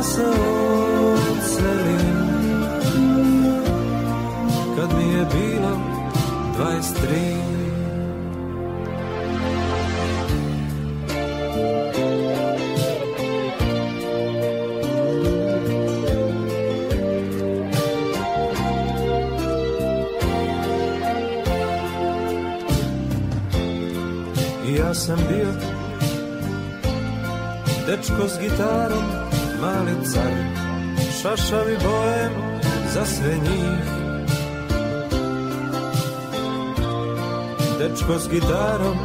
da 0.00 0.04
se 0.04 0.22
ocelim 1.38 2.20
kad 4.76 4.98
mi 4.98 5.12
je 5.12 5.26
bilo 5.34 5.78
23 6.58 7.50
I 24.66 24.74
ja 24.74 24.94
sam 24.94 25.18
bio 25.28 25.48
Dečko 27.86 28.28
s 28.28 28.38
gitarom, 28.40 29.04
mali 29.60 29.94
car 30.12 30.32
Šašavi 31.22 31.76
bojem 31.82 32.32
za 32.92 33.04
sve 33.04 33.32
njih. 33.32 34.00
Dečko 37.78 38.18
s 38.18 38.28
gitarom, 38.28 38.96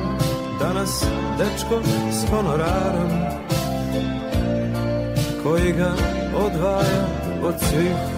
danas 0.59 1.05
dečko 1.37 1.81
s 2.11 2.29
honorarom 2.29 3.11
Koji 5.43 5.71
ga 5.71 5.93
odvaja 6.45 7.05
od 7.43 7.55
svih. 7.59 8.15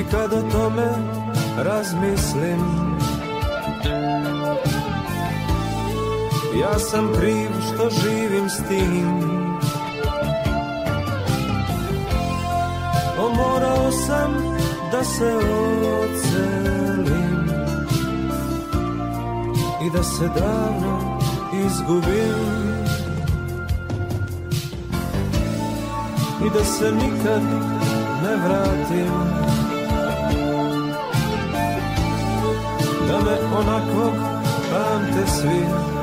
I 0.00 0.10
kad 0.10 0.32
o 0.32 0.42
tome 0.52 0.88
razmislim 1.58 2.60
Ja 6.60 6.78
sam 6.78 7.12
kriv 7.20 7.55
što 7.76 7.90
živim 7.90 8.48
s 8.48 8.56
tim. 8.68 9.20
O, 13.18 13.28
morao 13.28 13.92
sam 13.92 14.34
da 14.92 15.04
se 15.04 15.36
ocelim 16.02 17.48
I 19.86 19.90
da 19.90 20.02
se 20.02 20.28
davno 20.40 21.18
izgubim. 21.66 22.76
I 26.46 26.50
da 26.58 26.64
se 26.64 26.92
nikad 26.92 27.42
ne 28.22 28.36
vratim. 28.36 29.12
Da 33.08 33.18
me 33.18 33.56
onako 33.58 34.12
pamte 34.70 35.26
svi 35.26 35.96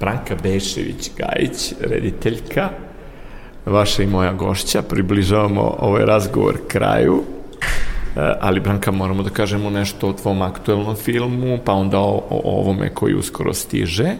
Branka 0.00 0.36
Bešević-Gajić, 0.42 1.74
rediteljka, 1.80 2.68
vaša 3.66 4.02
i 4.02 4.06
moja 4.06 4.32
gošća, 4.32 4.82
približavamo 4.82 5.76
ovaj 5.78 6.04
razgovor 6.04 6.58
kraju, 6.68 7.22
E, 8.16 8.34
ali 8.40 8.60
Branka 8.60 8.90
moramo 8.90 9.22
da 9.22 9.30
kažemo 9.30 9.70
nešto 9.70 10.08
o 10.08 10.12
tvom 10.12 10.42
aktuelnom 10.42 10.96
filmu, 10.96 11.58
pa 11.64 11.72
onda 11.72 11.98
o, 11.98 12.22
o 12.30 12.60
ovome 12.60 12.94
koji 12.94 13.14
uskoro 13.14 13.54
stiže 13.54 14.16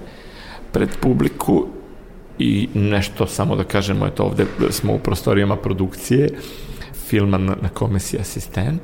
pred 0.75 0.89
publiku 0.99 1.67
i 2.39 2.69
nešto 2.75 3.27
samo 3.27 3.57
da 3.57 3.65
kažemo, 3.65 4.07
eto 4.07 4.23
ovde 4.25 4.47
smo 4.71 4.95
u 4.95 4.99
prostorijama 4.99 5.57
produkcije 5.57 6.29
filma 7.01 7.39
na, 7.39 7.57
na 7.63 7.69
kome 7.71 8.01
si 8.01 8.19
asistent. 8.19 8.83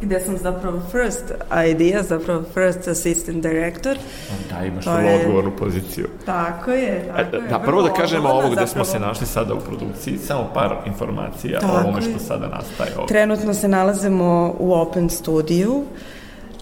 Gde 0.00 0.20
sam 0.20 0.36
zapravo 0.38 0.80
first 0.82 1.32
idea, 1.66 2.02
zapravo 2.02 2.42
first 2.54 2.88
assistant 2.88 3.42
director. 3.42 3.96
Da, 4.50 4.64
imaš 4.64 4.84
To 4.84 4.92
vrlo 4.92 5.08
je- 5.08 5.16
odgovornu 5.16 5.52
poziciju. 5.52 6.06
Tako 6.26 6.70
je, 6.72 7.04
tako 7.08 7.36
je. 7.36 7.42
Da, 7.42 7.58
prvo 7.58 7.82
da 7.82 7.92
kažemo 7.92 8.18
odgovorna 8.20 8.46
ovo 8.46 8.56
gde 8.56 8.66
smo 8.66 8.84
se 8.84 8.90
zapravo. 8.90 9.08
našli 9.08 9.26
sada 9.26 9.54
u 9.54 9.60
produkciji, 9.60 10.18
samo 10.18 10.50
par 10.54 10.76
informacija 10.86 11.60
Tako 11.60 11.72
o 11.72 11.80
ovome 11.80 11.98
je. 11.98 12.02
što 12.02 12.18
sada 12.20 12.48
nastaje 12.48 12.90
ovde. 12.96 13.08
Trenutno 13.08 13.54
se 13.54 13.68
nalazimo 13.68 14.26
u 14.58 14.72
Open 14.74 15.10
Studiju. 15.10 15.84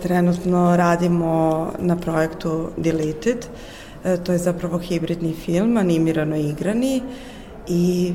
Trenutno 0.03 0.76
radimo 0.76 1.32
na 1.78 1.96
projektu 1.96 2.68
Deleted. 2.76 3.46
E, 4.05 4.16
to 4.16 4.32
je 4.32 4.38
zapravo 4.38 4.78
hibridni 4.78 5.34
film, 5.34 5.76
animirano 5.76 6.36
igrani 6.36 7.03
i 7.68 8.12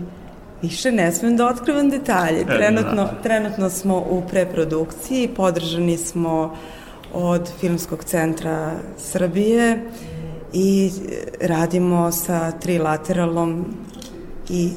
više 0.62 0.92
ne 0.92 1.12
smem 1.12 1.38
da 1.38 1.48
otkrivam 1.48 1.90
detalje. 1.90 2.46
Trenutno, 2.46 3.04
da. 3.04 3.14
trenutno 3.24 3.70
smo 3.70 3.98
u 3.98 4.24
preprodukciji, 4.30 5.28
podržani 5.28 5.98
smo 5.98 6.56
od 7.14 7.52
Filmskog 7.60 8.04
centra 8.04 8.72
Srbije 8.98 9.80
i 10.54 10.92
radimo 11.42 12.12
sa 12.12 12.52
trilateralom 12.52 13.66
i 14.50 14.70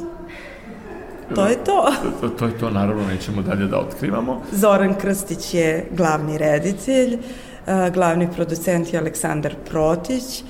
to 1.34 1.46
je 1.46 1.64
to. 1.64 1.92
To, 2.20 2.28
to 2.28 2.46
je 2.46 2.59
to, 2.59 2.70
naravno, 2.70 3.06
nećemo 3.06 3.42
dalje 3.42 3.66
da 3.66 3.78
otkrivamo. 3.78 4.42
Zoran 4.52 4.94
Krstić 4.94 5.54
je 5.54 5.88
glavni 5.90 6.38
reditelj, 6.38 7.18
a, 7.66 7.90
glavni 7.90 8.28
producent 8.32 8.92
je 8.92 8.98
Aleksandar 8.98 9.54
Protić 9.70 10.42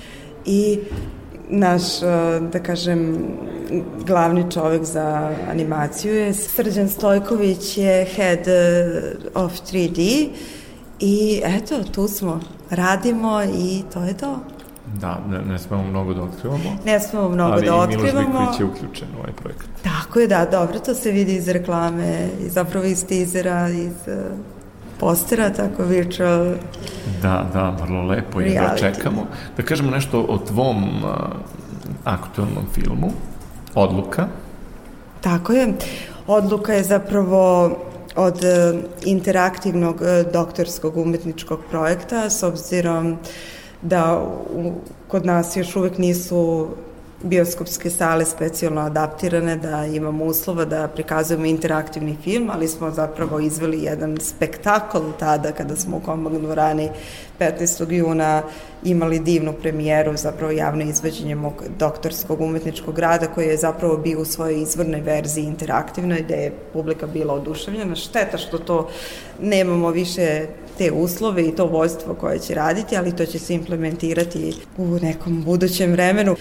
i 0.49 0.79
naš, 1.49 1.83
da 2.53 2.63
kažem, 2.63 3.17
glavni 4.07 4.51
čovek 4.51 4.85
za 4.85 5.31
animaciju 5.51 6.15
je 6.15 6.35
Srđan 6.35 6.89
Stojković 6.89 7.79
je 7.79 8.05
head 8.05 8.49
a, 8.49 9.45
of 9.45 9.53
3D 9.53 10.29
i 11.01 11.41
eto, 11.45 11.83
tu 11.93 12.09
smo, 12.09 12.41
radimo 12.71 13.43
i 13.43 13.83
to 13.93 14.03
je 14.03 14.17
to. 14.17 14.39
Da, 15.01 15.21
ne, 15.29 15.43
ne 15.43 15.59
smemo 15.59 15.83
mnogo 15.83 16.15
da 16.15 16.23
otkrivamo. 16.23 16.79
Ne 16.85 17.01
smemo 17.01 17.29
mnogo 17.29 17.53
ali 17.53 17.67
da 17.67 17.67
i 17.67 17.71
Miloš 17.71 17.95
otkrivamo. 17.95 18.41
Biković 18.41 18.61
je 18.61 18.65
uključen 18.67 19.09
u 19.17 19.21
ovaj 19.21 19.33
projekat. 19.33 19.67
Tako 19.83 20.21
je, 20.21 20.27
da, 20.27 20.47
dobro, 20.51 20.79
to 20.79 20.95
se 20.95 21.11
vidi 21.11 21.35
iz 21.35 21.49
reklame, 21.49 22.29
zapravo 22.49 22.87
iz 22.87 23.07
tizera, 23.07 23.69
iz 23.69 23.93
uh, 24.07 24.58
postera, 25.01 25.51
tako 25.51 25.83
virtual. 25.85 26.55
Da, 27.23 27.47
da, 27.53 27.77
vrlo 27.83 28.03
lepo 28.03 28.41
i 28.41 28.55
da 28.55 28.75
čekamo. 28.79 29.27
Da 29.57 29.63
kažemo 29.63 29.91
nešto 29.91 30.21
o 30.21 30.39
tvom 30.39 31.05
uh, 31.05 31.11
aktualnom 32.05 32.67
filmu, 32.75 33.11
Odluka. 33.75 34.27
Tako 35.21 35.53
je. 35.53 35.73
Odluka 36.27 36.73
je 36.73 36.83
zapravo 36.83 37.71
od 38.17 38.45
e, 38.45 38.75
interaktivnog 39.05 40.03
e, 40.03 40.25
doktorskog 40.33 40.97
umetničkog 40.97 41.61
projekta, 41.71 42.31
s 42.31 42.43
obzirom 42.43 43.17
da 43.83 44.23
u, 44.55 44.73
kod 45.09 45.27
nas 45.27 45.57
još 45.57 45.77
uvek 45.77 45.99
nisu 45.99 46.69
bioskopske 47.23 47.91
sale 47.91 48.25
specijalno 48.25 48.81
adaptirane, 48.81 49.57
da 49.57 49.87
imamo 49.87 50.25
uslova 50.25 50.65
da 50.65 50.89
prikazujemo 50.89 51.45
interaktivni 51.45 52.17
film, 52.25 52.51
ali 52.51 52.69
smo 52.69 52.91
zapravo 52.91 53.41
izveli 53.41 53.83
jedan 53.83 54.17
spektakl 54.21 54.99
tada 55.19 55.53
kada 55.53 55.77
smo 55.77 55.97
u 55.97 56.01
Kombak 56.01 56.33
dvorani 56.33 56.91
15. 57.41 57.93
juna 57.93 58.43
imali 58.85 59.19
divnu 59.19 59.53
premijeru, 59.53 60.17
zapravo 60.17 60.53
javno 60.53 60.85
izveđenje 60.85 61.35
mog 61.35 61.65
doktorskog 61.79 62.41
umetničkog 62.41 62.99
rada 62.99 63.27
koji 63.27 63.47
je 63.47 63.57
zapravo 63.57 63.97
bio 63.97 64.21
u 64.21 64.25
svojoj 64.25 64.63
izvornoj 64.63 65.01
verziji 65.01 65.45
interaktivnoj 65.45 66.23
gde 66.23 66.35
je 66.35 66.53
publika 66.73 67.07
bila 67.07 67.35
oduševljena. 67.35 67.95
Šteta 67.95 68.39
što 68.39 68.59
to 68.59 68.89
nemamo 69.41 69.91
više 69.91 70.47
te 70.79 70.93
uslove 70.93 71.49
i 71.49 71.57
to 71.57 71.67
vojstvo 71.67 72.15
koje 72.15 72.39
će 72.39 72.55
raditi, 72.55 72.97
ali 72.97 73.17
to 73.17 73.27
će 73.27 73.39
se 73.39 73.55
implementirati 73.55 74.55
u 74.77 74.87
nekom 74.87 75.43
budućem 75.45 75.93
vremenu. 75.93 76.37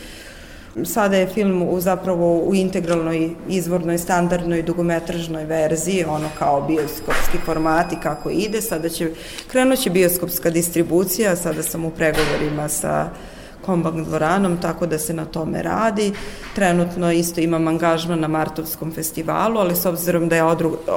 Sada 0.85 1.17
je 1.17 1.27
film 1.27 1.61
u, 1.61 1.79
zapravo 1.79 2.39
u 2.39 2.55
integralnoj, 2.55 3.29
izvornoj, 3.49 3.97
standardnoj, 3.97 4.61
dugometražnoj 4.61 5.45
verziji, 5.45 6.05
ono 6.05 6.29
kao 6.39 6.61
bioskopski 6.61 7.37
formati 7.45 7.95
kako 8.03 8.29
ide. 8.29 8.61
Sada 8.61 8.89
će, 8.89 9.09
krenut 9.51 9.79
će 9.79 9.89
bioskopska 9.89 10.49
distribucija, 10.49 11.35
sada 11.35 11.63
sam 11.63 11.85
u 11.85 11.89
pregovorima 11.89 12.69
sa 12.69 13.09
Kombak 13.67 13.95
dvoranom, 13.95 14.57
tako 14.61 14.85
da 14.87 14.97
se 14.99 15.13
na 15.13 15.25
tome 15.25 15.61
radi. 15.61 16.11
Trenutno 16.55 17.11
isto 17.11 17.41
imam 17.41 17.67
angažman 17.67 18.19
na 18.19 18.27
Martovskom 18.27 18.91
festivalu, 18.91 19.59
ali 19.59 19.75
s 19.75 19.85
obzirom 19.85 20.29
da 20.29 20.35
je 20.35 20.43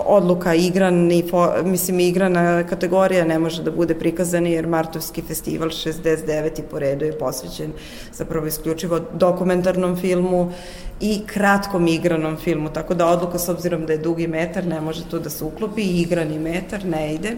odluka 0.06 0.54
igran 0.54 1.10
i 1.12 1.24
fo, 1.30 1.52
mislim 1.64 2.00
igrana 2.00 2.62
kategorija 2.66 3.24
ne 3.24 3.38
može 3.38 3.62
da 3.62 3.70
bude 3.70 3.94
prikazana 3.94 4.48
jer 4.48 4.66
Martovski 4.66 5.22
festival 5.22 5.68
69. 5.68 6.62
po 6.70 6.78
redu 6.78 7.04
je 7.04 7.18
posvećen 7.18 7.72
zapravo 8.12 8.46
isključivo 8.46 9.00
dokumentarnom 9.12 9.96
filmu 9.96 10.52
i 11.00 11.20
kratkom 11.26 11.86
igranom 11.88 12.36
filmu, 12.36 12.68
tako 12.68 12.94
da 12.94 13.06
odluka 13.06 13.38
s 13.38 13.48
obzirom 13.48 13.86
da 13.86 13.92
je 13.92 13.98
dugi 13.98 14.26
metar 14.26 14.66
ne 14.66 14.80
može 14.80 15.08
tu 15.10 15.18
da 15.18 15.30
se 15.30 15.44
uklopi 15.44 15.82
i 15.82 16.00
igrani 16.00 16.38
metar 16.38 16.84
ne 16.84 17.14
ide. 17.14 17.36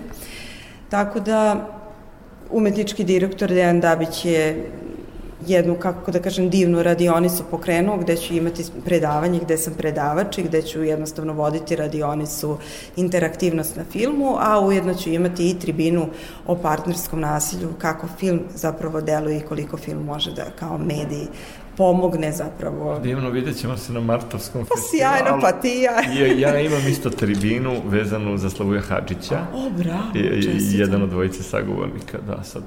Tako 0.90 1.20
da 1.20 1.68
umetnički 2.50 3.04
direktor 3.04 3.48
Dejan 3.48 3.80
Dabić 3.80 4.24
je 4.24 4.70
jednu, 5.46 5.74
kako 5.74 6.10
da 6.10 6.18
kažem, 6.18 6.50
divnu 6.50 6.82
radionicu 6.82 7.44
pokrenuo 7.50 7.96
gde 7.96 8.16
ću 8.16 8.34
imati 8.34 8.64
predavanje, 8.84 9.40
gde 9.44 9.58
sam 9.58 9.74
predavač 9.74 10.38
i 10.38 10.42
gde 10.42 10.62
ću 10.62 10.82
jednostavno 10.82 11.32
voditi 11.32 11.76
radionicu 11.76 12.58
interaktivnost 12.96 13.76
na 13.76 13.84
filmu, 13.84 14.36
a 14.38 14.60
ujedno 14.60 14.94
ću 14.94 15.10
imati 15.10 15.50
i 15.50 15.58
tribinu 15.58 16.08
o 16.46 16.56
partnerskom 16.56 17.20
nasilju, 17.20 17.68
kako 17.78 18.06
film 18.18 18.40
zapravo 18.54 19.00
deluje 19.00 19.38
i 19.38 19.46
koliko 19.48 19.76
film 19.76 20.04
može 20.04 20.32
da 20.32 20.44
kao 20.58 20.78
mediji 20.78 21.26
pomogne 21.76 22.32
zapravo. 22.32 22.98
Divno, 22.98 23.30
vidjet 23.30 23.56
ćemo 23.60 23.76
se 23.76 23.92
na 23.92 24.00
Martovskom 24.00 24.66
pa, 24.66 24.74
festivalu. 24.76 25.16
Sjajno, 25.16 25.40
pa 25.40 25.52
ti 25.52 25.68
ja. 25.68 26.22
ja, 26.48 26.60
imam 26.60 26.88
isto 26.88 27.10
tribinu 27.10 27.80
vezanu 27.84 28.36
za 28.38 28.50
Slavuja 28.50 28.80
Hadžića. 28.80 29.46
O, 29.54 29.70
bravo, 29.70 30.02
I, 30.14 30.78
jedan 30.78 31.02
od 31.02 31.08
dvojice 31.08 31.42
sagovornika, 31.42 32.18
da, 32.26 32.42
sad 32.44 32.62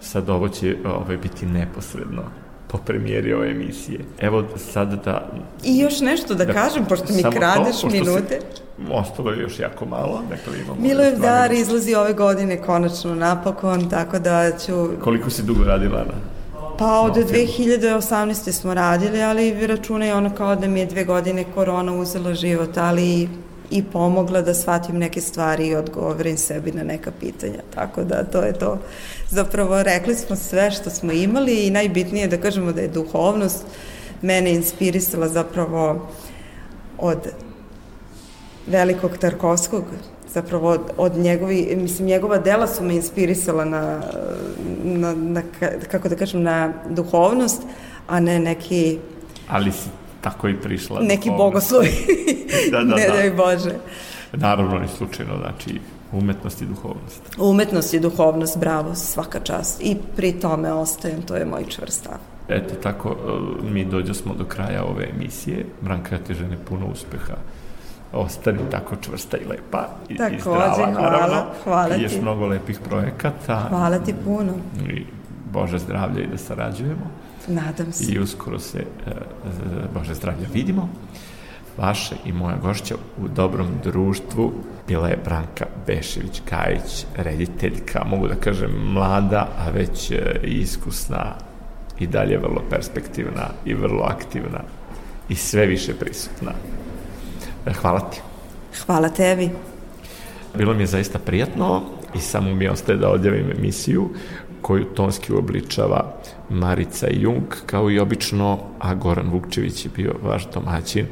sad 0.00 0.28
ovo 0.28 0.48
će 0.48 0.76
ovaj, 0.84 1.16
biti 1.16 1.46
neposredno 1.46 2.22
po 2.68 2.78
premijeri 2.78 3.32
ove 3.32 3.50
emisije. 3.50 4.00
Evo 4.18 4.44
sad 4.56 5.04
da... 5.04 5.32
I 5.64 5.78
još 5.78 6.00
nešto 6.00 6.34
da, 6.34 6.44
da 6.44 6.52
kažem, 6.52 6.84
pošto 6.84 7.12
mi 7.12 7.22
kradeš 7.22 7.80
to, 7.80 7.86
minute. 7.86 8.40
Se, 8.40 8.92
ostalo 8.92 9.30
je 9.30 9.42
još 9.42 9.58
jako 9.58 9.86
malo. 9.86 10.22
Dakle, 10.30 10.60
imamo 10.64 10.80
Milojev 10.80 11.18
dar 11.18 11.52
izlazi 11.52 11.94
ove 11.94 12.12
godine 12.12 12.62
konačno 12.62 13.14
napokon, 13.14 13.90
tako 13.90 14.18
da 14.18 14.50
ću... 14.66 14.88
Koliko 15.00 15.30
si 15.30 15.42
dugo 15.42 15.64
radila 15.64 15.98
na 15.98 16.38
Pa 16.78 17.00
od 17.00 17.14
2018. 17.14 18.52
smo 18.52 18.74
radili, 18.74 19.22
ali 19.22 19.66
računaj 19.66 20.12
ono 20.12 20.34
kao 20.34 20.56
da 20.56 20.68
mi 20.68 20.80
je 20.80 20.86
dve 20.86 21.04
godine 21.04 21.44
korona 21.54 21.92
uzela 21.92 22.34
život, 22.34 22.76
ali 22.76 23.28
i 23.70 23.82
pomogla 23.82 24.42
da 24.42 24.54
shvatim 24.54 24.98
neke 24.98 25.20
stvari 25.20 25.66
i 25.66 25.74
odgovorim 25.74 26.36
sebi 26.36 26.72
na 26.72 26.82
neka 26.82 27.10
pitanja. 27.20 27.62
Tako 27.74 28.04
da 28.04 28.24
to 28.24 28.42
je 28.42 28.52
to. 28.52 28.78
Zapravo 29.30 29.82
rekli 29.82 30.14
smo 30.14 30.36
sve 30.36 30.70
što 30.70 30.90
smo 30.90 31.12
imali 31.12 31.66
i 31.66 31.70
najbitnije 31.70 32.22
je 32.22 32.28
da 32.28 32.40
kažemo 32.40 32.72
da 32.72 32.80
je 32.80 32.88
duhovnost 32.88 33.66
mene 34.22 34.54
inspirisala 34.54 35.28
zapravo 35.28 36.08
od 36.98 37.18
velikog 38.66 39.18
Tarkovskog, 39.18 39.84
zapravo 40.34 40.70
od, 40.70 40.80
od 40.96 41.16
njegovi, 41.16 41.76
mislim, 41.76 42.08
njegova 42.08 42.38
dela 42.38 42.66
su 42.66 42.84
me 42.84 42.94
inspirisala 42.94 43.64
na, 43.64 44.00
na, 44.84 45.14
na, 45.14 45.42
kako 45.90 46.08
da 46.08 46.16
kažem, 46.16 46.42
na 46.42 46.72
duhovnost, 46.88 47.62
a 48.06 48.20
ne 48.20 48.38
neki... 48.38 48.98
Ali 49.48 49.72
si 49.72 49.88
tako 50.20 50.48
i 50.48 50.54
prišla. 50.54 51.00
Neki 51.00 51.30
bogoslovi. 51.30 51.90
da, 52.72 52.78
da, 52.78 52.94
ne 52.96 53.06
da. 53.06 53.12
daj 53.12 53.30
Bože. 53.30 53.74
Naravno, 54.32 54.78
ni 54.78 54.88
slučajno, 54.88 55.36
znači, 55.36 55.80
umetnost 56.12 56.62
i 56.62 56.66
duhovnost. 56.66 57.22
Umetnost 57.38 57.94
i 57.94 58.00
duhovnost, 58.00 58.58
bravo, 58.58 58.94
svaka 58.94 59.40
čast. 59.40 59.80
I 59.80 59.96
pri 60.16 60.32
tome 60.32 60.72
ostajem, 60.72 61.22
to 61.22 61.36
je 61.36 61.44
moj 61.44 61.64
čvrst 61.68 62.00
stav. 62.00 62.18
Eto, 62.48 62.74
tako, 62.74 63.08
e, 63.10 63.70
mi 63.70 63.84
dođo 63.84 64.14
smo 64.14 64.34
do 64.34 64.44
kraja 64.44 64.84
ove 64.84 65.08
emisije. 65.16 65.66
Branka, 65.80 66.14
ja 66.14 66.20
ti 66.20 66.34
žene 66.34 66.56
puno 66.68 66.86
uspeha. 66.86 67.34
Ostani 68.12 68.58
tako 68.70 68.96
čvrsta 68.96 69.36
i 69.36 69.44
lepa 69.44 69.88
i, 70.08 70.16
Takođe, 70.16 70.36
i 70.36 70.40
zdrava, 70.40 70.74
hvala, 70.74 70.90
naravno. 70.90 71.44
Hvala 71.64 71.94
ti. 71.94 72.00
I 72.00 72.02
još 72.02 72.20
mnogo 72.22 72.46
lepih 72.46 72.78
projekata. 72.88 73.66
Hvala 73.68 73.98
ti 73.98 74.14
puno. 74.24 74.52
I 74.88 75.04
Bože 75.52 75.78
zdravlje 75.78 76.24
i 76.24 76.26
da 76.26 76.38
sarađujemo. 76.38 77.10
Nadam 77.48 77.92
se. 77.92 78.12
I 78.12 78.18
uskoro 78.18 78.58
se, 78.58 78.78
e, 78.78 79.10
Bože 79.94 80.14
zdravlja, 80.14 80.46
vidimo. 80.52 80.88
Vaša 81.78 82.14
i 82.24 82.32
moja 82.32 82.56
gošća 82.56 82.94
u 83.18 83.28
dobrom 83.28 83.68
društvu 83.84 84.52
bila 84.88 85.08
je 85.08 85.18
Branka 85.24 85.66
Bešević-Kajić, 85.86 87.04
rediteljka, 87.16 88.04
mogu 88.04 88.28
da 88.28 88.34
kažem 88.34 88.70
mlada, 88.92 89.48
a 89.58 89.70
već 89.70 90.10
e, 90.10 90.40
iskusna 90.42 91.34
i 91.98 92.06
dalje 92.06 92.38
vrlo 92.38 92.62
perspektivna 92.70 93.48
i 93.64 93.74
vrlo 93.74 94.02
aktivna 94.02 94.60
i 95.28 95.34
sve 95.34 95.66
više 95.66 95.94
prisutna. 95.94 96.52
E, 97.66 97.72
hvala 97.72 98.00
ti. 98.00 98.20
Hvala 98.86 99.08
tebi. 99.08 99.50
Bilo 100.54 100.74
mi 100.74 100.82
je 100.82 100.86
zaista 100.86 101.18
prijatno 101.18 101.82
i 102.14 102.18
samo 102.18 102.54
mi 102.54 102.68
ostaje 102.68 102.98
da 102.98 103.10
odjavim 103.10 103.50
emisiju 103.58 104.10
koju 104.62 104.84
tonski 104.84 105.32
uobličava 105.32 106.14
Marica 106.50 107.06
Jung, 107.10 107.44
kao 107.66 107.90
i 107.90 107.98
obično, 107.98 108.58
a 108.78 108.94
Goran 108.94 109.30
Vukčević 109.30 109.84
je 109.84 109.90
bio 109.96 110.14
vaš 110.22 110.48
domaćin, 110.54 111.06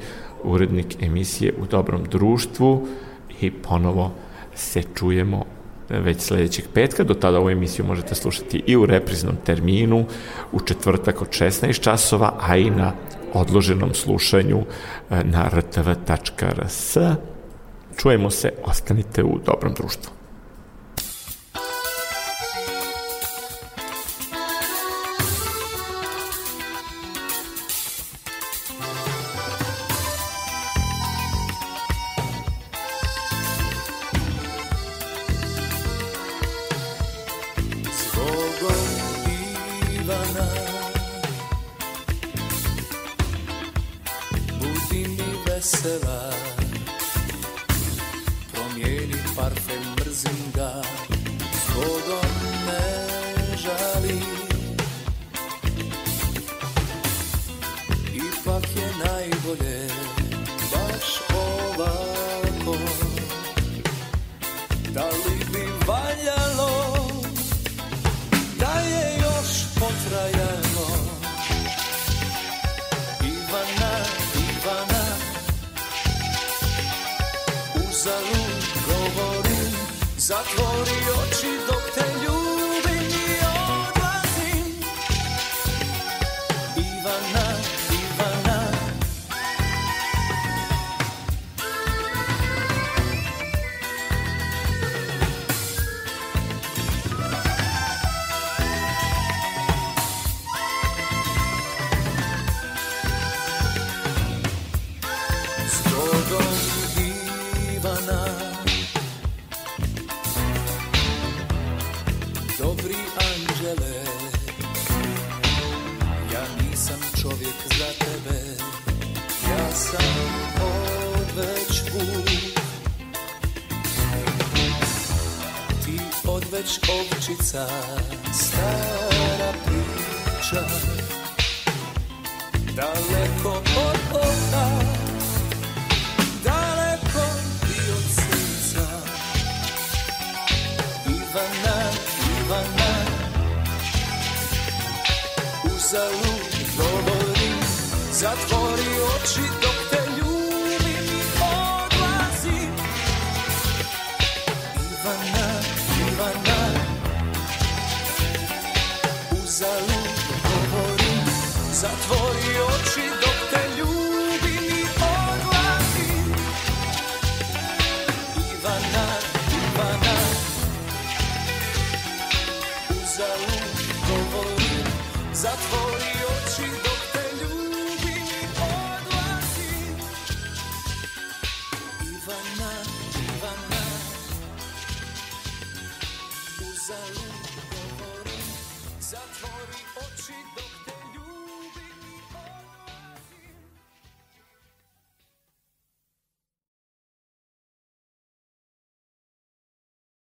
urednik 0.44 1.02
emisije 1.02 1.52
U 1.62 1.66
dobrom 1.66 2.04
društvu 2.04 2.88
i 3.40 3.50
ponovo 3.50 4.12
se 4.54 4.82
čujemo 4.94 5.44
već 5.88 6.20
sledećeg 6.20 6.64
petka. 6.74 7.04
Do 7.04 7.14
tada 7.14 7.38
ovu 7.38 7.50
emisiju 7.50 7.86
možete 7.86 8.14
slušati 8.14 8.62
i 8.66 8.76
u 8.76 8.86
repriznom 8.86 9.36
terminu 9.44 10.04
u 10.52 10.60
četvrtak 10.60 11.22
od 11.22 11.28
16 11.28 11.80
časova, 11.80 12.32
a 12.40 12.56
i 12.56 12.70
na 12.70 12.92
odloženom 13.34 13.94
slušanju 13.94 14.58
e, 15.10 15.24
na 15.24 15.48
rtv.rs. 15.48 16.96
Čujemo 17.96 18.30
se, 18.30 18.52
ostanite 18.64 19.24
u 19.24 19.38
dobrom 19.46 19.74
društvu. 19.74 20.15